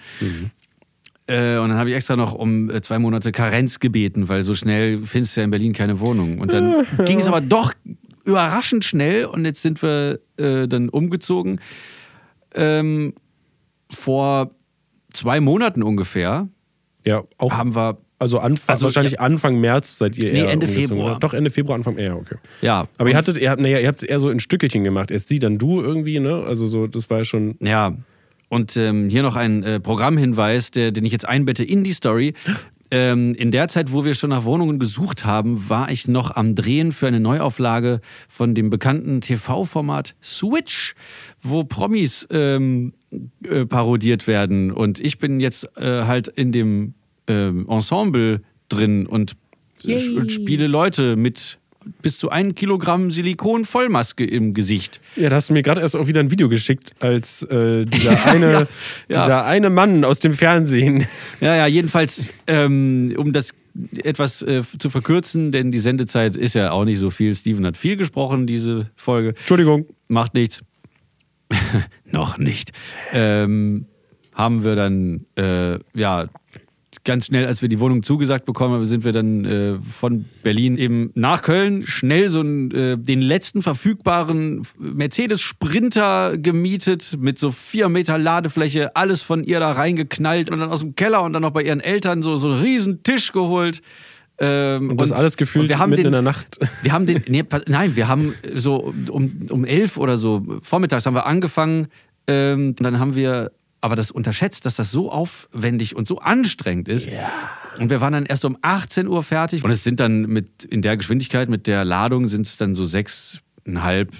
Äh, 1.26 1.56
und 1.58 1.70
dann 1.70 1.78
habe 1.78 1.88
ich 1.90 1.96
extra 1.96 2.16
noch 2.16 2.34
um 2.34 2.70
äh, 2.70 2.82
zwei 2.82 2.98
Monate 2.98 3.32
Karenz 3.32 3.78
gebeten, 3.80 4.28
weil 4.28 4.44
so 4.44 4.52
schnell 4.54 5.00
findest 5.02 5.36
du 5.36 5.40
ja 5.40 5.44
in 5.44 5.50
Berlin 5.50 5.72
keine 5.72 6.00
Wohnung. 6.00 6.38
Und 6.38 6.52
dann 6.52 6.84
ging 7.06 7.18
es 7.18 7.26
aber 7.26 7.40
doch 7.40 7.72
überraschend 8.26 8.84
schnell 8.84 9.24
und 9.26 9.44
jetzt 9.44 9.62
sind 9.62 9.82
wir 9.82 10.18
äh, 10.38 10.66
dann 10.68 10.88
umgezogen. 10.90 11.60
Ähm, 12.54 13.14
vor 13.90 14.50
zwei 15.12 15.40
Monaten 15.40 15.82
ungefähr 15.82 16.48
Ja, 17.06 17.22
auch. 17.38 17.52
haben 17.52 17.74
wir, 17.74 17.98
also, 18.18 18.38
Anfang, 18.38 18.72
Also, 18.72 18.84
wahrscheinlich 18.84 19.20
Anfang 19.20 19.60
März 19.60 19.98
seid 19.98 20.16
ihr 20.18 20.32
Nee, 20.32 20.40
eher 20.40 20.50
Ende 20.52 20.66
umgezogen, 20.66 20.88
Februar. 20.88 21.10
oder? 21.12 21.18
Doch, 21.20 21.34
Ende 21.34 21.50
Februar, 21.50 21.76
Anfang 21.76 21.98
ja, 21.98 22.14
okay. 22.14 22.36
ja. 22.62 22.86
Aber 22.98 23.10
ihr 23.10 23.16
hattet, 23.16 23.36
ihr 23.38 23.50
habt, 23.50 23.60
naja, 23.60 23.78
ihr 23.78 23.88
habt 23.88 23.98
es 23.98 24.02
eher 24.04 24.18
so 24.18 24.30
in 24.30 24.40
Stückelchen 24.40 24.84
gemacht. 24.84 25.10
Erst 25.10 25.28
sie, 25.28 25.38
dann 25.38 25.58
du 25.58 25.80
irgendwie, 25.82 26.20
ne? 26.20 26.42
Also 26.46 26.66
so, 26.66 26.86
das 26.86 27.10
war 27.10 27.18
ja 27.18 27.24
schon. 27.24 27.56
Ja, 27.60 27.94
und 28.54 28.76
ähm, 28.76 29.08
hier 29.08 29.22
noch 29.22 29.36
ein 29.36 29.62
äh, 29.62 29.80
Programmhinweis, 29.80 30.70
der, 30.70 30.92
den 30.92 31.04
ich 31.04 31.12
jetzt 31.12 31.28
einbette 31.28 31.64
in 31.64 31.82
die 31.84 31.92
Story. 31.92 32.34
Ähm, 32.90 33.34
in 33.34 33.50
der 33.50 33.66
Zeit, 33.68 33.92
wo 33.92 34.04
wir 34.04 34.14
schon 34.14 34.30
nach 34.30 34.44
Wohnungen 34.44 34.78
gesucht 34.78 35.24
haben, 35.24 35.68
war 35.68 35.90
ich 35.90 36.06
noch 36.06 36.36
am 36.36 36.54
Drehen 36.54 36.92
für 36.92 37.06
eine 37.08 37.18
Neuauflage 37.18 38.00
von 38.28 38.54
dem 38.54 38.70
bekannten 38.70 39.20
TV-Format 39.20 40.14
Switch, 40.22 40.94
wo 41.40 41.64
Promis 41.64 42.28
ähm, 42.30 42.92
äh, 43.42 43.64
parodiert 43.66 44.26
werden. 44.26 44.70
Und 44.70 45.00
ich 45.00 45.18
bin 45.18 45.40
jetzt 45.40 45.76
äh, 45.76 46.04
halt 46.04 46.28
in 46.28 46.52
dem 46.52 46.94
ähm, 47.26 47.66
Ensemble 47.68 48.42
drin 48.68 49.06
und 49.06 49.34
sp- 49.82 50.28
spiele 50.28 50.66
Leute 50.68 51.16
mit 51.16 51.58
bis 52.02 52.18
zu 52.18 52.30
ein 52.30 52.54
Kilogramm 52.54 53.10
Silikon-Vollmaske 53.10 54.24
im 54.24 54.54
Gesicht. 54.54 55.00
Ja, 55.16 55.28
da 55.28 55.36
hast 55.36 55.50
du 55.50 55.52
mir 55.54 55.62
gerade 55.62 55.80
erst 55.80 55.96
auch 55.96 56.06
wieder 56.06 56.20
ein 56.20 56.30
Video 56.30 56.48
geschickt, 56.48 56.94
als 57.00 57.42
äh, 57.42 57.84
dieser, 57.84 58.26
eine, 58.26 58.52
ja, 58.52 58.60
ja. 58.60 58.66
dieser 59.08 59.44
eine 59.44 59.70
Mann 59.70 60.04
aus 60.04 60.18
dem 60.18 60.32
Fernsehen. 60.32 61.06
Ja, 61.40 61.56
ja, 61.56 61.66
jedenfalls, 61.66 62.32
ähm, 62.46 63.14
um 63.16 63.32
das 63.32 63.54
etwas 63.96 64.42
äh, 64.42 64.62
zu 64.78 64.90
verkürzen, 64.90 65.50
denn 65.50 65.72
die 65.72 65.80
Sendezeit 65.80 66.36
ist 66.36 66.54
ja 66.54 66.70
auch 66.70 66.84
nicht 66.84 66.98
so 66.98 67.10
viel. 67.10 67.34
Steven 67.34 67.66
hat 67.66 67.76
viel 67.76 67.96
gesprochen, 67.96 68.46
diese 68.46 68.90
Folge. 68.94 69.30
Entschuldigung. 69.30 69.86
Macht 70.08 70.34
nichts. 70.34 70.62
Noch 72.10 72.38
nicht. 72.38 72.72
Ähm, 73.12 73.86
haben 74.32 74.64
wir 74.64 74.74
dann, 74.74 75.26
äh, 75.36 75.78
ja, 75.94 76.26
ganz 77.04 77.26
schnell, 77.26 77.46
als 77.46 77.62
wir 77.62 77.68
die 77.68 77.80
Wohnung 77.80 78.02
zugesagt 78.02 78.46
bekommen 78.46 78.74
haben, 78.74 78.84
sind 78.86 79.04
wir 79.04 79.12
dann 79.12 79.44
äh, 79.44 79.78
von 79.78 80.24
Berlin 80.42 80.76
eben 80.78 81.10
nach 81.14 81.42
Köln 81.42 81.86
schnell 81.86 82.28
so 82.28 82.40
einen, 82.40 82.70
äh, 82.70 82.98
den 82.98 83.20
letzten 83.20 83.62
verfügbaren 83.62 84.66
Mercedes 84.78 85.42
Sprinter 85.42 86.36
gemietet 86.38 87.16
mit 87.18 87.38
so 87.38 87.50
vier 87.50 87.88
Meter 87.88 88.18
Ladefläche, 88.18 88.96
alles 88.96 89.22
von 89.22 89.44
ihr 89.44 89.60
da 89.60 89.72
reingeknallt 89.72 90.50
und 90.50 90.60
dann 90.60 90.70
aus 90.70 90.80
dem 90.80 90.94
Keller 90.94 91.22
und 91.22 91.34
dann 91.34 91.42
noch 91.42 91.50
bei 91.50 91.62
ihren 91.62 91.80
Eltern 91.80 92.22
so, 92.22 92.36
so 92.36 92.50
einen 92.50 92.62
riesen 92.62 93.02
Tisch 93.02 93.32
geholt. 93.32 93.82
Ähm, 94.38 94.90
Und 94.90 95.00
das 95.00 95.12
alles 95.12 95.36
gefühlt 95.36 95.64
und 95.64 95.68
wir 95.68 95.78
haben 95.78 95.90
mitten 95.90 96.02
den, 96.02 96.06
in 96.06 96.12
der 96.12 96.22
Nacht. 96.22 96.58
wir 96.82 96.92
haben 96.92 97.06
den, 97.06 97.22
nee, 97.28 97.44
nein, 97.66 97.94
wir 97.94 98.08
haben 98.08 98.34
so 98.54 98.92
um, 99.10 99.46
um 99.50 99.64
elf 99.64 99.96
oder 99.96 100.16
so, 100.16 100.42
vormittags 100.60 101.06
haben 101.06 101.14
wir 101.14 101.26
angefangen 101.26 101.86
ähm, 102.26 102.68
und 102.68 102.82
dann 102.82 102.98
haben 102.98 103.14
wir 103.14 103.52
aber 103.84 103.96
das 103.96 104.10
unterschätzt, 104.10 104.64
dass 104.64 104.76
das 104.76 104.90
so 104.90 105.12
aufwendig 105.12 105.94
und 105.94 106.08
so 106.08 106.18
anstrengend 106.18 106.88
ist. 106.88 107.06
Und 107.78 107.90
wir 107.90 108.00
waren 108.00 108.14
dann 108.14 108.24
erst 108.24 108.46
um 108.46 108.56
18 108.62 109.06
Uhr 109.06 109.22
fertig 109.22 109.62
und 109.62 109.70
es 109.70 109.84
sind 109.84 110.00
dann 110.00 110.22
mit, 110.22 110.64
in 110.64 110.80
der 110.80 110.96
Geschwindigkeit, 110.96 111.50
mit 111.50 111.66
der 111.66 111.84
Ladung 111.84 112.26
sind 112.26 112.46
es 112.46 112.56
dann 112.56 112.74
so 112.74 112.86
sechseinhalb 112.86 114.10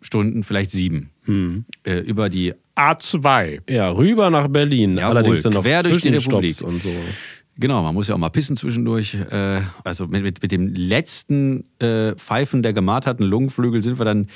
Stunden, 0.00 0.42
vielleicht 0.42 0.70
sieben. 0.70 1.10
Hm. 1.24 1.66
Äh, 1.82 1.98
über 1.98 2.30
die 2.30 2.54
A2. 2.74 3.60
Ja, 3.68 3.90
rüber 3.90 4.30
nach 4.30 4.48
Berlin. 4.48 4.96
Jawohl, 4.96 5.16
Allerdings 5.18 5.42
dann 5.42 5.52
noch 5.52 5.62
quer 5.62 5.82
durch 5.82 6.00
die 6.00 6.08
Republik. 6.08 6.62
und 6.62 6.82
so. 6.82 6.88
Genau, 7.58 7.82
man 7.82 7.94
muss 7.94 8.08
ja 8.08 8.14
auch 8.14 8.18
mal 8.18 8.30
pissen 8.30 8.56
zwischendurch. 8.56 9.14
Äh, 9.14 9.60
also 9.84 10.06
mit, 10.06 10.22
mit, 10.22 10.40
mit 10.40 10.50
dem 10.52 10.72
letzten 10.74 11.64
äh, 11.78 12.14
Pfeifen 12.14 12.62
der 12.62 12.72
gemarterten 12.72 13.26
Lungenflügel 13.26 13.82
sind 13.82 13.98
wir 13.98 14.06
dann 14.06 14.28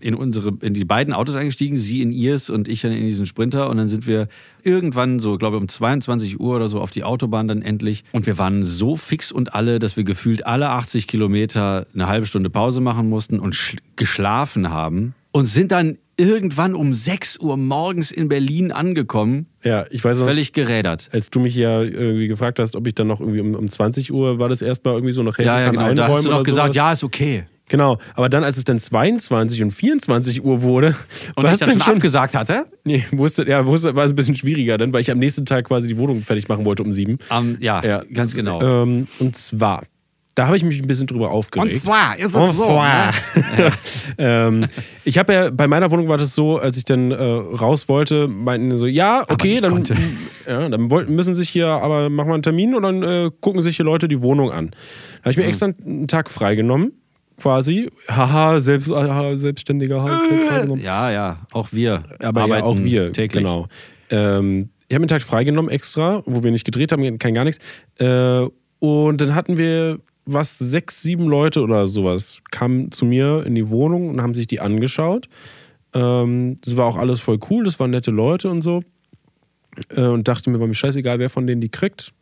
in 0.00 0.14
unsere, 0.14 0.52
in 0.60 0.74
die 0.74 0.84
beiden 0.84 1.12
Autos 1.12 1.34
eingestiegen, 1.34 1.76
sie 1.76 2.00
in 2.00 2.12
ihrs 2.12 2.48
und 2.48 2.68
ich 2.68 2.82
dann 2.82 2.92
in 2.92 3.02
diesen 3.02 3.26
Sprinter. 3.26 3.68
Und 3.70 3.78
dann 3.78 3.88
sind 3.88 4.06
wir 4.06 4.28
irgendwann 4.62 5.18
so, 5.18 5.36
glaube 5.36 5.56
ich, 5.56 5.62
um 5.62 5.68
22 5.68 6.38
Uhr 6.38 6.54
oder 6.56 6.68
so 6.68 6.80
auf 6.80 6.92
die 6.92 7.02
Autobahn 7.02 7.48
dann 7.48 7.62
endlich. 7.62 8.04
Und 8.12 8.26
wir 8.26 8.38
waren 8.38 8.62
so 8.62 8.94
fix 8.94 9.32
und 9.32 9.54
alle, 9.54 9.80
dass 9.80 9.96
wir 9.96 10.04
gefühlt 10.04 10.46
alle 10.46 10.68
80 10.70 11.08
Kilometer 11.08 11.86
eine 11.92 12.06
halbe 12.06 12.26
Stunde 12.26 12.50
Pause 12.50 12.80
machen 12.80 13.08
mussten 13.08 13.40
und 13.40 13.54
sch- 13.54 13.78
geschlafen 13.96 14.70
haben. 14.70 15.14
Und 15.32 15.46
sind 15.46 15.72
dann 15.72 15.98
irgendwann 16.20 16.74
um 16.74 16.92
6 16.94 17.38
Uhr 17.40 17.56
morgens 17.56 18.10
in 18.10 18.28
Berlin 18.28 18.70
angekommen, 18.72 19.46
Ja, 19.64 19.84
ich 19.90 20.04
weiß 20.04 20.18
noch, 20.18 20.26
völlig 20.26 20.52
gerädert. 20.52 21.08
als 21.12 21.30
du 21.30 21.40
mich 21.40 21.54
ja 21.56 21.80
irgendwie 21.82 22.28
gefragt 22.28 22.58
hast, 22.58 22.76
ob 22.76 22.86
ich 22.86 22.94
dann 22.94 23.06
noch 23.06 23.20
irgendwie 23.20 23.40
um, 23.40 23.54
um 23.54 23.68
20 23.68 24.12
Uhr 24.12 24.38
war 24.38 24.48
das 24.48 24.62
erstmal 24.62 24.94
irgendwie 24.94 25.12
so 25.12 25.22
noch 25.22 25.38
helfen 25.38 25.46
Ja, 25.48 25.60
ja, 25.60 25.66
kann 25.66 25.76
genau. 25.76 25.94
Da 25.94 26.08
hast 26.08 26.26
du 26.26 26.30
noch 26.30 26.42
gesagt, 26.42 26.74
sowas. 26.74 26.76
ja, 26.76 26.92
ist 26.92 27.04
okay. 27.04 27.44
Genau, 27.68 27.98
aber 28.16 28.28
dann, 28.28 28.42
als 28.42 28.56
es 28.56 28.64
dann 28.64 28.80
22 28.80 29.62
und 29.62 29.70
24 29.70 30.44
Uhr 30.44 30.62
wurde, 30.62 30.96
Und 31.36 31.44
war 31.44 31.52
ich 31.52 31.58
dann 31.60 31.68
dann 31.70 31.80
schon 31.80 31.94
abgesagt 31.94 32.34
hatte? 32.34 32.64
Nee, 32.84 33.04
wusste, 33.12 33.44
ja, 33.48 33.64
wusste, 33.64 33.94
war 33.94 34.04
es 34.04 34.10
ein 34.12 34.16
bisschen 34.16 34.34
schwieriger 34.34 34.76
dann, 34.76 34.92
weil 34.92 35.02
ich 35.02 35.10
am 35.12 35.18
nächsten 35.20 35.46
Tag 35.46 35.66
quasi 35.66 35.86
die 35.86 35.96
Wohnung 35.96 36.20
fertig 36.20 36.48
machen 36.48 36.64
wollte 36.64 36.82
um 36.82 36.90
sieben. 36.90 37.18
Ähm, 37.30 37.58
ja, 37.60 37.80
Ja, 37.84 38.02
ganz 38.12 38.34
genau. 38.34 38.60
Ähm, 38.60 39.06
und 39.20 39.36
zwar, 39.36 39.84
da 40.40 40.46
habe 40.46 40.56
ich 40.56 40.64
mich 40.64 40.80
ein 40.80 40.86
bisschen 40.86 41.06
drüber 41.06 41.32
aufgeregt. 41.32 41.74
Und 41.74 41.78
zwar 41.78 42.18
ist 42.18 42.28
es 42.28 42.34
Und 42.34 42.52
so, 42.52 42.64
zwar. 42.64 43.12
ähm, 44.18 44.64
ich 45.04 45.18
habe 45.18 45.34
ja, 45.34 45.50
bei 45.50 45.68
meiner 45.68 45.90
Wohnung 45.90 46.08
war 46.08 46.16
das 46.16 46.34
so, 46.34 46.56
als 46.56 46.78
ich 46.78 46.86
dann 46.86 47.10
äh, 47.10 47.14
raus 47.14 47.90
wollte, 47.90 48.26
meinten 48.26 48.74
so, 48.78 48.86
ja, 48.86 49.22
okay, 49.28 49.60
dann, 49.60 49.82
ja, 50.46 50.66
dann 50.70 50.90
wollten, 50.90 51.14
müssen 51.14 51.34
sich 51.34 51.50
hier, 51.50 51.68
aber 51.68 52.08
machen 52.08 52.28
wir 52.28 52.34
einen 52.34 52.42
Termin 52.42 52.74
und 52.74 52.84
dann 52.84 53.02
äh, 53.02 53.30
gucken 53.42 53.60
sich 53.60 53.76
hier 53.76 53.84
Leute 53.84 54.08
die 54.08 54.22
Wohnung 54.22 54.50
an. 54.50 54.70
Da 54.70 55.24
habe 55.24 55.32
ich 55.32 55.36
mir 55.36 55.44
extra 55.44 55.66
einen 55.66 56.08
Tag 56.08 56.30
freigenommen, 56.30 56.92
quasi. 57.38 57.90
Haha, 58.08 58.60
selbst, 58.60 58.88
haha, 58.88 59.36
selbstständiger 59.36 60.02
Hals, 60.02 60.22
freigenommen. 60.48 60.82
ja, 60.82 61.10
ja, 61.10 61.36
auch 61.52 61.68
wir. 61.72 62.02
Aber 62.20 62.46
ja, 62.46 62.62
auch 62.62 62.78
wir, 62.78 63.12
täglich. 63.12 63.44
genau. 63.44 63.66
Ähm, 64.08 64.70
ich 64.88 64.94
habe 64.94 65.02
einen 65.02 65.08
Tag 65.08 65.20
freigenommen 65.20 65.70
extra, 65.70 66.22
wo 66.24 66.42
wir 66.42 66.50
nicht 66.50 66.64
gedreht 66.64 66.92
haben, 66.92 67.18
kein 67.18 67.34
gar 67.34 67.44
nichts. 67.44 67.62
Äh, 67.98 68.46
und 68.78 69.20
dann 69.20 69.34
hatten 69.34 69.58
wir 69.58 69.98
was, 70.26 70.58
sechs, 70.58 71.02
sieben 71.02 71.26
Leute 71.26 71.60
oder 71.62 71.86
sowas, 71.86 72.40
kamen 72.50 72.92
zu 72.92 73.04
mir 73.04 73.44
in 73.46 73.54
die 73.54 73.68
Wohnung 73.68 74.08
und 74.10 74.22
haben 74.22 74.34
sich 74.34 74.46
die 74.46 74.60
angeschaut. 74.60 75.28
Ähm, 75.94 76.56
das 76.64 76.76
war 76.76 76.86
auch 76.86 76.96
alles 76.96 77.20
voll 77.20 77.38
cool, 77.50 77.64
das 77.64 77.80
waren 77.80 77.90
nette 77.90 78.10
Leute 78.10 78.48
und 78.50 78.62
so. 78.62 78.82
Äh, 79.94 80.02
und 80.02 80.28
dachte 80.28 80.50
mir, 80.50 80.60
war 80.60 80.66
mir 80.66 80.74
scheißegal, 80.74 81.18
wer 81.18 81.30
von 81.30 81.46
denen 81.46 81.60
die 81.60 81.68
kriegt. 81.68 82.12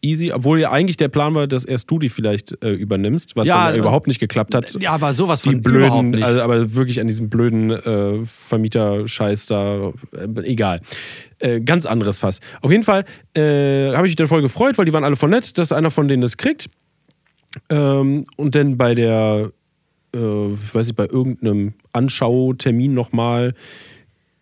Easy, 0.00 0.32
obwohl 0.32 0.60
ja 0.60 0.70
eigentlich 0.70 0.98
der 0.98 1.08
Plan 1.08 1.34
war, 1.34 1.46
dass 1.46 1.64
erst 1.64 1.90
du 1.90 1.98
die 1.98 2.10
vielleicht 2.10 2.62
äh, 2.62 2.72
übernimmst, 2.72 3.36
was 3.36 3.48
Ja, 3.48 3.66
dann 3.66 3.74
äh, 3.74 3.78
überhaupt 3.78 4.06
nicht 4.06 4.20
geklappt 4.20 4.54
hat 4.54 4.76
Ja, 4.78 4.90
aber 4.92 5.14
sowas 5.14 5.40
die 5.40 5.50
von 5.50 5.60
überhaupt 5.60 5.92
blöden, 5.92 6.10
nicht. 6.10 6.22
also, 6.22 6.42
aber 6.42 6.74
wirklich 6.74 7.00
an 7.00 7.06
diesem 7.06 7.30
blöden 7.30 7.70
äh, 7.70 8.22
Vermieter-Scheiß 8.22 9.46
da, 9.46 9.92
äh, 10.12 10.40
egal. 10.42 10.80
Äh, 11.38 11.62
ganz 11.62 11.86
anderes 11.86 12.18
Fass. 12.18 12.40
Auf 12.60 12.70
jeden 12.70 12.82
Fall 12.82 13.06
äh, 13.34 13.94
habe 13.94 14.06
ich 14.06 14.10
mich 14.10 14.16
dann 14.16 14.26
voll 14.26 14.42
gefreut, 14.42 14.76
weil 14.76 14.84
die 14.84 14.92
waren 14.92 15.04
alle 15.04 15.16
voll 15.16 15.30
nett, 15.30 15.56
dass 15.56 15.72
einer 15.72 15.90
von 15.90 16.06
denen 16.06 16.20
das 16.20 16.36
kriegt. 16.36 16.68
Ähm, 17.68 18.26
und 18.36 18.54
dann 18.54 18.76
bei 18.76 18.94
der, 18.94 19.50
äh, 20.14 20.52
ich 20.52 20.74
weiß 20.74 20.86
nicht, 20.88 20.96
bei 20.96 21.06
irgendeinem 21.06 21.74
Anschautermin 21.92 22.94
nochmal 22.94 23.54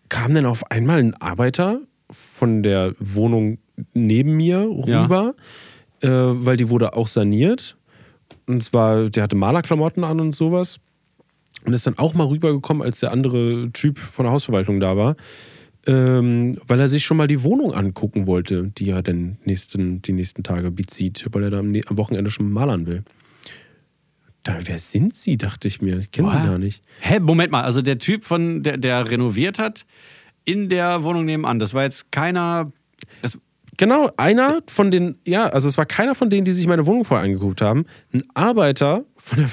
kam 0.09 0.33
dann 0.33 0.45
auf 0.45 0.69
einmal 0.71 0.99
ein 0.99 1.13
Arbeiter 1.15 1.81
von 2.11 2.63
der 2.63 2.93
Wohnung 2.99 3.57
neben 3.93 4.35
mir 4.37 4.67
Ja. 4.85 5.03
rüber, 5.03 5.33
äh, 6.01 6.09
weil 6.09 6.57
die 6.57 6.69
wurde 6.69 6.93
auch 6.95 7.07
saniert. 7.07 7.75
Und 8.45 8.63
zwar, 8.63 9.09
der 9.09 9.23
hatte 9.23 9.35
Malerklamotten 9.35 10.03
an 10.03 10.19
und 10.19 10.35
sowas. 10.35 10.79
Und 11.65 11.73
ist 11.73 11.87
dann 11.87 11.97
auch 11.97 12.13
mal 12.13 12.27
rübergekommen, 12.27 12.83
als 12.83 12.99
der 12.99 13.11
andere 13.13 13.69
Typ 13.71 13.97
von 13.97 14.25
der 14.25 14.33
Hausverwaltung 14.33 14.79
da 14.81 14.97
war, 14.97 15.15
ähm, 15.87 16.57
weil 16.67 16.79
er 16.79 16.87
sich 16.87 17.03
schon 17.03 17.17
mal 17.17 17.27
die 17.27 17.43
Wohnung 17.43 17.73
angucken 17.73 18.25
wollte, 18.27 18.71
die 18.77 18.89
er 18.89 19.01
dann 19.01 19.37
nächsten, 19.43 20.01
die 20.01 20.13
nächsten 20.13 20.43
Tage 20.43 20.71
bezieht, 20.71 21.25
weil 21.31 21.43
er 21.43 21.49
da 21.49 21.59
am, 21.59 21.71
ne- 21.71 21.81
am 21.87 21.97
Wochenende 21.97 22.31
schon 22.31 22.51
malern 22.51 22.85
will. 22.87 23.03
Da, 24.43 24.57
wer 24.63 24.77
sind 24.79 25.13
sie, 25.13 25.37
dachte 25.37 25.67
ich 25.67 25.81
mir. 25.81 25.97
Ich 25.99 26.11
kenne 26.11 26.29
sie 26.31 26.37
gar 26.37 26.57
nicht. 26.57 26.83
Hä, 26.99 27.19
Moment 27.19 27.51
mal, 27.51 27.63
also 27.63 27.81
der 27.81 27.97
Typ 27.97 28.25
von 28.25 28.61
der, 28.61 28.77
der 28.77 29.09
renoviert 29.09 29.57
hat 29.59 29.85
in 30.45 30.67
der 30.67 31.03
Wohnung 31.05 31.23
nebenan, 31.25 31.59
das 31.59 31.73
war 31.73 31.83
jetzt 31.83 32.11
keiner. 32.11 32.71
Das, 33.21 33.37
Genau, 33.77 34.11
einer 34.17 34.59
von 34.67 34.91
den, 34.91 35.15
ja, 35.25 35.47
also 35.47 35.67
es 35.67 35.79
war 35.79 35.87
keiner 35.87 36.13
von 36.13 36.29
denen, 36.29 36.45
die 36.45 36.53
sich 36.53 36.67
meine 36.67 36.85
Wohnung 36.85 37.05
vorher 37.05 37.25
angeguckt 37.25 37.59
haben. 37.59 37.85
Ein 38.13 38.21
Arbeiter 38.35 39.03
von 39.15 39.39
der, 39.39 39.49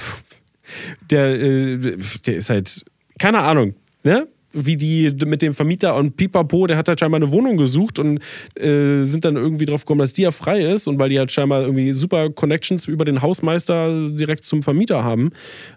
der, 1.11 1.41
äh, 1.41 1.97
der 2.27 2.35
ist 2.37 2.51
halt, 2.51 2.85
keine 3.19 3.39
Ahnung, 3.39 3.75
ne? 4.03 4.29
Wie 4.53 4.77
die 4.77 5.15
mit 5.27 5.43
dem 5.43 5.55
Vermieter 5.55 5.95
und 5.97 6.17
Pipapo, 6.17 6.67
der 6.67 6.77
hat 6.77 6.89
halt 6.89 6.99
scheinbar 6.99 7.21
eine 7.21 7.31
Wohnung 7.31 7.57
gesucht 7.57 7.99
und 7.99 8.19
äh, 8.57 9.05
sind 9.05 9.25
dann 9.25 9.37
irgendwie 9.37 9.67
drauf 9.67 9.83
gekommen, 9.83 10.01
dass 10.01 10.13
die 10.13 10.23
ja 10.23 10.33
frei 10.33 10.61
ist 10.61 10.89
und 10.89 10.99
weil 10.99 11.09
die 11.09 11.19
halt 11.19 11.31
scheinbar 11.31 11.63
irgendwie 11.63 11.93
super 11.93 12.31
Connections 12.31 12.89
über 12.89 13.05
den 13.05 13.23
Hausmeister 13.23 14.09
direkt 14.11 14.45
zum 14.45 14.63
Vermieter 14.63 15.05
haben, 15.05 15.31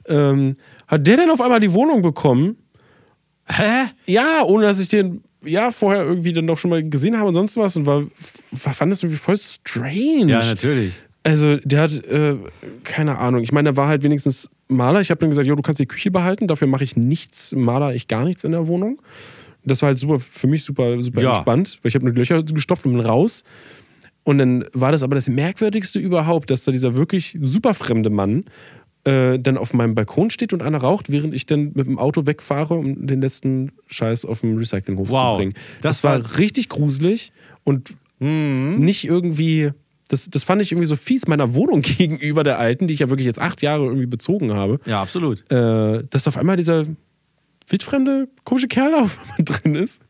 ähm, 0.08 0.56
hat 0.88 1.06
der 1.06 1.18
dann 1.18 1.30
auf 1.30 1.42
einmal 1.42 1.60
die 1.60 1.74
Wohnung 1.74 2.02
bekommen 2.02 2.58
hä? 3.48 3.86
ja, 4.06 4.44
ohne 4.44 4.66
dass 4.66 4.80
ich 4.80 4.88
den 4.88 5.24
ja 5.44 5.72
vorher 5.72 6.04
irgendwie 6.04 6.34
dann 6.34 6.48
doch 6.48 6.58
schon 6.58 6.70
mal 6.70 6.88
gesehen 6.88 7.18
habe 7.18 7.28
und 7.28 7.34
sonst 7.34 7.58
was 7.58 7.76
und 7.76 7.86
war, 7.86 8.04
war 8.52 8.74
fand 8.74 8.94
es 8.94 9.04
irgendwie 9.04 9.18
voll 9.18 9.38
strange. 9.38 10.32
Ja, 10.32 10.40
natürlich. 10.44 10.94
Also 11.24 11.58
der 11.58 11.82
hat 11.82 12.06
äh, 12.06 12.36
keine 12.84 13.18
Ahnung. 13.18 13.44
Ich 13.44 13.52
meine, 13.52 13.70
der 13.70 13.78
war 13.78 13.88
halt 13.88 14.04
wenigstens 14.04 14.50
Maler. 14.74 15.02
Ich 15.02 15.10
habe 15.10 15.20
dann 15.20 15.30
gesagt, 15.30 15.48
jo, 15.48 15.56
du 15.56 15.62
kannst 15.62 15.80
die 15.80 15.86
Küche 15.86 16.12
behalten. 16.12 16.48
Dafür 16.48 16.68
mache 16.68 16.84
ich 16.84 16.96
nichts, 16.98 17.54
maler 17.56 17.94
ich 17.96 18.08
gar 18.08 18.26
nichts 18.26 18.44
in 18.44 18.52
der 18.52 18.68
Wohnung. 18.68 19.00
Das 19.66 19.82
war 19.82 19.88
halt 19.88 20.00
super 20.00 20.20
für 20.20 20.48
mich 20.48 20.64
super 20.64 21.02
super 21.02 21.22
Ja. 21.22 21.30
entspannt, 21.36 21.80
weil 21.82 21.90
ich 21.90 21.96
habe 21.96 22.04
nur 22.06 22.14
die 22.14 22.20
Löcher 22.20 22.44
gestopft 22.44 22.86
und 22.86 22.94
bin 22.94 23.02
raus. 23.02 23.44
Und 24.26 24.38
dann 24.38 24.66
war 24.74 24.92
das 24.92 25.04
aber 25.04 25.16
das 25.16 25.28
merkwürdigste 25.30 26.00
überhaupt, 26.00 26.50
dass 26.50 26.64
da 26.64 26.72
dieser 26.72 26.96
wirklich 26.96 27.38
super 27.42 27.74
fremde 27.74 28.10
Mann 28.10 28.46
äh, 29.06 29.38
dann 29.38 29.58
auf 29.58 29.74
meinem 29.74 29.96
Balkon 29.96 30.30
steht 30.30 30.54
und 30.54 30.62
einer 30.62 30.78
raucht, 30.78 31.12
während 31.12 31.34
ich 31.34 31.46
dann 31.46 31.72
mit 31.76 31.88
dem 31.88 32.00
Auto 32.00 32.26
wegfahre, 32.26 32.74
um 32.76 33.06
den 33.06 33.20
letzten 33.20 33.74
Scheiß 33.88 34.24
auf 34.24 34.40
dem 34.42 34.58
Recyclinghof 34.58 35.10
Wow. 35.10 35.34
zu 35.36 35.38
bringen. 35.40 35.54
Das 35.82 35.98
Das, 35.98 36.04
war, 36.06 36.24
war- 36.24 36.38
richtig 36.40 36.70
gruselig 36.70 37.32
und 37.66 37.96
nicht 38.20 39.04
irgendwie. 39.06 39.72
Das, 40.14 40.30
das 40.30 40.44
fand 40.44 40.62
ich 40.62 40.72
irgendwie 40.72 40.86
so 40.86 40.96
fies 40.96 41.28
meiner 41.28 41.56
Wohnung 41.56 41.82
gegenüber 41.98 42.44
der 42.44 42.60
alten, 42.60 42.86
die 42.86 42.94
ich 42.94 43.00
ja 43.00 43.10
wirklich 43.10 43.26
jetzt 43.26 43.42
acht 43.42 43.64
Jahre 43.64 43.86
irgendwie 43.86 44.06
bezogen 44.06 44.54
habe. 44.54 44.80
Ja, 44.86 45.02
absolut. 45.02 45.52
Äh, 45.52 46.04
dass 46.10 46.28
auf 46.28 46.38
einmal 46.38 46.56
dieser 46.56 46.86
wildfremde, 47.68 48.28
komische 48.44 48.68
Kerl 48.68 48.92
da 48.92 49.10
drin 49.44 49.74
ist. 49.74 50.04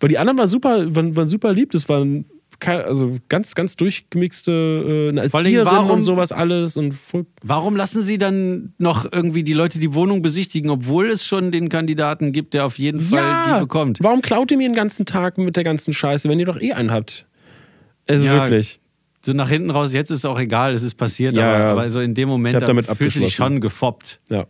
Weil 0.00 0.08
die 0.08 0.18
anderen 0.18 0.38
waren 0.38 0.48
super, 0.48 0.94
waren, 0.94 1.14
waren 1.14 1.28
super 1.28 1.52
lieb. 1.52 1.70
Das 1.70 1.88
waren 1.88 2.24
also 2.64 3.16
ganz, 3.28 3.54
ganz 3.54 3.76
durchgemixte 3.76 5.12
äh, 5.14 5.16
Erzieherin 5.16 5.64
warum- 5.64 5.90
und 5.90 6.02
sowas 6.02 6.32
alles 6.32 6.76
und 6.76 6.96
Warum 7.42 7.76
lassen 7.76 8.02
Sie 8.02 8.18
dann 8.18 8.72
noch 8.78 9.10
irgendwie 9.12 9.44
die 9.44 9.52
Leute 9.52 9.78
die 9.78 9.94
Wohnung 9.94 10.22
besichtigen, 10.22 10.70
obwohl 10.70 11.10
es 11.10 11.24
schon 11.24 11.52
den 11.52 11.68
Kandidaten 11.68 12.32
gibt, 12.32 12.54
der 12.54 12.66
auf 12.66 12.78
jeden 12.78 12.98
Fall 12.98 13.54
die 13.54 13.60
bekommt? 13.60 13.98
Warum 14.00 14.22
klaut 14.22 14.50
ihr 14.50 14.56
mir 14.56 14.68
den 14.68 14.74
ganzen 14.74 15.06
Tag 15.06 15.38
mit 15.38 15.54
der 15.54 15.62
ganzen 15.62 15.92
Scheiße, 15.92 16.28
wenn 16.28 16.40
ihr 16.40 16.46
doch 16.46 16.60
eh 16.60 16.72
einen 16.72 16.90
habt? 16.90 17.26
Also 18.08 18.26
Ja, 18.26 18.42
wirklich. 18.42 18.80
So 19.20 19.32
nach 19.32 19.48
hinten 19.48 19.70
raus, 19.70 19.92
jetzt 19.94 20.10
ist 20.10 20.24
auch 20.24 20.38
egal, 20.38 20.74
es 20.74 20.82
ist 20.82 20.94
passiert, 20.94 21.36
Ja, 21.36 21.48
aber, 21.48 21.58
ja. 21.58 21.72
aber 21.72 21.90
so 21.90 22.00
in 22.00 22.14
dem 22.14 22.28
Moment 22.28 22.62
fühlt 22.96 23.12
sich 23.12 23.34
schon 23.34 23.60
gefoppt. 23.60 24.20
Ja. 24.30 24.46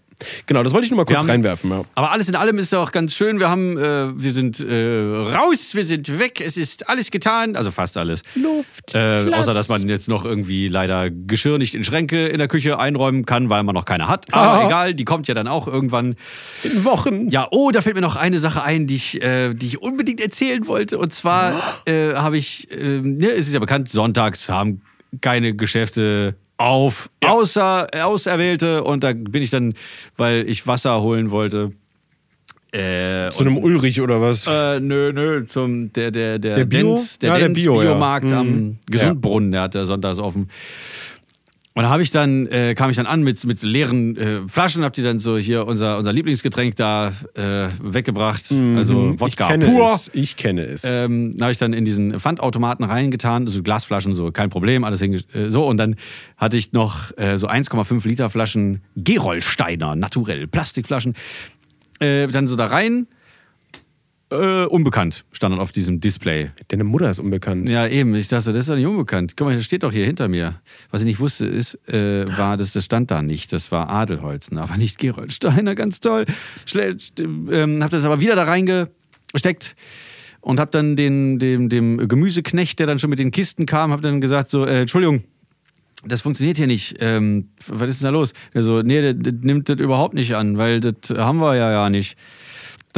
Genau, 0.46 0.62
das 0.62 0.72
wollte 0.72 0.84
ich 0.86 0.90
nur 0.90 0.96
mal 0.98 1.04
kurz 1.04 1.18
haben- 1.20 1.30
reinwerfen. 1.30 1.70
Ja. 1.70 1.82
Aber 1.94 2.10
alles 2.10 2.28
in 2.28 2.34
allem 2.34 2.58
ist 2.58 2.72
ja 2.72 2.80
auch 2.80 2.90
ganz 2.92 3.14
schön. 3.14 3.38
Wir 3.38 3.48
haben, 3.48 3.76
äh, 3.78 4.08
wir 4.20 4.30
sind 4.32 4.60
äh, 4.60 5.02
raus, 5.34 5.74
wir 5.74 5.84
sind 5.84 6.18
weg, 6.18 6.40
es 6.44 6.56
ist 6.56 6.88
alles 6.88 7.10
getan, 7.10 7.54
also 7.56 7.70
fast 7.70 7.96
alles. 7.96 8.22
Luft. 8.34 8.94
Äh, 8.94 9.30
außer 9.32 9.54
dass 9.54 9.68
man 9.68 9.88
jetzt 9.88 10.08
noch 10.08 10.24
irgendwie 10.24 10.68
leider 10.68 11.10
Geschirr 11.10 11.58
nicht 11.58 11.74
in 11.74 11.84
Schränke 11.84 12.26
in 12.28 12.38
der 12.38 12.48
Küche 12.48 12.78
einräumen 12.78 13.26
kann, 13.26 13.48
weil 13.50 13.62
man 13.62 13.74
noch 13.74 13.84
keine 13.84 14.08
hat. 14.08 14.32
Aber 14.34 14.62
Ah. 14.62 14.66
egal, 14.66 14.94
die 14.94 15.04
kommt 15.04 15.28
ja 15.28 15.34
dann 15.34 15.48
auch 15.48 15.66
irgendwann. 15.68 16.16
in 16.64 16.84
Wochen. 16.84 17.28
Ja, 17.28 17.46
oh, 17.50 17.70
da 17.70 17.80
fällt 17.80 17.94
mir 17.94 18.02
noch 18.02 18.16
eine 18.16 18.38
Sache 18.38 18.62
ein, 18.62 18.86
die 18.86 18.96
ich, 18.96 19.22
äh, 19.22 19.54
die 19.54 19.66
ich 19.66 19.82
unbedingt 19.82 20.20
erzählen 20.20 20.66
wollte. 20.66 20.98
Und 20.98 21.12
zwar 21.12 21.52
äh, 21.86 22.14
habe 22.14 22.38
ich, 22.38 22.70
äh, 22.70 23.00
ne, 23.00 23.28
es 23.30 23.46
ist 23.46 23.54
ja 23.54 23.60
bekannt, 23.60 23.88
sonntags 23.90 24.48
haben 24.48 24.80
keine 25.20 25.54
Geschäfte 25.54 26.34
auf, 26.58 27.08
außer 27.24 27.86
Auserwählte. 28.04 28.84
Und 28.84 29.04
da 29.04 29.12
bin 29.14 29.42
ich 29.42 29.50
dann, 29.50 29.74
weil 30.16 30.48
ich 30.48 30.66
Wasser 30.66 31.00
holen 31.00 31.30
wollte. 31.30 31.72
Äh, 32.70 33.30
Zu 33.30 33.40
einem 33.44 33.56
Ulrich 33.56 33.98
oder 34.02 34.20
was? 34.20 34.46
äh, 34.46 34.78
nö, 34.78 35.10
nö, 35.14 35.46
zum 35.46 35.90
der 35.94 36.10
der 36.10 36.38
der, 36.38 36.54
Der 36.56 36.64
Bio? 36.66 36.88
Benz, 36.88 37.18
der, 37.18 37.30
Ja, 37.30 37.38
der 37.38 37.44
Benz 37.46 37.62
Bio, 37.62 37.80
ja. 37.82 37.88
Biomarkt 37.92 38.30
am 38.32 38.46
Mhm. 38.50 38.78
Gesundbrunnen, 38.90 39.52
der 39.52 39.62
hat 39.62 39.74
da 39.74 39.86
sonntags 39.86 40.18
offen. 40.18 40.50
Und 41.78 41.84
da 41.84 41.90
habe 41.90 42.02
ich 42.02 42.10
dann 42.10 42.48
äh, 42.48 42.74
kam 42.74 42.90
ich 42.90 42.96
dann 42.96 43.06
an 43.06 43.22
mit 43.22 43.46
mit 43.46 43.62
leeren 43.62 44.16
äh, 44.16 44.40
Flaschen, 44.48 44.82
hab 44.82 44.94
die 44.94 45.02
dann 45.02 45.20
so 45.20 45.38
hier 45.38 45.64
unser 45.64 45.96
unser 45.96 46.12
Lieblingsgetränk 46.12 46.74
da 46.74 47.12
äh, 47.34 47.68
weggebracht, 47.80 48.52
also 48.74 49.14
Wodka 49.16 49.44
ich 49.44 49.50
kenne 49.52 49.64
pur. 49.64 49.94
es. 49.94 50.10
Ich 50.12 50.36
kenne 50.36 50.62
es. 50.62 50.82
Ähm, 50.82 51.36
da 51.36 51.44
habe 51.44 51.52
ich 51.52 51.58
dann 51.58 51.72
in 51.72 51.84
diesen 51.84 52.18
Pfandautomaten 52.18 52.84
reingetan, 52.84 53.46
so 53.46 53.62
Glasflaschen, 53.62 54.16
so 54.16 54.32
kein 54.32 54.50
Problem, 54.50 54.82
alles 54.82 54.98
hinge 55.00 55.20
äh, 55.32 55.50
so. 55.50 55.68
Und 55.68 55.76
dann 55.76 55.94
hatte 56.36 56.56
ich 56.56 56.72
noch 56.72 57.16
äh, 57.16 57.38
so 57.38 57.46
1,5 57.46 58.08
Liter 58.08 58.28
Flaschen 58.28 58.80
Gerolsteiner, 58.96 59.94
naturell, 59.94 60.48
Plastikflaschen. 60.48 61.14
Äh, 62.00 62.26
dann 62.26 62.48
so 62.48 62.56
da 62.56 62.66
rein. 62.66 63.06
Äh, 64.30 64.66
unbekannt 64.66 65.24
stand 65.32 65.54
dann 65.54 65.60
auf 65.60 65.72
diesem 65.72 66.00
Display. 66.00 66.50
Deine 66.68 66.84
Mutter 66.84 67.08
ist 67.08 67.18
unbekannt. 67.18 67.66
Ja, 67.68 67.86
eben. 67.86 68.14
Ich 68.14 68.28
dachte, 68.28 68.52
das 68.52 68.64
ist 68.64 68.68
doch 68.68 68.76
nicht 68.76 68.86
unbekannt. 68.86 69.34
Guck 69.36 69.46
mal, 69.46 69.56
das 69.56 69.64
steht 69.64 69.84
doch 69.84 69.92
hier 69.92 70.04
hinter 70.04 70.28
mir. 70.28 70.60
Was 70.90 71.00
ich 71.00 71.06
nicht 71.06 71.20
wusste, 71.20 71.46
ist, 71.46 71.78
äh, 71.88 72.26
war, 72.36 72.58
dass 72.58 72.72
das 72.72 72.84
stand 72.84 73.10
da 73.10 73.22
nicht. 73.22 73.54
Das 73.54 73.72
war 73.72 73.88
Adelholzen, 73.88 74.58
aber 74.58 74.76
nicht 74.76 74.98
Gerold 74.98 75.32
Steiner. 75.32 75.74
Ganz 75.74 76.00
toll. 76.00 76.26
Schle 76.66 76.96
ähm, 77.18 77.82
hab 77.82 77.90
das 77.90 78.04
aber 78.04 78.20
wieder 78.20 78.36
da 78.36 78.44
reingesteckt 78.44 79.76
und 80.40 80.60
hab 80.60 80.72
dann 80.72 80.96
den, 80.96 81.38
dem, 81.38 81.70
dem 81.70 82.06
Gemüseknecht, 82.06 82.78
der 82.78 82.86
dann 82.86 82.98
schon 82.98 83.10
mit 83.10 83.18
den 83.18 83.30
Kisten 83.30 83.64
kam, 83.64 83.92
hab 83.92 84.02
dann 84.02 84.20
gesagt 84.20 84.50
so, 84.50 84.66
äh, 84.66 84.82
Entschuldigung, 84.82 85.24
das 86.04 86.20
funktioniert 86.20 86.56
hier 86.56 86.66
nicht. 86.66 86.96
Ähm, 87.00 87.48
was 87.66 87.90
ist 87.90 88.02
denn 88.02 88.06
da 88.06 88.10
los? 88.10 88.32
Der 88.54 88.62
so, 88.62 88.82
nee, 88.82 89.00
der, 89.00 89.14
der 89.14 89.32
nimmt 89.32 89.68
das 89.68 89.78
überhaupt 89.78 90.14
nicht 90.14 90.36
an, 90.36 90.56
weil 90.58 90.80
das 90.80 91.16
haben 91.16 91.38
wir 91.38 91.56
ja 91.56 91.72
ja 91.72 91.90
nicht. 91.90 92.16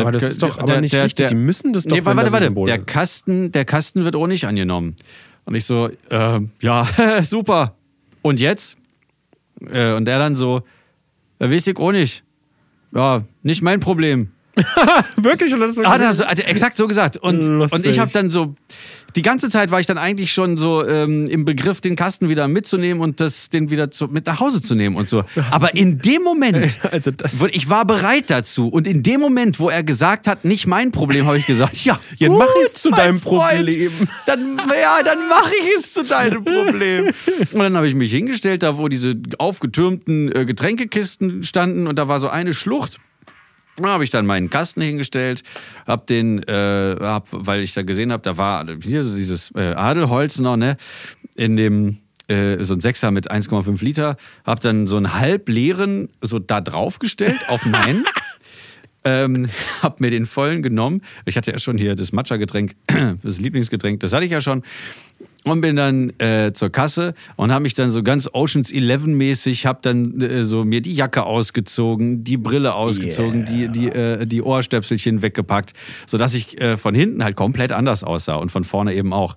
Aber 0.00 0.12
das 0.12 0.22
ist 0.24 0.42
doch 0.42 0.58
aber 0.58 0.80
nicht 0.80 0.94
richtig. 0.94 1.28
Die 1.28 1.34
müssen 1.34 1.72
das 1.72 1.84
doch, 1.84 1.96
Nee, 1.96 2.04
warte, 2.04 2.22
das 2.24 2.32
warte. 2.32 2.46
Symbol 2.46 2.66
Der. 2.66 2.78
Kasten, 2.78 3.52
der 3.52 3.64
Kasten 3.64 4.04
wird 4.04 4.16
auch 4.16 4.26
nicht 4.26 4.46
angenommen. 4.46 4.96
Und 5.46 5.54
ich 5.54 5.64
so, 5.64 5.88
äh, 6.10 6.40
ja, 6.60 6.86
super. 7.24 7.70
Und 8.22 8.40
jetzt? 8.40 8.76
Äh, 9.70 9.92
und 9.92 10.04
der 10.04 10.18
dann 10.18 10.36
so, 10.36 10.62
ja, 11.40 11.50
weiß 11.50 11.66
ich 11.66 11.76
auch 11.76 11.92
nicht. 11.92 12.24
Ja, 12.92 13.22
nicht 13.42 13.62
mein 13.62 13.80
Problem. 13.80 14.30
Wirklich? 15.16 15.54
Das 15.58 15.74
so 15.76 15.84
Hat 15.84 16.00
er, 16.00 16.12
so, 16.12 16.24
hat 16.26 16.38
er 16.38 16.48
exakt 16.48 16.76
so 16.76 16.86
gesagt. 16.86 17.16
Und, 17.16 17.42
Lustig. 17.44 17.78
und 17.78 17.86
ich 17.86 17.98
habe 17.98 18.10
dann 18.10 18.30
so, 18.30 18.54
die 19.16 19.22
ganze 19.22 19.48
Zeit 19.48 19.70
war 19.70 19.80
ich 19.80 19.86
dann 19.86 19.98
eigentlich 19.98 20.32
schon 20.32 20.56
so 20.56 20.86
ähm, 20.86 21.26
im 21.26 21.44
Begriff, 21.44 21.80
den 21.80 21.96
Kasten 21.96 22.28
wieder 22.28 22.48
mitzunehmen 22.48 23.02
und 23.02 23.20
das, 23.20 23.48
den 23.48 23.70
wieder 23.70 23.90
zu, 23.90 24.08
mit 24.08 24.26
nach 24.26 24.40
Hause 24.40 24.62
zu 24.62 24.74
nehmen 24.74 24.96
und 24.96 25.08
so. 25.08 25.24
Aber 25.50 25.74
in 25.74 25.98
dem 25.98 26.22
Moment, 26.22 26.78
Also 26.90 27.10
das- 27.10 27.40
wo- 27.40 27.46
ich 27.46 27.68
war 27.68 27.84
bereit 27.84 28.24
dazu. 28.28 28.68
Und 28.68 28.86
in 28.86 29.02
dem 29.02 29.20
Moment, 29.20 29.58
wo 29.60 29.68
er 29.68 29.82
gesagt 29.82 30.26
hat, 30.26 30.44
nicht 30.44 30.66
mein 30.66 30.90
Problem, 30.90 31.26
habe 31.26 31.38
ich 31.38 31.46
gesagt, 31.46 31.84
ja, 31.84 31.98
gut, 32.18 32.38
mach 32.38 32.48
es 32.62 32.74
zu 32.74 32.90
deinem 32.90 33.20
Freund. 33.20 33.66
Problem. 33.66 33.90
Dann, 34.26 34.58
ja, 34.58 35.02
dann 35.04 35.28
mache 35.28 35.52
ich 35.62 35.76
es 35.78 35.92
zu 35.94 36.04
deinem 36.04 36.44
Problem. 36.44 37.06
Und 37.52 37.58
dann 37.60 37.76
habe 37.76 37.88
ich 37.88 37.94
mich 37.94 38.10
hingestellt, 38.12 38.62
da 38.62 38.76
wo 38.78 38.88
diese 38.88 39.14
aufgetürmten 39.38 40.34
äh, 40.34 40.44
Getränkekisten 40.44 41.42
standen 41.42 41.86
und 41.86 41.98
da 41.98 42.08
war 42.08 42.20
so 42.20 42.28
eine 42.28 42.54
Schlucht. 42.54 42.98
Da 43.82 43.88
habe 43.88 44.04
ich 44.04 44.10
dann 44.10 44.26
meinen 44.26 44.50
Kasten 44.50 44.80
hingestellt, 44.82 45.42
hab 45.86 46.06
den, 46.06 46.42
äh, 46.44 46.96
hab, 47.00 47.28
weil 47.30 47.62
ich 47.62 47.74
da 47.74 47.82
gesehen 47.82 48.12
habe, 48.12 48.22
da 48.22 48.36
war 48.36 48.66
hier 48.82 49.02
so 49.02 49.14
dieses 49.14 49.50
äh, 49.54 49.74
Adelholz 49.74 50.38
noch, 50.40 50.56
ne, 50.56 50.76
in 51.34 51.56
dem, 51.56 51.98
äh, 52.28 52.62
so 52.62 52.74
ein 52.74 52.80
Sechser 52.80 53.10
mit 53.10 53.30
1,5 53.30 53.82
Liter, 53.84 54.16
hab 54.44 54.60
dann 54.60 54.86
so 54.86 54.96
einen 54.96 55.14
halbleeren 55.14 56.08
so 56.20 56.38
da 56.38 56.60
draufgestellt 56.60 57.48
auf 57.48 57.64
meinen. 57.66 58.04
Ähm, 59.02 59.48
hab 59.80 60.00
mir 60.00 60.10
den 60.10 60.26
vollen 60.26 60.62
genommen. 60.62 61.00
Ich 61.24 61.38
hatte 61.38 61.50
ja 61.50 61.58
schon 61.58 61.78
hier 61.78 61.96
das 61.96 62.12
Matcha-Getränk, 62.12 62.72
das 63.22 63.40
Lieblingsgetränk, 63.40 64.00
das 64.00 64.12
hatte 64.12 64.26
ich 64.26 64.30
ja 64.30 64.42
schon. 64.42 64.62
Und 65.44 65.60
bin 65.60 65.76
dann 65.76 66.12
äh, 66.18 66.52
zur 66.52 66.70
Kasse 66.70 67.14
und 67.36 67.50
habe 67.50 67.62
mich 67.62 67.74
dann 67.74 67.90
so 67.90 68.02
ganz 68.02 68.28
Oceans 68.32 68.72
11 68.72 69.06
mäßig, 69.06 69.66
habe 69.66 69.78
dann 69.82 70.20
äh, 70.20 70.42
so 70.42 70.64
mir 70.64 70.82
die 70.82 70.94
Jacke 70.94 71.24
ausgezogen, 71.24 72.24
die 72.24 72.36
Brille 72.36 72.74
ausgezogen, 72.74 73.46
die, 73.46 73.68
die, 73.68 73.88
äh, 73.88 74.26
die 74.26 74.42
Ohrstöpselchen 74.42 75.22
weggepackt, 75.22 75.72
sodass 76.06 76.34
ich 76.34 76.60
äh, 76.60 76.76
von 76.76 76.94
hinten 76.94 77.24
halt 77.24 77.36
komplett 77.36 77.72
anders 77.72 78.04
aussah 78.04 78.34
und 78.34 78.50
von 78.50 78.64
vorne 78.64 78.94
eben 78.94 79.12
auch. 79.12 79.36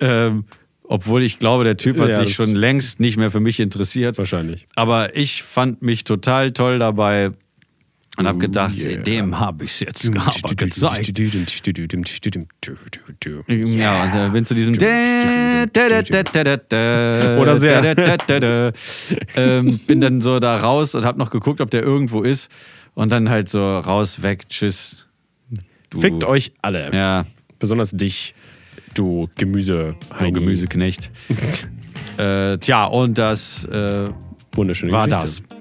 Ähm, 0.00 0.44
obwohl 0.88 1.22
ich 1.22 1.38
glaube, 1.38 1.64
der 1.64 1.76
Typ 1.76 1.98
hat 1.98 2.10
Ja, 2.10 2.24
sich 2.24 2.34
schon 2.34 2.54
längst 2.54 3.00
nicht 3.00 3.16
mehr 3.16 3.30
für 3.30 3.40
mich 3.40 3.60
interessiert. 3.60 4.18
Wahrscheinlich. 4.18 4.66
Aber 4.76 5.16
ich 5.16 5.42
fand 5.42 5.82
mich 5.82 6.04
total 6.04 6.52
toll 6.52 6.78
dabei 6.78 7.32
und 8.18 8.24
Oh, 8.24 8.28
habe 8.28 8.38
gedacht, 8.38 8.74
dem 9.06 9.38
habe 9.38 9.64
ich 9.64 9.72
es 9.72 9.80
jetzt 9.80 10.08
aber 10.08 10.54
gezeigt. 10.54 11.18
Ja, 13.48 14.04
und 14.04 14.14
äh, 14.14 14.28
bin 14.32 14.44
zu 14.46 14.54
diesem 14.54 14.74
Oder 17.40 17.58
sehr. 17.60 17.94
ähm, 19.36 19.78
bin 19.86 20.00
dann 20.00 20.20
so 20.20 20.38
da 20.38 20.56
raus 20.56 20.94
und 20.94 21.04
habe 21.04 21.18
noch 21.18 21.30
geguckt, 21.30 21.60
ob 21.60 21.70
der 21.70 21.82
irgendwo 21.82 22.22
ist 22.22 22.50
und 22.94 23.12
dann 23.12 23.28
halt 23.28 23.50
so 23.50 23.78
raus, 23.78 24.22
weg, 24.22 24.48
tschüss. 24.48 25.06
Du, 25.90 26.00
Fickt 26.00 26.24
euch 26.24 26.52
alle. 26.62 26.90
Ja, 26.94 27.26
Besonders 27.58 27.92
dich, 27.92 28.34
du 28.94 29.28
Gemüse. 29.36 29.94
so 30.18 30.30
Gemüseknecht. 30.30 31.10
äh, 32.18 32.56
tja, 32.58 32.84
und 32.86 33.18
das 33.18 33.64
äh, 33.66 34.08
Wunderschöne 34.52 34.92
war 34.92 35.06
Geschichte. 35.06 35.42
das. 35.48 35.55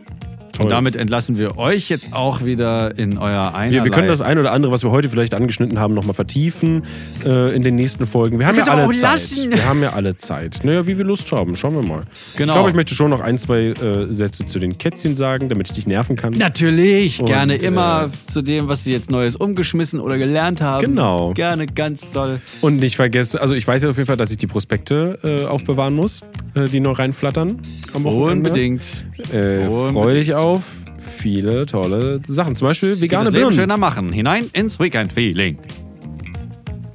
Toll. 0.56 0.66
Und 0.66 0.72
damit 0.72 0.96
entlassen 0.96 1.38
wir 1.38 1.58
euch 1.58 1.90
jetzt 1.90 2.14
auch 2.14 2.46
wieder 2.46 2.98
in 2.98 3.18
euer 3.18 3.54
Einerlei. 3.54 3.72
Wir, 3.72 3.84
wir 3.84 3.92
können 3.92 4.08
das 4.08 4.22
ein 4.22 4.38
oder 4.38 4.54
andere, 4.54 4.72
was 4.72 4.84
wir 4.84 4.92
heute 4.92 5.10
vielleicht 5.10 5.34
angeschnitten 5.34 5.80
haben, 5.80 5.94
nochmal 5.94 6.14
vertiefen 6.14 6.84
äh, 7.26 7.54
in 7.54 7.62
den 7.62 7.76
nächsten 7.76 8.06
Folgen. 8.06 8.40
Wir 8.40 8.48
haben 8.48 8.56
ja 8.58 8.64
alle 8.64 8.90
Zeit. 8.94 9.02
lassen. 9.02 9.52
Wir 9.52 9.66
haben 9.66 9.84
ja 9.84 9.94
alle 9.94 10.16
Zeit. 10.16 10.62
Naja, 10.64 10.88
wie 10.88 10.98
wir 10.98 11.04
Lust 11.04 11.30
haben. 11.34 11.58
Schauen 11.58 11.76
wir 11.76 11.84
mal. 11.84 12.04
Genau. 12.38 12.54
Ich 12.54 12.56
glaube, 12.56 12.70
ich 12.70 12.76
möchte 12.76 12.96
schon 12.96 13.12
noch 13.12 13.20
ein, 13.20 13.38
zwei 13.38 13.68
äh, 13.68 14.08
Sätze 14.08 14.46
zu 14.46 14.60
den 14.60 14.78
Kätzchen 14.78 15.16
sagen, 15.16 15.50
damit 15.50 15.68
ich 15.68 15.74
dich 15.74 15.88
nerven 15.88 16.16
kann. 16.16 16.34
Natürlich, 16.34 17.20
Und, 17.20 17.26
gerne 17.26 17.56
äh, 17.56 17.66
immer 17.66 18.10
zu 18.28 18.42
dem, 18.42 18.70
was 18.70 18.86
sie 18.86 18.94
jetzt 18.94 19.12
Neues 19.12 19.36
umgeschmissen 19.36 20.00
oder 20.00 20.18
gelernt 20.18 20.62
haben. 20.62 20.86
Genau. 20.86 21.34
Gerne, 21.34 21.66
ganz 21.66 22.10
toll. 22.10 22.40
Und 22.62 22.78
nicht 22.78 22.96
vergessen, 22.96 23.40
also 23.40 23.56
ich 23.56 23.68
weiß 23.68 23.84
ja 23.84 23.90
auf 23.90 23.98
jeden 23.98 24.08
Fall, 24.08 24.18
dass 24.18 24.32
ich 24.32 24.38
die 24.38 24.48
Prospekte 24.48 25.20
äh, 25.22 25.46
aufbewahren 25.46 25.96
muss, 25.96 26.22
äh, 26.54 26.66
die 26.70 26.80
noch 26.80 26.98
reinflattern. 26.98 27.60
Unbedingt. 27.94 28.84
Äh, 29.32 29.68
Unbedingt. 29.68 29.92
Freu 29.94 30.14
dich 30.14 30.34
auf 30.34 30.64
viele 31.00 31.66
tolle 31.66 32.22
Sachen. 32.28 32.56
Zum 32.56 32.68
Beispiel 32.68 33.00
vegane 33.00 33.32
Birnen. 33.32 33.54
schöner 33.54 33.78
machen. 33.78 34.12
Hinein 34.12 34.50
ins 34.54 34.80
Weekend-Feeling. 34.80 35.58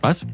Was? 0.00 0.26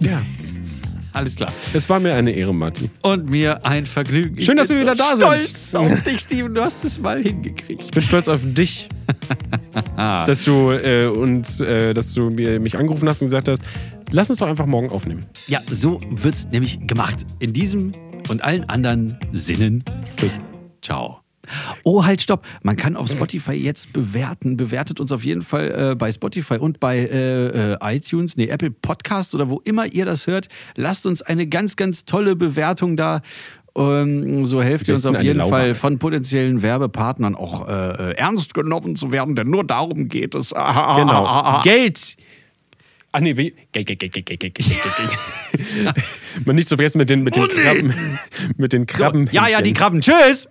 Ja. 0.00 0.20
Alles 1.12 1.36
klar. 1.36 1.50
Es 1.72 1.88
war 1.88 1.98
mir 1.98 2.14
eine 2.14 2.30
Ehre, 2.30 2.54
Matti. 2.54 2.90
Und 3.00 3.30
mir 3.30 3.64
ein 3.64 3.86
Vergnügen. 3.86 4.38
Schön, 4.38 4.58
dass 4.58 4.68
wir 4.68 4.78
wieder 4.78 4.94
so 4.94 5.02
da 5.02 5.16
sind. 5.16 5.42
stolz 5.48 5.74
auf 5.74 6.02
dich, 6.02 6.20
Steven. 6.20 6.52
Du 6.52 6.60
hast 6.62 6.84
es 6.84 6.98
mal 6.98 7.22
hingekriegt. 7.22 7.84
Ich 7.84 7.90
bin 7.90 8.02
stolz 8.02 8.28
auf 8.28 8.40
dich, 8.44 8.90
dass 9.96 10.44
du 10.44 10.72
äh, 10.72 11.06
uns, 11.06 11.62
äh, 11.62 11.94
dass 11.94 12.12
du 12.12 12.28
mir, 12.28 12.60
mich 12.60 12.78
angerufen 12.78 13.08
hast 13.08 13.22
und 13.22 13.28
gesagt 13.28 13.48
hast, 13.48 13.62
lass 14.10 14.28
uns 14.28 14.40
doch 14.40 14.46
einfach 14.46 14.66
morgen 14.66 14.90
aufnehmen. 14.90 15.24
Ja, 15.46 15.60
so 15.70 16.00
wird's 16.10 16.48
nämlich 16.52 16.86
gemacht. 16.86 17.24
In 17.38 17.54
diesem 17.54 17.92
und 18.28 18.44
allen 18.44 18.68
anderen 18.68 19.18
Sinnen. 19.32 19.84
Tschüss. 20.18 20.38
Ciao. 20.86 21.18
Oh, 21.82 22.04
halt, 22.04 22.22
stopp. 22.22 22.46
Man 22.62 22.76
kann 22.76 22.94
auf 22.94 23.08
Spotify 23.10 23.54
jetzt 23.54 23.92
bewerten. 23.92 24.56
Bewertet 24.56 25.00
uns 25.00 25.10
auf 25.10 25.24
jeden 25.24 25.42
Fall 25.42 25.90
äh, 25.92 25.94
bei 25.96 26.12
Spotify 26.12 26.58
und 26.58 26.78
bei 26.78 26.98
äh, 26.98 27.72
äh, 27.72 27.96
iTunes, 27.96 28.36
nee, 28.36 28.46
Apple 28.46 28.70
Podcasts 28.70 29.34
oder 29.34 29.50
wo 29.50 29.60
immer 29.64 29.86
ihr 29.86 30.04
das 30.04 30.28
hört. 30.28 30.46
Lasst 30.76 31.04
uns 31.04 31.22
eine 31.22 31.48
ganz, 31.48 31.74
ganz 31.74 32.04
tolle 32.04 32.36
Bewertung 32.36 32.96
da. 32.96 33.20
Ähm, 33.76 34.44
so 34.44 34.62
helft 34.62 34.86
ihr 34.86 34.94
uns 34.94 35.06
auf 35.06 35.20
jeden 35.20 35.38
Laube. 35.38 35.50
Fall 35.50 35.74
von 35.74 35.98
potenziellen 35.98 36.62
Werbepartnern 36.62 37.34
auch 37.34 37.66
äh, 37.66 37.72
äh, 37.72 38.16
ernst 38.16 38.54
genommen 38.54 38.94
zu 38.94 39.10
werden, 39.10 39.34
denn 39.34 39.50
nur 39.50 39.64
darum 39.64 40.06
geht 40.06 40.36
es. 40.36 40.52
Ah, 40.52 40.70
ah, 40.70 40.94
ah 40.94 40.98
genau. 41.00 41.24
Ah, 41.24 41.40
ah, 41.40 41.58
ah, 41.58 41.62
Geld! 41.64 42.16
Ah 43.10 43.20
nee, 43.20 43.36
wie? 43.36 43.54
Geld, 43.72 43.86
Geld, 43.86 43.98
Geld, 43.98 44.12
Geld, 44.12 44.26
Geld, 44.26 44.40
Geld, 44.40 44.54
Geld, 44.54 44.82
Geld. 45.74 45.94
Man 46.44 46.54
nicht 46.54 46.68
zu 46.68 46.76
vergessen 46.76 46.98
mit 46.98 47.10
den, 47.10 47.24
mit 47.24 47.34
den 47.34 47.44
oh, 47.44 47.48
Krabben. 47.48 47.92
Mit 48.56 48.72
den 48.72 48.86
Krabben. 48.86 49.26
So, 49.26 49.32
ja, 49.32 49.48
ja, 49.48 49.62
die 49.62 49.72
Krabben. 49.72 50.00
Tschüss! 50.00 50.48